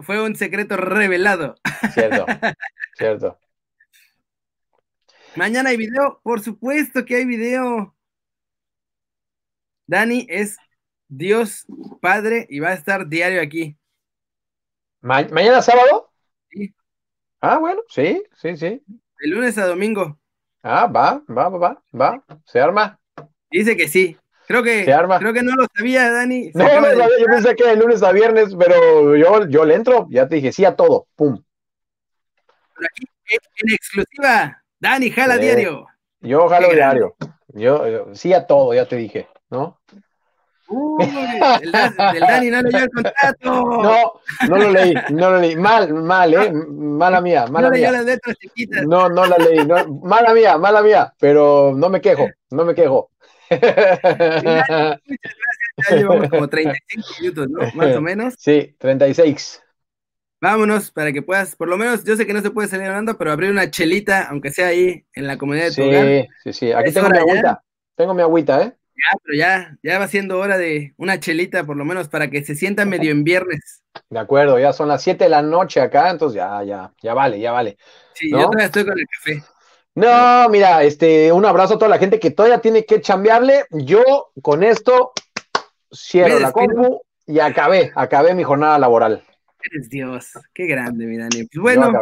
fue 0.00 0.22
un 0.22 0.36
secreto 0.36 0.76
revelado. 0.76 1.56
Cierto, 1.92 2.26
cierto. 2.96 3.38
Mañana 5.34 5.70
hay 5.70 5.76
video, 5.76 6.20
por 6.22 6.40
supuesto 6.40 7.04
que 7.04 7.16
hay 7.16 7.24
video. 7.24 7.94
Dani 9.86 10.26
es 10.28 10.56
Dios 11.08 11.66
Padre 12.00 12.46
y 12.48 12.60
va 12.60 12.68
a 12.68 12.74
estar 12.74 13.08
diario 13.08 13.42
aquí. 13.42 13.76
¿Mañana 15.00 15.60
sábado? 15.62 16.10
Sí. 16.50 16.74
Ah, 17.40 17.58
bueno, 17.58 17.82
sí, 17.88 18.22
sí, 18.36 18.56
sí. 18.56 18.82
De 18.86 19.28
lunes 19.28 19.58
a 19.58 19.66
domingo. 19.66 20.18
Ah, 20.62 20.86
va, 20.86 21.22
va, 21.28 21.48
va, 21.48 21.82
va, 21.92 22.24
se 22.44 22.60
arma. 22.60 23.00
Dice 23.52 23.76
que 23.76 23.88
sí. 23.88 24.16
Creo 24.46 24.62
que, 24.62 24.84
creo 24.84 25.32
que 25.32 25.42
no 25.42 25.54
lo 25.54 25.66
sabía, 25.74 26.10
Dani. 26.10 26.50
no, 26.54 26.80
no 26.80 27.18
yo 27.18 27.26
pensé 27.26 27.54
que 27.54 27.68
de 27.68 27.76
lunes 27.76 28.02
a 28.02 28.12
viernes, 28.12 28.54
pero 28.58 29.16
yo, 29.16 29.46
yo 29.46 29.64
le 29.64 29.74
entro, 29.74 30.08
ya 30.10 30.28
te 30.28 30.36
dije 30.36 30.52
sí 30.52 30.64
a 30.64 30.74
todo, 30.74 31.06
pum. 31.16 31.42
Pero 32.74 32.88
aquí 32.90 33.06
en 33.62 33.74
exclusiva, 33.74 34.62
Dani 34.80 35.10
jala 35.10 35.38
diario. 35.38 35.86
Yo 36.20 36.48
jalo 36.48 36.68
diario. 36.70 37.14
Yo, 37.54 38.08
sí 38.14 38.32
a 38.32 38.46
todo, 38.46 38.74
ya 38.74 38.86
te 38.86 38.96
dije, 38.96 39.28
¿no? 39.48 39.78
Uy, 40.68 41.04
el, 41.62 41.70
Dani 41.70 42.50
no 42.50 42.62
leyó 42.62 42.78
el 42.78 42.90
contrato. 42.90 43.32
No, 43.82 44.12
no 44.48 44.56
lo 44.58 44.70
leí, 44.70 44.94
no 45.10 45.30
lo 45.30 45.38
leí. 45.38 45.56
Mal, 45.56 45.92
mal, 45.94 46.34
¿eh? 46.34 46.52
Mala 46.52 47.20
mía, 47.20 47.46
mala 47.46 47.68
no 47.68 47.74
mía. 47.74 47.92
las 47.92 48.04
letras 48.04 48.36
chiquitas. 48.38 48.86
No, 48.86 49.08
no 49.08 49.26
la 49.26 49.36
leí. 49.38 49.64
No, 49.66 49.86
mala 50.02 50.34
mía, 50.34 50.58
mala 50.58 50.82
mía, 50.82 51.12
pero 51.18 51.72
no 51.76 51.88
me 51.88 52.00
quejo, 52.00 52.26
no 52.50 52.64
me 52.64 52.74
quejo. 52.74 53.11
Muchas 53.52 55.34
gracias. 55.36 55.88
Ya 55.88 55.96
llevamos 55.96 56.28
como 56.28 56.48
35 56.48 57.08
minutos, 57.20 57.48
¿no? 57.48 57.60
Más 57.74 57.96
o 57.96 58.00
menos. 58.00 58.34
Sí, 58.38 58.74
36. 58.78 59.62
Vámonos 60.40 60.90
para 60.90 61.12
que 61.12 61.22
puedas, 61.22 61.54
por 61.54 61.68
lo 61.68 61.78
menos, 61.78 62.02
yo 62.02 62.16
sé 62.16 62.26
que 62.26 62.32
no 62.32 62.42
se 62.42 62.50
puede 62.50 62.66
salir 62.66 62.86
hablando, 62.86 63.16
pero 63.16 63.30
abrir 63.30 63.50
una 63.50 63.70
chelita, 63.70 64.24
aunque 64.24 64.50
sea 64.50 64.66
ahí 64.68 65.04
en 65.14 65.28
la 65.28 65.38
comunidad 65.38 65.66
de 65.66 65.70
tu 65.70 65.82
sí, 65.82 66.28
Sí, 66.42 66.52
sí, 66.52 66.72
Aquí 66.72 66.92
tengo 66.92 67.08
mi 67.08 67.18
agüita. 67.18 67.62
Tengo 67.94 68.12
mi 68.12 68.22
agüita, 68.22 68.62
¿eh? 68.62 68.76
Ya, 68.94 69.18
pero 69.22 69.38
ya, 69.38 69.78
ya 69.84 69.98
va 70.00 70.08
siendo 70.08 70.38
hora 70.38 70.58
de 70.58 70.94
una 70.96 71.20
chelita, 71.20 71.64
por 71.64 71.76
lo 71.76 71.84
menos, 71.84 72.08
para 72.08 72.28
que 72.28 72.42
se 72.44 72.56
sienta 72.56 72.84
medio 72.84 73.12
en 73.12 73.22
viernes. 73.22 73.82
De 74.10 74.18
acuerdo, 74.18 74.58
ya 74.58 74.72
son 74.72 74.88
las 74.88 75.02
7 75.02 75.24
de 75.24 75.30
la 75.30 75.42
noche 75.42 75.80
acá, 75.80 76.10
entonces 76.10 76.36
ya, 76.36 76.62
ya, 76.64 76.92
ya 77.00 77.14
vale, 77.14 77.38
ya 77.38 77.52
vale. 77.52 77.78
Sí, 78.14 78.30
yo 78.30 78.38
todavía 78.38 78.66
estoy 78.66 78.84
con 78.84 78.98
el 78.98 79.06
café. 79.06 79.42
No, 79.94 80.48
mira, 80.48 80.82
este, 80.84 81.32
un 81.32 81.44
abrazo 81.44 81.74
a 81.74 81.78
toda 81.78 81.90
la 81.90 81.98
gente 81.98 82.18
que 82.18 82.30
todavía 82.30 82.60
tiene 82.60 82.86
que 82.86 83.00
chambearle. 83.00 83.64
Yo 83.70 84.30
con 84.40 84.62
esto 84.62 85.12
cierro 85.92 86.38
la 86.38 86.50
compu 86.50 87.02
y 87.26 87.40
acabé, 87.40 87.92
acabé 87.94 88.34
mi 88.34 88.42
jornada 88.42 88.78
laboral. 88.78 89.22
Eres 89.64 89.90
Dios, 89.90 90.30
qué 90.54 90.66
grande, 90.66 91.06
mi 91.06 91.18
Dani. 91.18 91.44
Pues 91.44 91.76
bueno, 91.76 91.92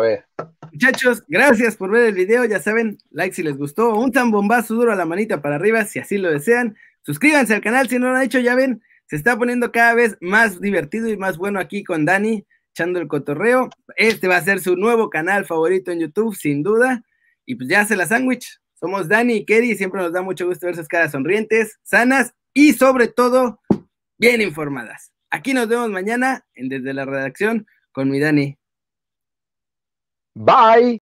muchachos, 0.72 1.22
gracias 1.26 1.76
por 1.76 1.90
ver 1.90 2.06
el 2.06 2.14
video. 2.14 2.44
Ya 2.44 2.60
saben, 2.60 2.98
like 3.10 3.34
si 3.34 3.42
les 3.42 3.56
gustó, 3.56 3.94
un 3.94 4.12
zambombazo 4.12 4.74
duro 4.74 4.92
a 4.92 4.96
la 4.96 5.04
manita 5.04 5.42
para 5.42 5.56
arriba 5.56 5.84
si 5.84 5.98
así 5.98 6.16
lo 6.16 6.30
desean. 6.30 6.76
Suscríbanse 7.02 7.54
al 7.54 7.60
canal 7.60 7.88
si 7.88 7.98
no 7.98 8.10
lo 8.10 8.16
han 8.16 8.22
hecho, 8.22 8.38
ya 8.38 8.54
ven, 8.54 8.82
se 9.06 9.16
está 9.16 9.36
poniendo 9.36 9.72
cada 9.72 9.94
vez 9.94 10.16
más 10.20 10.60
divertido 10.60 11.08
y 11.08 11.16
más 11.16 11.36
bueno 11.36 11.58
aquí 11.58 11.82
con 11.82 12.04
Dani, 12.04 12.46
echando 12.72 13.00
el 13.00 13.08
cotorreo. 13.08 13.68
Este 13.96 14.28
va 14.28 14.36
a 14.36 14.42
ser 14.42 14.60
su 14.60 14.76
nuevo 14.76 15.10
canal 15.10 15.44
favorito 15.44 15.90
en 15.90 16.00
YouTube, 16.00 16.36
sin 16.36 16.62
duda. 16.62 17.04
Y 17.46 17.54
pues 17.56 17.68
ya 17.68 17.80
hace 17.80 17.96
la 17.96 18.06
sándwich. 18.06 18.60
Somos 18.74 19.08
Dani 19.08 19.34
y 19.34 19.44
Kerry 19.44 19.76
siempre 19.76 20.00
nos 20.00 20.12
da 20.12 20.22
mucho 20.22 20.46
gusto 20.46 20.66
ver 20.66 20.76
sus 20.76 20.88
caras 20.88 21.12
sonrientes, 21.12 21.78
sanas 21.82 22.32
y 22.54 22.72
sobre 22.72 23.08
todo 23.08 23.60
bien 24.18 24.40
informadas. 24.40 25.12
Aquí 25.30 25.52
nos 25.54 25.68
vemos 25.68 25.90
mañana 25.90 26.44
en 26.54 26.68
Desde 26.68 26.94
la 26.94 27.04
Redacción 27.04 27.66
con 27.92 28.10
mi 28.10 28.18
Dani. 28.18 28.56
Bye. 30.34 31.00